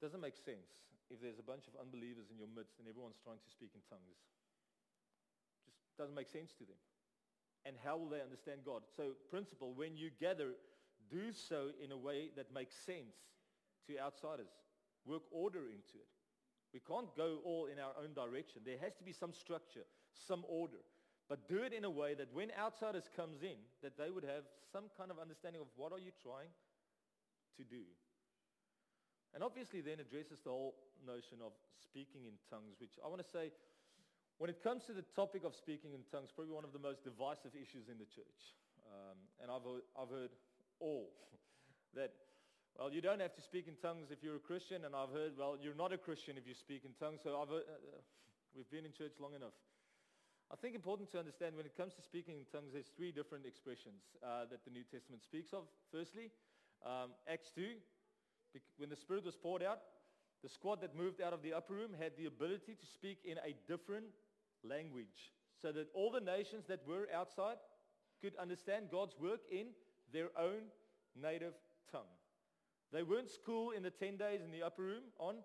doesn't 0.00 0.22
make 0.22 0.36
sense 0.40 0.72
if 1.12 1.20
there's 1.20 1.42
a 1.42 1.44
bunch 1.44 1.68
of 1.68 1.76
unbelievers 1.76 2.32
in 2.32 2.40
your 2.40 2.48
midst 2.48 2.80
and 2.80 2.88
everyone's 2.88 3.20
trying 3.20 3.42
to 3.42 3.50
speak 3.52 3.76
in 3.76 3.84
tongues. 3.90 4.24
Just 5.68 5.76
doesn't 6.00 6.16
make 6.16 6.32
sense 6.32 6.56
to 6.56 6.64
them 6.64 6.80
and 7.64 7.76
how 7.84 7.96
will 7.96 8.08
they 8.08 8.20
understand 8.20 8.60
God? 8.66 8.82
So 8.96 9.14
principle, 9.30 9.72
when 9.74 9.96
you 9.96 10.10
gather, 10.18 10.58
do 11.12 11.32
so 11.32 11.68
in 11.84 11.92
a 11.92 11.96
way 11.96 12.30
that 12.36 12.52
makes 12.52 12.74
sense 12.74 13.14
to 13.86 14.00
outsiders. 14.00 14.50
work 15.04 15.22
order 15.30 15.66
into 15.66 15.98
it. 15.98 16.10
We 16.72 16.80
can't 16.80 17.10
go 17.16 17.38
all 17.44 17.66
in 17.66 17.78
our 17.78 17.92
own 18.00 18.14
direction. 18.14 18.62
There 18.64 18.78
has 18.80 18.94
to 18.96 19.04
be 19.04 19.12
some 19.12 19.34
structure, 19.34 19.84
some 20.14 20.44
order. 20.48 20.80
But 21.28 21.48
do 21.48 21.62
it 21.62 21.72
in 21.72 21.84
a 21.84 21.90
way 21.90 22.14
that 22.14 22.32
when 22.32 22.50
outsiders 22.58 23.10
comes 23.14 23.42
in, 23.42 23.60
that 23.82 23.98
they 23.98 24.10
would 24.10 24.24
have 24.24 24.44
some 24.72 24.88
kind 24.96 25.10
of 25.10 25.18
understanding 25.18 25.60
of 25.60 25.68
what 25.76 25.92
are 25.92 25.98
you 25.98 26.12
trying 26.22 26.54
to 27.58 27.64
do. 27.64 27.84
And 29.34 29.42
obviously 29.42 29.80
then 29.80 30.00
addresses 30.00 30.40
the 30.44 30.50
whole 30.50 30.74
notion 31.04 31.40
of 31.44 31.52
speaking 31.80 32.24
in 32.24 32.36
tongues, 32.48 32.80
which 32.80 32.96
I 33.04 33.08
want 33.08 33.20
to 33.20 33.28
say, 33.28 33.52
when 34.38 34.48
it 34.48 34.62
comes 34.62 34.84
to 34.88 34.92
the 34.92 35.04
topic 35.14 35.44
of 35.44 35.54
speaking 35.54 35.92
in 35.92 36.04
tongues, 36.10 36.32
probably 36.34 36.52
one 36.52 36.64
of 36.64 36.72
the 36.72 36.82
most 36.82 37.04
divisive 37.04 37.52
issues 37.56 37.88
in 37.88 37.96
the 37.98 38.08
church. 38.08 38.56
Um, 38.88 39.16
and 39.40 39.48
I've, 39.48 39.64
I've 39.96 40.12
heard 40.12 40.32
all 40.82 41.14
that 41.94 42.10
well, 42.78 42.90
you 42.90 43.04
don't 43.04 43.20
have 43.20 43.36
to 43.36 43.42
speak 43.42 43.68
in 43.68 43.76
tongues 43.76 44.08
if 44.10 44.24
you're 44.24 44.36
a 44.36 44.42
Christian, 44.42 44.84
and 44.86 44.96
I've 44.96 45.12
heard, 45.12 45.36
well, 45.36 45.56
you're 45.60 45.76
not 45.76 45.92
a 45.92 45.98
Christian 45.98 46.40
if 46.40 46.48
you 46.48 46.54
speak 46.54 46.84
in 46.88 46.96
tongues. 46.96 47.20
So 47.22 47.36
I've, 47.36 47.52
uh, 47.52 47.68
uh, 47.68 48.00
we've 48.56 48.70
been 48.70 48.86
in 48.86 48.92
church 48.92 49.12
long 49.20 49.34
enough. 49.34 49.52
I 50.50 50.56
think 50.56 50.74
important 50.74 51.12
to 51.12 51.18
understand 51.18 51.54
when 51.54 51.66
it 51.66 51.76
comes 51.76 51.94
to 51.94 52.02
speaking 52.02 52.36
in 52.40 52.44
tongues, 52.48 52.72
there's 52.72 52.90
three 52.96 53.12
different 53.12 53.44
expressions 53.44 54.02
uh, 54.24 54.48
that 54.50 54.64
the 54.64 54.70
New 54.72 54.84
Testament 54.84 55.22
speaks 55.22 55.52
of. 55.52 55.64
Firstly, 55.92 56.32
um, 56.84 57.12
Acts 57.28 57.52
2, 57.54 57.76
when 58.76 58.88
the 58.88 58.96
Spirit 58.96 59.24
was 59.24 59.36
poured 59.36 59.62
out, 59.62 59.80
the 60.42 60.48
squad 60.48 60.80
that 60.80 60.96
moved 60.96 61.20
out 61.20 61.32
of 61.32 61.42
the 61.42 61.52
upper 61.52 61.74
room 61.74 61.92
had 61.98 62.12
the 62.16 62.26
ability 62.26 62.74
to 62.74 62.86
speak 62.86 63.20
in 63.24 63.38
a 63.38 63.54
different 63.68 64.06
language 64.64 65.32
so 65.60 65.72
that 65.72 65.88
all 65.94 66.10
the 66.10 66.20
nations 66.20 66.64
that 66.66 66.80
were 66.86 67.06
outside 67.14 67.56
could 68.20 68.34
understand 68.36 68.88
God's 68.90 69.14
work 69.20 69.40
in 69.50 69.68
their 70.12 70.28
own 70.38 70.62
native 71.20 71.54
tongue. 71.90 72.02
They 72.92 73.02
weren't 73.02 73.30
schooled 73.30 73.74
in 73.74 73.82
the 73.82 73.90
10 73.90 74.16
days 74.16 74.40
in 74.44 74.50
the 74.50 74.62
upper 74.62 74.82
room 74.82 75.04
on 75.18 75.36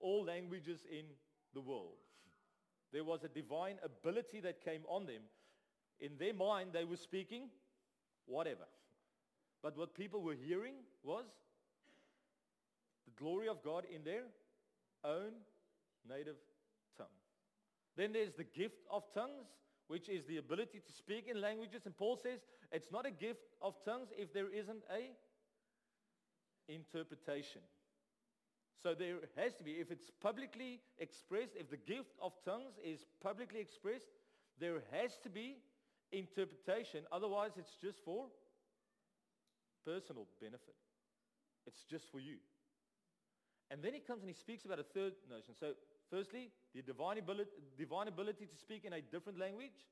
all 0.00 0.24
languages 0.24 0.80
in 0.90 1.04
the 1.54 1.60
world. 1.60 1.96
There 2.92 3.04
was 3.04 3.24
a 3.24 3.28
divine 3.28 3.76
ability 3.84 4.40
that 4.40 4.64
came 4.64 4.82
on 4.88 5.06
them. 5.06 5.22
In 6.00 6.12
their 6.18 6.34
mind, 6.34 6.70
they 6.72 6.84
were 6.84 6.96
speaking 6.96 7.48
whatever. 8.26 8.66
But 9.62 9.76
what 9.76 9.94
people 9.94 10.22
were 10.22 10.34
hearing 10.34 10.74
was 11.02 11.24
the 13.06 13.12
glory 13.22 13.48
of 13.48 13.62
God 13.62 13.84
in 13.94 14.02
their 14.04 14.24
own 15.04 15.32
native 16.08 16.36
tongue. 16.96 17.06
Then 17.96 18.12
there's 18.12 18.34
the 18.34 18.44
gift 18.44 18.80
of 18.90 19.04
tongues, 19.14 19.46
which 19.92 20.08
is 20.08 20.24
the 20.24 20.38
ability 20.38 20.80
to 20.80 20.90
speak 20.90 21.28
in 21.28 21.38
languages. 21.38 21.82
And 21.84 21.94
Paul 21.94 22.16
says 22.16 22.40
it's 22.70 22.90
not 22.90 23.04
a 23.04 23.10
gift 23.10 23.44
of 23.60 23.74
tongues 23.84 24.08
if 24.16 24.32
there 24.32 24.48
isn't 24.48 24.82
a 24.88 25.12
interpretation. 26.72 27.60
So 28.82 28.94
there 28.94 29.16
has 29.36 29.52
to 29.56 29.62
be, 29.62 29.72
if 29.72 29.90
it's 29.90 30.10
publicly 30.22 30.80
expressed, 30.98 31.52
if 31.60 31.68
the 31.68 31.76
gift 31.76 32.16
of 32.22 32.32
tongues 32.42 32.72
is 32.82 33.04
publicly 33.22 33.60
expressed, 33.60 34.08
there 34.58 34.80
has 34.92 35.18
to 35.24 35.28
be 35.28 35.58
interpretation. 36.10 37.04
Otherwise, 37.12 37.50
it's 37.58 37.76
just 37.76 38.02
for 38.02 38.28
personal 39.84 40.26
benefit. 40.40 40.74
It's 41.66 41.84
just 41.84 42.10
for 42.10 42.18
you. 42.18 42.36
And 43.70 43.82
then 43.82 43.92
he 43.92 44.00
comes 44.00 44.22
and 44.22 44.30
he 44.30 44.34
speaks 44.34 44.64
about 44.64 44.78
a 44.78 44.88
third 44.94 45.12
notion. 45.28 45.52
So 45.60 45.74
firstly, 46.12 46.50
the 46.74 46.82
divine 46.82 47.18
ability, 47.18 47.50
divine 47.78 48.08
ability 48.08 48.44
to 48.46 48.56
speak 48.56 48.84
in 48.84 48.92
a 48.92 49.00
different 49.00 49.38
language. 49.38 49.88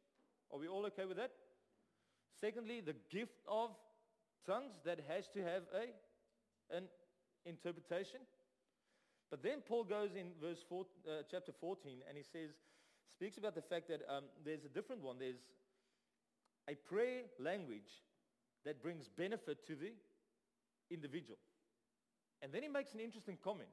Are 0.53 0.59
we 0.59 0.69
all 0.69 0.85
okay 0.87 1.07
with 1.07 1.17
that? 1.17 1.33
Secondly, 2.41 2.81
the 2.81 2.95
gift 3.11 3.41
of 3.49 3.71
tongues 4.47 4.75
that 4.85 5.01
has 5.09 5.29
to 5.35 5.41
have 5.41 5.63
a 5.75 5.89
an 6.77 6.85
interpretation. 7.45 8.21
But 9.31 9.43
then 9.43 9.63
Paul 9.67 9.85
goes 9.85 10.11
in 10.15 10.33
verse 10.41 10.59
four, 10.69 10.87
uh, 11.07 11.23
chapter 11.31 11.53
14 11.61 11.99
and 12.09 12.17
he 12.17 12.23
says, 12.23 12.51
speaks 13.11 13.39
about 13.39 13.55
the 13.55 13.63
fact 13.63 13.89
that 13.89 14.03
um, 14.09 14.25
there's 14.45 14.65
a 14.65 14.69
different 14.69 15.03
one. 15.03 15.17
There's 15.19 15.43
a 16.69 16.75
prayer 16.75 17.23
language 17.39 17.91
that 18.65 18.83
brings 18.83 19.09
benefit 19.09 19.67
to 19.67 19.75
the 19.75 19.93
individual. 20.91 21.39
And 22.43 22.53
then 22.53 22.63
he 22.63 22.69
makes 22.69 22.95
an 22.95 23.01
interesting 23.01 23.39
comment. 23.43 23.69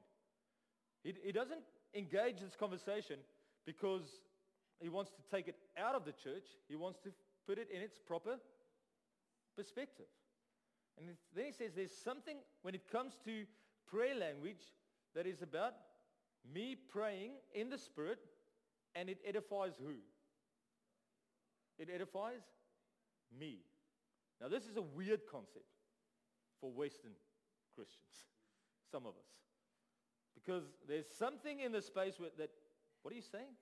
He, 1.02 1.14
he 1.22 1.32
doesn't 1.32 1.62
engage 1.94 2.40
this 2.40 2.56
conversation 2.58 3.16
because 3.66 4.20
he 4.80 4.88
wants 4.88 5.10
to 5.10 5.36
take 5.36 5.48
it 5.48 5.56
out 5.76 5.94
of 5.94 6.04
the 6.04 6.12
church. 6.12 6.44
He 6.68 6.76
wants 6.76 6.98
to 7.00 7.10
put 7.46 7.58
it 7.58 7.68
in 7.74 7.82
its 7.82 7.98
proper 7.98 8.36
perspective. 9.56 10.06
And 10.98 11.08
then 11.34 11.46
he 11.46 11.52
says 11.52 11.72
there's 11.74 11.92
something 11.92 12.36
when 12.62 12.74
it 12.74 12.90
comes 12.90 13.14
to 13.24 13.44
prayer 13.90 14.14
language 14.14 14.62
that 15.14 15.26
is 15.26 15.42
about 15.42 15.74
me 16.52 16.76
praying 16.76 17.32
in 17.54 17.70
the 17.70 17.78
Spirit 17.78 18.18
and 18.94 19.08
it 19.08 19.18
edifies 19.26 19.74
who? 19.78 19.94
It 21.78 21.88
edifies 21.92 22.42
me. 23.38 23.58
Now 24.40 24.48
this 24.48 24.64
is 24.64 24.76
a 24.76 24.82
weird 24.82 25.20
concept 25.30 25.66
for 26.60 26.70
Western 26.70 27.12
Christians, 27.74 28.26
some 28.92 29.06
of 29.06 29.12
us. 29.12 29.47
Because 30.44 30.64
there's 30.86 31.06
something 31.18 31.60
in 31.60 31.72
the 31.72 31.82
space 31.82 32.14
that, 32.36 32.50
what 33.02 33.12
are 33.12 33.16
you 33.16 33.22
saying? 33.22 33.54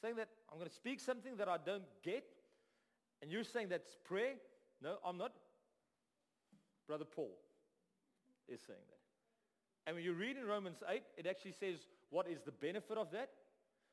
Saying 0.00 0.16
that 0.16 0.28
I'm 0.50 0.58
going 0.58 0.68
to 0.68 0.74
speak 0.74 1.00
something 1.00 1.36
that 1.36 1.48
I 1.48 1.56
don't 1.64 1.84
get, 2.02 2.24
and 3.20 3.30
you're 3.30 3.44
saying 3.44 3.68
that's 3.68 3.96
prayer? 4.04 4.34
No, 4.82 4.96
I'm 5.04 5.16
not. 5.16 5.32
Brother 6.88 7.04
Paul 7.04 7.38
is 8.48 8.60
saying 8.66 8.80
that. 8.88 8.98
And 9.86 9.96
when 9.96 10.04
you 10.04 10.12
read 10.12 10.36
in 10.36 10.46
Romans 10.46 10.82
8, 10.88 11.02
it 11.16 11.26
actually 11.26 11.52
says 11.52 11.86
what 12.10 12.28
is 12.28 12.40
the 12.44 12.52
benefit 12.52 12.98
of 12.98 13.10
that. 13.12 13.30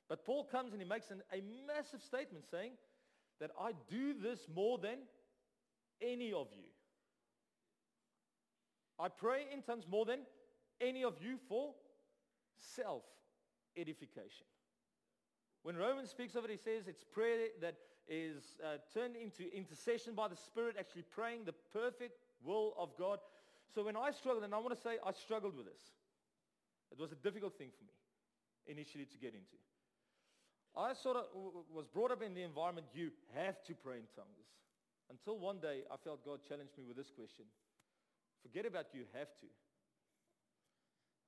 But 0.08 0.26
Paul 0.26 0.44
comes 0.44 0.74
and 0.74 0.82
he 0.82 0.88
makes 0.88 1.12
an, 1.12 1.22
a 1.32 1.42
massive 1.68 2.02
statement 2.02 2.46
saying 2.50 2.72
that 3.40 3.52
I 3.60 3.72
do 3.88 4.14
this 4.14 4.48
more 4.54 4.80
than 4.80 4.98
any 6.02 6.34
of 6.34 6.48
you. 6.52 6.66
I 9.00 9.08
pray 9.08 9.46
in 9.54 9.62
tongues 9.62 9.86
more 9.88 10.06
than 10.06 10.22
any 10.82 11.04
of 11.04 11.16
you 11.22 11.38
for 11.48 11.74
self-edification. 12.76 14.46
When 15.64 15.76
Romans 15.76 16.10
speaks 16.10 16.36
of 16.36 16.46
it, 16.46 16.52
he 16.52 16.58
says 16.58 16.88
it's 16.88 17.04
prayer 17.04 17.48
that 17.62 17.76
is 18.08 18.58
uh, 18.64 18.78
turned 18.94 19.16
into 19.16 19.54
intercession 19.56 20.16
by 20.16 20.28
the 20.28 20.36
Spirit, 20.36 20.76
actually 20.80 21.04
praying 21.04 21.46
the 21.46 21.54
perfect 21.74 22.18
will 22.44 22.74
of 22.78 22.90
God. 22.98 23.20
So 23.74 23.84
when 23.84 23.96
I 23.96 24.12
struggled, 24.12 24.44
and 24.44 24.54
I 24.54 24.58
want 24.58 24.76
to 24.76 24.82
say 24.82 24.98
I 25.06 25.12
struggled 25.12 25.56
with 25.56 25.66
this. 25.66 25.82
It 26.92 26.98
was 26.98 27.12
a 27.12 27.16
difficult 27.16 27.58
thing 27.58 27.70
for 27.78 27.84
me 27.84 27.94
initially 28.66 29.06
to 29.06 29.18
get 29.18 29.34
into. 29.34 29.58
I 30.76 30.94
sort 30.94 31.18
of 31.18 31.26
was 31.74 31.88
brought 31.88 32.12
up 32.12 32.22
in 32.22 32.34
the 32.34 32.42
environment 32.44 32.88
you 32.94 33.12
have 33.36 33.62
to 33.66 33.74
pray 33.76 33.98
in 33.98 34.08
tongues. 34.16 34.48
Until 35.10 35.38
one 35.38 35.60
day 35.60 35.82
I 35.92 35.98
felt 35.98 36.26
God 36.26 36.40
challenged 36.48 36.78
me 36.78 36.84
with 36.88 36.98
this 36.98 37.12
question. 37.12 37.46
Forget 38.42 38.66
about 38.66 38.94
you 38.94 39.04
have 39.14 39.30
to. 39.42 39.48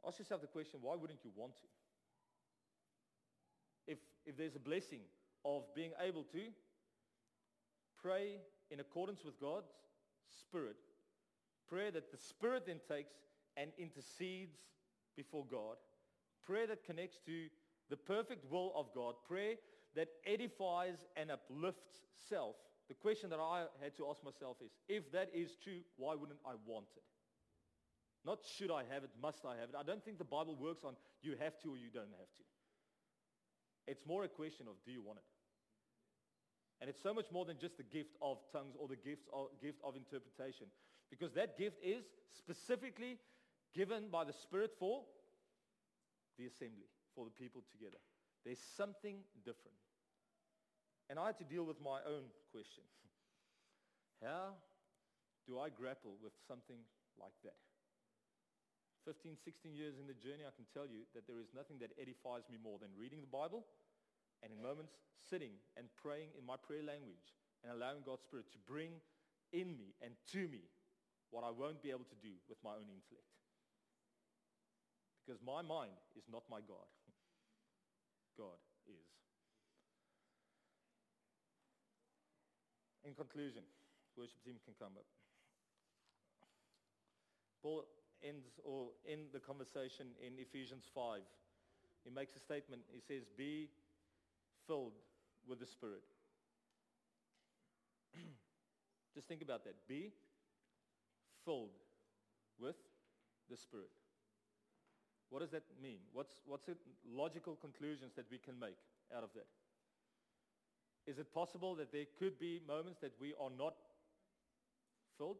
Ask 0.05 0.19
yourself 0.19 0.41
the 0.41 0.47
question, 0.47 0.79
why 0.81 0.95
wouldn't 0.95 1.19
you 1.23 1.31
want 1.35 1.53
to? 1.57 1.67
If, 3.93 3.97
if 4.25 4.37
there's 4.37 4.55
a 4.55 4.59
blessing 4.59 5.01
of 5.45 5.63
being 5.75 5.91
able 5.99 6.23
to 6.23 6.39
pray 8.01 8.37
in 8.69 8.79
accordance 8.79 9.23
with 9.23 9.39
God's 9.39 9.71
Spirit 10.27 10.77
Prayer 11.71 11.89
that 11.91 12.11
the 12.11 12.17
Spirit 12.17 12.65
then 12.67 12.81
takes 12.85 13.13
and 13.55 13.71
intercedes 13.77 14.57
before 15.15 15.45
God. 15.49 15.77
Prayer 16.45 16.67
that 16.67 16.83
connects 16.83 17.17
to 17.25 17.47
the 17.89 17.95
perfect 17.95 18.43
will 18.51 18.73
of 18.75 18.87
God. 18.93 19.13
Prayer 19.25 19.55
that 19.95 20.09
edifies 20.25 20.97
and 21.15 21.31
uplifts 21.31 22.01
self. 22.29 22.57
The 22.89 22.93
question 22.93 23.29
that 23.29 23.39
I 23.39 23.67
had 23.81 23.95
to 23.95 24.07
ask 24.09 24.21
myself 24.21 24.57
is, 24.61 24.71
if 24.89 25.09
that 25.13 25.29
is 25.33 25.55
true, 25.63 25.79
why 25.95 26.13
wouldn't 26.13 26.39
I 26.45 26.55
want 26.65 26.87
it? 26.97 27.03
Not 28.25 28.39
should 28.57 28.69
I 28.69 28.83
have 28.93 29.03
it, 29.03 29.09
must 29.21 29.45
I 29.45 29.57
have 29.57 29.69
it. 29.69 29.75
I 29.77 29.83
don't 29.83 30.03
think 30.03 30.17
the 30.17 30.23
Bible 30.23 30.55
works 30.55 30.83
on 30.83 30.93
you 31.21 31.35
have 31.39 31.59
to 31.61 31.73
or 31.73 31.77
you 31.77 31.89
don't 31.93 32.13
have 32.17 32.31
to. 32.37 32.43
It's 33.87 34.05
more 34.05 34.23
a 34.23 34.27
question 34.27 34.67
of 34.67 34.75
do 34.85 34.91
you 34.91 35.01
want 35.01 35.19
it? 35.19 35.25
And 36.81 36.89
it's 36.89 37.01
so 37.01 37.13
much 37.13 37.31
more 37.31 37.45
than 37.45 37.57
just 37.59 37.77
the 37.77 37.83
gift 37.83 38.15
of 38.21 38.37
tongues 38.51 38.75
or 38.77 38.87
the 38.87 38.95
gift 38.95 39.29
of, 39.33 39.47
gift 39.61 39.77
of 39.83 39.95
interpretation. 39.95 40.67
Because 41.09 41.33
that 41.33 41.57
gift 41.57 41.77
is 41.83 42.05
specifically 42.31 43.17
given 43.75 44.09
by 44.11 44.23
the 44.23 44.33
Spirit 44.33 44.71
for 44.79 45.03
the 46.37 46.45
assembly, 46.45 46.89
for 47.15 47.25
the 47.25 47.31
people 47.31 47.61
together. 47.71 47.97
There's 48.45 48.61
something 48.77 49.17
different. 49.45 49.77
And 51.09 51.19
I 51.19 51.27
had 51.27 51.37
to 51.39 51.43
deal 51.43 51.65
with 51.65 51.77
my 51.81 51.99
own 52.07 52.31
question. 52.51 52.83
How 54.23 54.53
do 55.47 55.59
I 55.59 55.69
grapple 55.69 56.15
with 56.23 56.33
something 56.47 56.79
like 57.19 57.33
that? 57.43 57.70
15, 59.05 59.37
16 59.37 59.73
years 59.73 59.97
in 59.97 60.05
the 60.05 60.17
journey, 60.17 60.45
I 60.45 60.53
can 60.53 60.69
tell 60.69 60.85
you 60.85 61.09
that 61.17 61.25
there 61.25 61.41
is 61.41 61.49
nothing 61.55 61.81
that 61.81 61.93
edifies 61.97 62.45
me 62.49 62.61
more 62.61 62.77
than 62.77 62.93
reading 62.93 63.21
the 63.21 63.29
Bible 63.29 63.65
and 64.45 64.53
in 64.53 64.61
moments 64.61 64.93
sitting 65.25 65.57
and 65.77 65.89
praying 65.97 66.33
in 66.37 66.45
my 66.45 66.57
prayer 66.57 66.85
language 66.85 67.33
and 67.61 67.73
allowing 67.73 68.05
God's 68.05 68.25
Spirit 68.25 68.49
to 68.53 68.59
bring 68.65 69.01
in 69.53 69.77
me 69.77 69.93
and 70.01 70.13
to 70.33 70.45
me 70.49 70.65
what 71.29 71.45
I 71.45 71.51
won't 71.51 71.81
be 71.81 71.89
able 71.89 72.09
to 72.09 72.19
do 72.19 72.33
with 72.49 72.57
my 72.61 72.77
own 72.77 72.89
intellect. 72.89 73.31
Because 75.21 75.39
my 75.41 75.61
mind 75.61 75.95
is 76.17 76.25
not 76.27 76.43
my 76.49 76.59
God. 76.65 76.89
God 78.41 78.59
is. 78.89 79.09
In 83.05 83.13
conclusion, 83.13 83.63
worship 84.17 84.41
team 84.43 84.57
can 84.65 84.73
come 84.77 84.93
up. 84.97 85.07
Paul 87.61 87.85
ends 88.23 88.59
or 88.63 88.87
in 89.05 89.19
the 89.33 89.39
conversation 89.39 90.07
in 90.25 90.33
Ephesians 90.37 90.85
5. 90.93 91.21
He 92.03 92.09
makes 92.09 92.35
a 92.35 92.39
statement. 92.39 92.81
He 92.91 92.99
says, 92.99 93.23
be 93.37 93.69
filled 94.67 94.93
with 95.47 95.59
the 95.59 95.65
Spirit. 95.65 96.03
Just 99.15 99.27
think 99.27 99.41
about 99.41 99.63
that. 99.65 99.75
Be 99.87 100.11
filled 101.45 101.71
with 102.59 102.75
the 103.49 103.57
Spirit. 103.57 103.91
What 105.29 105.39
does 105.39 105.51
that 105.51 105.63
mean? 105.81 105.99
What's, 106.11 106.35
what's 106.45 106.65
the 106.65 106.75
logical 107.09 107.55
conclusions 107.55 108.13
that 108.15 108.25
we 108.29 108.37
can 108.37 108.59
make 108.59 108.75
out 109.15 109.23
of 109.23 109.29
that? 109.35 109.47
Is 111.07 111.17
it 111.17 111.33
possible 111.33 111.73
that 111.75 111.91
there 111.91 112.05
could 112.19 112.37
be 112.37 112.61
moments 112.67 112.99
that 113.01 113.13
we 113.19 113.33
are 113.41 113.49
not 113.57 113.75
filled? 115.17 115.37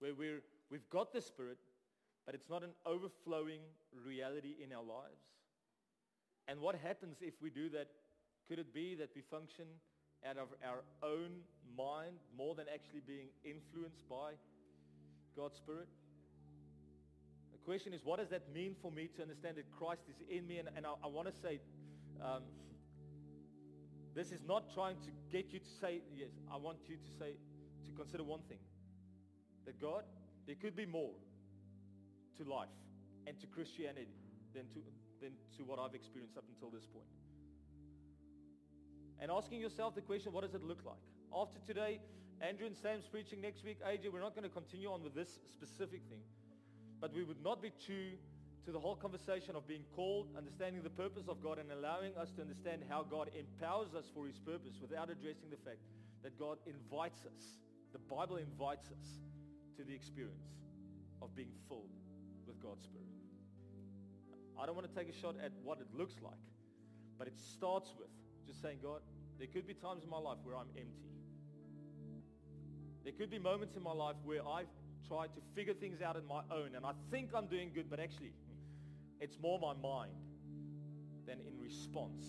Where 0.00 0.14
we're, 0.14 0.42
we've 0.70 0.88
got 0.90 1.12
the 1.12 1.20
Spirit, 1.20 1.58
but 2.26 2.34
it's 2.34 2.48
not 2.48 2.62
an 2.62 2.70
overflowing 2.84 3.60
reality 4.06 4.56
in 4.62 4.72
our 4.72 4.82
lives? 4.82 5.22
And 6.46 6.60
what 6.60 6.74
happens 6.76 7.18
if 7.20 7.34
we 7.42 7.50
do 7.50 7.68
that? 7.70 7.88
Could 8.48 8.58
it 8.58 8.72
be 8.72 8.94
that 8.94 9.10
we 9.14 9.20
function 9.20 9.66
out 10.26 10.38
of 10.38 10.48
our 10.64 10.82
own 11.02 11.40
mind 11.76 12.16
more 12.36 12.54
than 12.54 12.66
actually 12.72 13.02
being 13.06 13.28
influenced 13.44 14.08
by 14.08 14.32
God's 15.36 15.58
Spirit? 15.58 15.88
The 17.52 17.58
question 17.58 17.92
is, 17.92 18.00
what 18.04 18.18
does 18.18 18.30
that 18.30 18.52
mean 18.52 18.74
for 18.80 18.90
me 18.90 19.08
to 19.16 19.22
understand 19.22 19.56
that 19.56 19.70
Christ 19.70 20.02
is 20.08 20.16
in 20.30 20.46
me? 20.46 20.58
And, 20.58 20.68
and 20.74 20.86
I, 20.86 20.94
I 21.04 21.06
want 21.06 21.28
to 21.28 21.40
say, 21.40 21.60
um, 22.24 22.42
this 24.14 24.32
is 24.32 24.40
not 24.48 24.72
trying 24.72 24.96
to 25.04 25.10
get 25.30 25.52
you 25.52 25.58
to 25.58 25.70
say, 25.80 26.00
yes, 26.16 26.30
I 26.52 26.56
want 26.56 26.78
you 26.88 26.96
to 26.96 27.10
say, 27.18 27.36
to 27.84 27.92
consider 27.92 28.24
one 28.24 28.40
thing. 28.48 28.58
That 29.66 29.80
God, 29.80 30.04
there 30.48 30.56
could 30.56 30.74
be 30.74 30.86
more 30.86 31.12
to 32.38 32.42
life 32.48 32.72
and 33.26 33.38
to 33.38 33.46
Christianity 33.46 34.08
than 34.54 34.64
to, 34.72 34.80
than 35.20 35.32
to 35.58 35.62
what 35.62 35.78
I've 35.78 35.94
experienced 35.94 36.38
up 36.38 36.44
until 36.48 36.70
this 36.70 36.86
point. 36.86 37.04
And 39.20 39.30
asking 39.30 39.60
yourself 39.60 39.94
the 39.94 40.00
question, 40.00 40.32
what 40.32 40.44
does 40.44 40.54
it 40.54 40.64
look 40.64 40.80
like? 40.86 41.04
After 41.36 41.60
today, 41.66 42.00
Andrew 42.40 42.66
and 42.66 42.74
Sam's 42.74 43.04
preaching 43.04 43.42
next 43.42 43.62
week. 43.62 43.76
AJ, 43.84 44.10
we're 44.10 44.24
not 44.24 44.34
going 44.34 44.48
to 44.48 44.54
continue 44.54 44.88
on 44.88 45.04
with 45.04 45.14
this 45.14 45.38
specific 45.52 46.00
thing. 46.08 46.24
But 46.98 47.12
we 47.12 47.24
would 47.24 47.44
not 47.44 47.60
be 47.60 47.70
true 47.84 48.16
to 48.64 48.72
the 48.72 48.80
whole 48.80 48.96
conversation 48.96 49.54
of 49.54 49.68
being 49.68 49.84
called, 49.94 50.28
understanding 50.34 50.82
the 50.82 50.96
purpose 50.96 51.28
of 51.28 51.42
God, 51.42 51.58
and 51.58 51.70
allowing 51.70 52.16
us 52.16 52.30
to 52.36 52.40
understand 52.40 52.84
how 52.88 53.02
God 53.02 53.28
empowers 53.36 53.92
us 53.94 54.06
for 54.14 54.26
his 54.26 54.38
purpose 54.38 54.78
without 54.80 55.10
addressing 55.10 55.50
the 55.50 55.60
fact 55.60 55.84
that 56.22 56.38
God 56.38 56.56
invites 56.64 57.20
us. 57.26 57.60
The 57.92 57.98
Bible 57.98 58.36
invites 58.36 58.86
us 58.86 59.27
to 59.78 59.84
the 59.84 59.94
experience 59.94 60.58
of 61.22 61.34
being 61.36 61.52
filled 61.68 61.94
with 62.46 62.60
God's 62.60 62.84
Spirit. 62.84 63.06
I 64.60 64.66
don't 64.66 64.74
want 64.74 64.92
to 64.92 64.94
take 64.94 65.08
a 65.08 65.16
shot 65.16 65.36
at 65.42 65.52
what 65.62 65.78
it 65.78 65.86
looks 65.96 66.16
like, 66.20 66.42
but 67.16 67.28
it 67.28 67.38
starts 67.38 67.94
with 67.96 68.08
just 68.44 68.60
saying, 68.60 68.78
God, 68.82 69.00
there 69.38 69.46
could 69.46 69.68
be 69.68 69.74
times 69.74 70.02
in 70.02 70.10
my 70.10 70.18
life 70.18 70.38
where 70.42 70.56
I'm 70.56 70.66
empty. 70.76 71.14
There 73.04 73.12
could 73.12 73.30
be 73.30 73.38
moments 73.38 73.76
in 73.76 73.82
my 73.84 73.92
life 73.92 74.16
where 74.24 74.40
I've 74.46 74.66
tried 75.06 75.32
to 75.36 75.40
figure 75.54 75.74
things 75.74 76.02
out 76.02 76.16
on 76.16 76.26
my 76.26 76.42
own 76.50 76.74
and 76.74 76.84
I 76.84 76.92
think 77.12 77.30
I'm 77.34 77.46
doing 77.46 77.70
good, 77.72 77.88
but 77.88 78.00
actually 78.00 78.32
it's 79.20 79.38
more 79.40 79.60
my 79.60 79.74
mind 79.74 80.12
than 81.24 81.38
in 81.46 81.58
response 81.60 82.24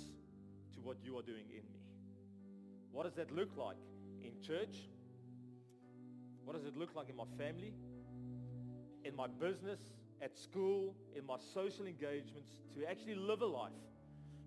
to 0.73 0.79
what 0.81 0.97
you 1.03 1.17
are 1.17 1.23
doing 1.23 1.45
in 1.49 1.63
me. 1.73 1.81
What 2.91 3.03
does 3.03 3.15
that 3.15 3.31
look 3.31 3.49
like 3.57 3.77
in 4.21 4.39
church? 4.45 4.75
What 6.49 6.57
does 6.57 6.65
it 6.65 6.75
look 6.75 6.95
like 6.95 7.09
in 7.09 7.15
my 7.15 7.25
family? 7.37 7.75
In 9.05 9.15
my 9.15 9.27
business? 9.27 9.79
At 10.19 10.35
school? 10.35 10.95
In 11.15 11.23
my 11.23 11.35
social 11.53 11.85
engagements? 11.85 12.49
To 12.73 12.89
actually 12.89 13.13
live 13.13 13.43
a 13.43 13.45
life 13.45 13.69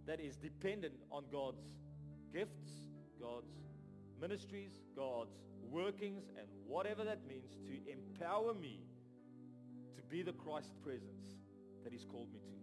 that 0.05 0.19
is 0.19 0.35
dependent 0.35 0.95
on 1.13 1.23
God's 1.31 1.63
gifts, 2.33 2.73
God's 3.21 3.53
ministries, 4.21 4.73
God's 4.97 5.37
workings, 5.71 6.25
and 6.37 6.49
whatever 6.67 7.05
that 7.05 7.21
means 7.29 7.53
to 7.67 7.93
empower 7.93 8.53
me 8.53 8.81
to 9.95 10.03
be 10.11 10.25
the 10.25 10.33
Christ 10.33 10.73
presence 10.83 11.37
that 11.85 11.93
he's 11.93 12.05
called 12.05 12.33
me 12.33 12.41
to. 12.41 12.57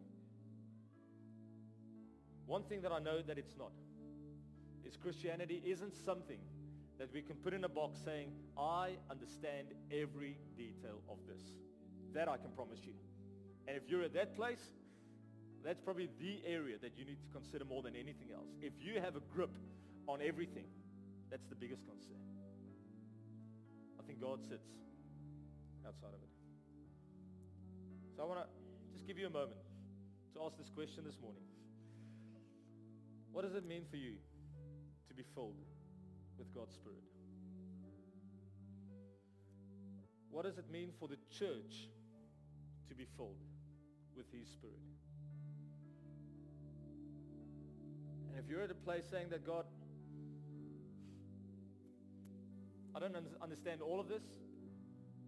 One 2.46 2.64
thing 2.64 2.82
that 2.82 2.92
I 2.92 3.00
know 3.00 3.22
that 3.22 3.38
it's 3.38 3.56
not 3.58 3.72
is 4.86 4.98
Christianity 4.98 5.64
isn't 5.66 5.96
something 5.96 6.40
that 7.00 7.12
we 7.14 7.22
can 7.22 7.38
put 7.38 7.54
in 7.54 7.64
a 7.64 7.70
box 7.70 7.98
saying, 8.04 8.30
I 8.58 8.92
understand 9.10 9.68
every 9.90 10.38
detail 10.58 11.02
of 11.10 11.18
this. 11.26 11.42
That 12.14 12.28
I 12.28 12.38
can 12.38 12.52
promise 12.52 12.80
you. 12.84 12.94
And 13.68 13.78
if 13.78 13.84
you're 13.88 14.04
at 14.04 14.14
that 14.14 14.36
place, 14.36 14.62
that's 15.64 15.80
probably 15.80 16.10
the 16.20 16.42
area 16.46 16.78
that 16.82 16.98
you 16.98 17.06
need 17.06 17.22
to 17.22 17.28
consider 17.32 17.64
more 17.64 17.82
than 17.82 17.96
anything 17.96 18.32
else. 18.36 18.50
If 18.62 18.74
you 18.80 19.00
have 19.00 19.16
a 19.16 19.22
grip 19.34 19.52
on 20.08 20.20
everything, 20.22 20.66
that's 21.32 21.48
the 21.48 21.56
biggest 21.56 21.86
concern. 21.86 22.20
I 24.00 24.04
think 24.04 24.20
God 24.20 24.44
sits 24.44 24.68
outside 25.88 26.14
of 26.14 26.22
it. 26.22 26.30
So 28.16 28.24
I 28.24 28.26
want 28.26 28.40
to 28.42 28.48
just 28.92 29.08
give 29.08 29.18
you 29.18 29.28
a 29.28 29.30
moment 29.30 29.60
to 30.34 30.44
ask 30.44 30.58
this 30.58 30.70
question 30.70 31.04
this 31.06 31.20
morning. 31.22 31.44
What 33.32 33.44
does 33.44 33.56
it 33.56 33.66
mean 33.66 33.86
for 33.90 33.98
you 33.98 34.16
to 35.08 35.14
be 35.14 35.24
filled 35.34 35.56
with 36.40 36.54
God's 36.56 36.74
Spirit? 36.74 37.04
What 40.32 40.46
does 40.46 40.58
it 40.58 40.72
mean 40.72 40.92
for 40.98 41.08
the 41.08 41.18
church 41.38 41.90
to 42.88 42.96
be 42.96 43.06
filled 43.18 43.44
with 44.16 44.26
His 44.32 44.48
Spirit? 44.48 44.80
And 48.30 48.40
if 48.40 48.50
you're 48.50 48.64
at 48.64 48.72
a 48.72 48.76
place 48.76 49.04
saying 49.12 49.30
that 49.32 49.46
God, 49.46 49.66
I 52.96 53.00
don't 53.00 53.16
understand 53.42 53.82
all 53.82 54.00
of 54.00 54.08
this, 54.08 54.24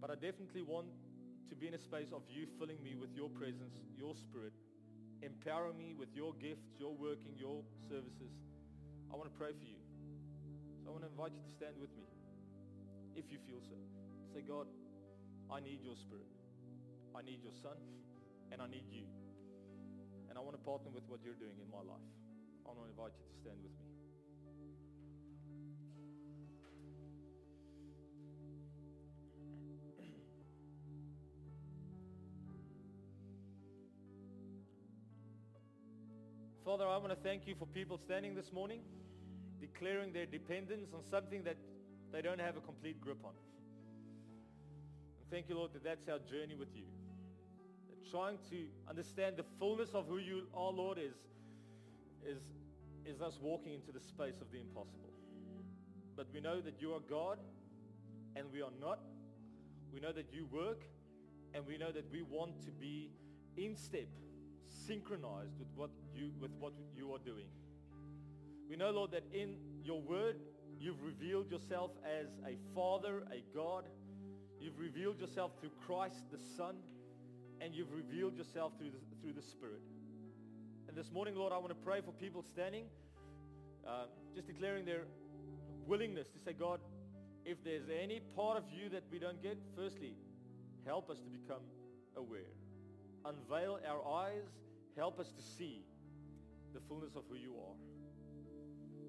but 0.00 0.10
I 0.10 0.14
definitely 0.14 0.62
want 0.62 0.86
to 1.50 1.54
be 1.54 1.68
in 1.68 1.74
a 1.74 1.78
space 1.78 2.08
of 2.12 2.22
you 2.30 2.46
filling 2.58 2.82
me 2.82 2.94
with 2.94 3.14
your 3.14 3.28
presence, 3.28 3.74
your 3.98 4.14
spirit, 4.14 4.54
empowering 5.20 5.76
me 5.76 5.94
with 5.98 6.08
your 6.14 6.32
gifts, 6.40 6.70
your 6.78 6.94
working, 6.94 7.36
your 7.36 7.62
services. 7.88 8.32
I 9.12 9.16
want 9.16 9.30
to 9.30 9.38
pray 9.38 9.50
for 9.52 9.64
you. 9.64 9.81
So 10.82 10.90
I 10.90 10.92
want 10.92 11.04
to 11.06 11.10
invite 11.14 11.30
you 11.30 11.42
to 11.46 11.52
stand 11.54 11.78
with 11.78 11.94
me, 11.94 12.02
if 13.14 13.30
you 13.30 13.38
feel 13.46 13.62
so. 13.62 13.78
Say, 14.34 14.42
God, 14.42 14.66
I 15.46 15.60
need 15.60 15.78
your 15.78 15.94
spirit. 15.94 16.26
I 17.14 17.22
need 17.22 17.38
your 17.42 17.54
son, 17.54 17.78
and 18.50 18.60
I 18.60 18.66
need 18.66 18.90
you. 18.90 19.06
And 20.28 20.36
I 20.36 20.40
want 20.42 20.58
to 20.58 20.62
partner 20.66 20.90
with 20.90 21.04
what 21.06 21.22
you're 21.22 21.38
doing 21.38 21.54
in 21.62 21.70
my 21.70 21.86
life. 21.86 22.02
I 22.66 22.74
want 22.74 22.82
to 22.82 22.90
invite 22.90 23.14
you 23.14 23.22
to 23.30 23.34
stand 23.38 23.62
with 23.62 23.70
me. 23.78 23.86
Father, 36.64 36.86
I 36.86 36.96
want 36.96 37.10
to 37.10 37.16
thank 37.16 37.46
you 37.46 37.54
for 37.54 37.66
people 37.66 37.98
standing 37.98 38.34
this 38.34 38.50
morning, 38.52 38.80
declaring 39.62 40.12
their 40.12 40.26
dependence 40.26 40.90
on 40.92 41.04
something 41.08 41.44
that 41.44 41.56
they 42.10 42.20
don't 42.20 42.40
have 42.40 42.56
a 42.56 42.60
complete 42.60 43.00
grip 43.00 43.24
on. 43.24 43.30
And 45.20 45.30
thank 45.30 45.48
you, 45.48 45.54
Lord, 45.54 45.72
that 45.74 45.84
that's 45.84 46.08
our 46.08 46.18
journey 46.18 46.56
with 46.56 46.74
you. 46.74 46.82
That 47.88 48.10
trying 48.10 48.38
to 48.50 48.66
understand 48.90 49.36
the 49.36 49.44
fullness 49.60 49.90
of 49.94 50.08
who 50.08 50.18
you 50.18 50.42
are, 50.52 50.72
Lord, 50.72 50.98
is, 50.98 51.14
is, 52.26 52.42
is 53.06 53.22
us 53.22 53.38
walking 53.40 53.72
into 53.72 53.92
the 53.92 54.00
space 54.00 54.40
of 54.40 54.50
the 54.50 54.58
impossible. 54.60 55.10
But 56.16 56.26
we 56.34 56.40
know 56.40 56.60
that 56.60 56.82
you 56.82 56.92
are 56.94 57.00
God 57.08 57.38
and 58.34 58.46
we 58.52 58.62
are 58.62 58.74
not. 58.80 58.98
We 59.94 60.00
know 60.00 60.12
that 60.12 60.32
you 60.32 60.46
work 60.50 60.82
and 61.54 61.64
we 61.64 61.78
know 61.78 61.92
that 61.92 62.10
we 62.10 62.22
want 62.22 62.60
to 62.64 62.72
be 62.72 63.12
in 63.56 63.76
step 63.76 64.08
synchronized 64.68 65.58
with 65.58 65.68
what 65.76 65.90
you 66.14 66.32
with 66.40 66.50
what 66.58 66.72
you 66.96 67.12
are 67.12 67.18
doing. 67.18 67.46
We 68.72 68.78
know, 68.78 68.90
Lord, 68.90 69.10
that 69.10 69.24
in 69.34 69.56
your 69.84 70.00
word 70.00 70.36
you've 70.80 71.02
revealed 71.02 71.50
yourself 71.50 71.90
as 72.06 72.28
a 72.46 72.56
father, 72.74 73.22
a 73.30 73.44
God. 73.54 73.84
You've 74.58 74.78
revealed 74.78 75.20
yourself 75.20 75.50
through 75.60 75.72
Christ 75.86 76.24
the 76.32 76.38
Son, 76.56 76.76
and 77.60 77.74
you've 77.74 77.92
revealed 77.92 78.34
yourself 78.34 78.72
through 78.78 78.92
the, 78.92 78.96
through 79.20 79.34
the 79.34 79.42
Spirit. 79.42 79.82
And 80.88 80.96
this 80.96 81.12
morning, 81.12 81.36
Lord, 81.36 81.52
I 81.52 81.58
want 81.58 81.68
to 81.68 81.84
pray 81.84 82.00
for 82.00 82.12
people 82.12 82.42
standing, 82.42 82.84
uh, 83.86 84.04
just 84.34 84.46
declaring 84.46 84.86
their 84.86 85.02
willingness 85.86 86.28
to 86.28 86.38
say, 86.42 86.54
God, 86.54 86.80
if 87.44 87.62
there's 87.62 87.90
any 87.90 88.20
part 88.34 88.56
of 88.56 88.64
you 88.72 88.88
that 88.88 89.02
we 89.12 89.18
don't 89.18 89.42
get, 89.42 89.58
firstly, 89.76 90.14
help 90.86 91.10
us 91.10 91.18
to 91.18 91.28
become 91.28 91.60
aware. 92.16 92.48
unveil 93.26 93.80
our 93.86 94.24
eyes, 94.24 94.44
help 94.96 95.20
us 95.20 95.30
to 95.30 95.42
see 95.42 95.82
the 96.72 96.80
fullness 96.88 97.16
of 97.16 97.24
who 97.28 97.36
you 97.36 97.52
are. 97.56 97.76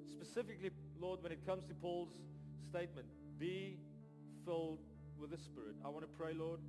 Specifically, 0.07 0.71
Lord, 0.99 1.21
when 1.21 1.31
it 1.31 1.45
comes 1.45 1.65
to 1.65 1.73
Paul's 1.73 2.13
statement, 2.69 3.07
be 3.39 3.77
filled 4.45 4.79
with 5.17 5.31
the 5.31 5.37
Spirit. 5.37 5.75
I 5.85 5.89
want 5.89 6.01
to 6.01 6.17
pray, 6.17 6.33
Lord, 6.33 6.59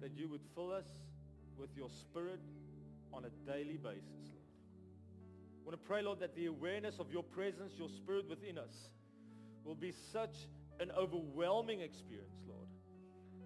that 0.00 0.12
you 0.16 0.28
would 0.28 0.42
fill 0.54 0.72
us 0.72 0.86
with 1.56 1.70
your 1.76 1.88
Spirit 1.90 2.40
on 3.12 3.24
a 3.24 3.50
daily 3.50 3.76
basis, 3.76 4.30
Lord. 4.32 4.46
I 5.62 5.66
want 5.66 5.82
to 5.82 5.88
pray, 5.88 6.02
Lord, 6.02 6.20
that 6.20 6.34
the 6.34 6.46
awareness 6.46 6.98
of 6.98 7.12
your 7.12 7.22
presence, 7.22 7.72
your 7.76 7.88
Spirit 7.88 8.28
within 8.28 8.58
us, 8.58 8.90
will 9.64 9.74
be 9.74 9.92
such 10.12 10.48
an 10.80 10.90
overwhelming 10.96 11.80
experience, 11.80 12.40
Lord, 12.48 12.68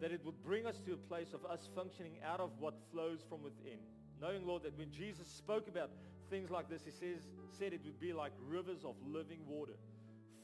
that 0.00 0.12
it 0.12 0.24
would 0.24 0.42
bring 0.44 0.66
us 0.66 0.78
to 0.86 0.92
a 0.92 0.96
place 0.96 1.32
of 1.32 1.44
us 1.44 1.68
functioning 1.74 2.18
out 2.24 2.40
of 2.40 2.50
what 2.58 2.74
flows 2.92 3.20
from 3.28 3.42
within. 3.42 3.78
Knowing, 4.20 4.46
Lord, 4.46 4.62
that 4.62 4.78
when 4.78 4.92
Jesus 4.92 5.26
spoke 5.26 5.66
about 5.66 5.90
things 6.34 6.50
like 6.50 6.68
this, 6.68 6.82
he 6.84 6.90
says, 6.90 7.22
said 7.56 7.72
it 7.72 7.80
would 7.84 8.00
be 8.00 8.12
like 8.12 8.32
rivers 8.48 8.84
of 8.84 8.96
living 9.06 9.38
water 9.46 9.78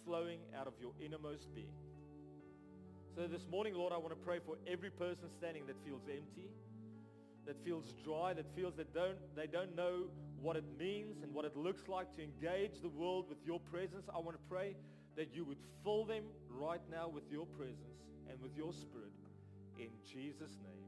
flowing 0.04 0.38
out 0.56 0.68
of 0.68 0.74
your 0.80 0.92
innermost 1.04 1.52
being. 1.52 1.74
So 3.16 3.26
this 3.26 3.48
morning, 3.50 3.74
Lord, 3.74 3.92
I 3.92 3.96
want 3.96 4.10
to 4.10 4.24
pray 4.24 4.38
for 4.38 4.54
every 4.68 4.90
person 4.90 5.24
standing 5.36 5.66
that 5.66 5.74
feels 5.84 6.02
empty, 6.02 6.48
that 7.44 7.56
feels 7.64 7.92
dry, 8.04 8.32
that 8.34 8.46
feels 8.54 8.76
that 8.76 8.94
don't, 8.94 9.18
they 9.34 9.48
don't 9.48 9.74
know 9.74 10.04
what 10.40 10.54
it 10.54 10.64
means 10.78 11.24
and 11.24 11.34
what 11.34 11.44
it 11.44 11.56
looks 11.56 11.88
like 11.88 12.14
to 12.14 12.22
engage 12.22 12.80
the 12.82 12.88
world 12.88 13.28
with 13.28 13.38
your 13.44 13.58
presence. 13.58 14.06
I 14.14 14.18
want 14.18 14.36
to 14.36 14.42
pray 14.48 14.76
that 15.16 15.34
you 15.34 15.44
would 15.44 15.58
fill 15.82 16.04
them 16.04 16.22
right 16.48 16.82
now 16.88 17.08
with 17.08 17.24
your 17.32 17.46
presence 17.46 17.98
and 18.30 18.40
with 18.40 18.56
your 18.56 18.72
spirit 18.72 19.10
in 19.76 19.88
Jesus' 20.06 20.56
name. 20.62 20.80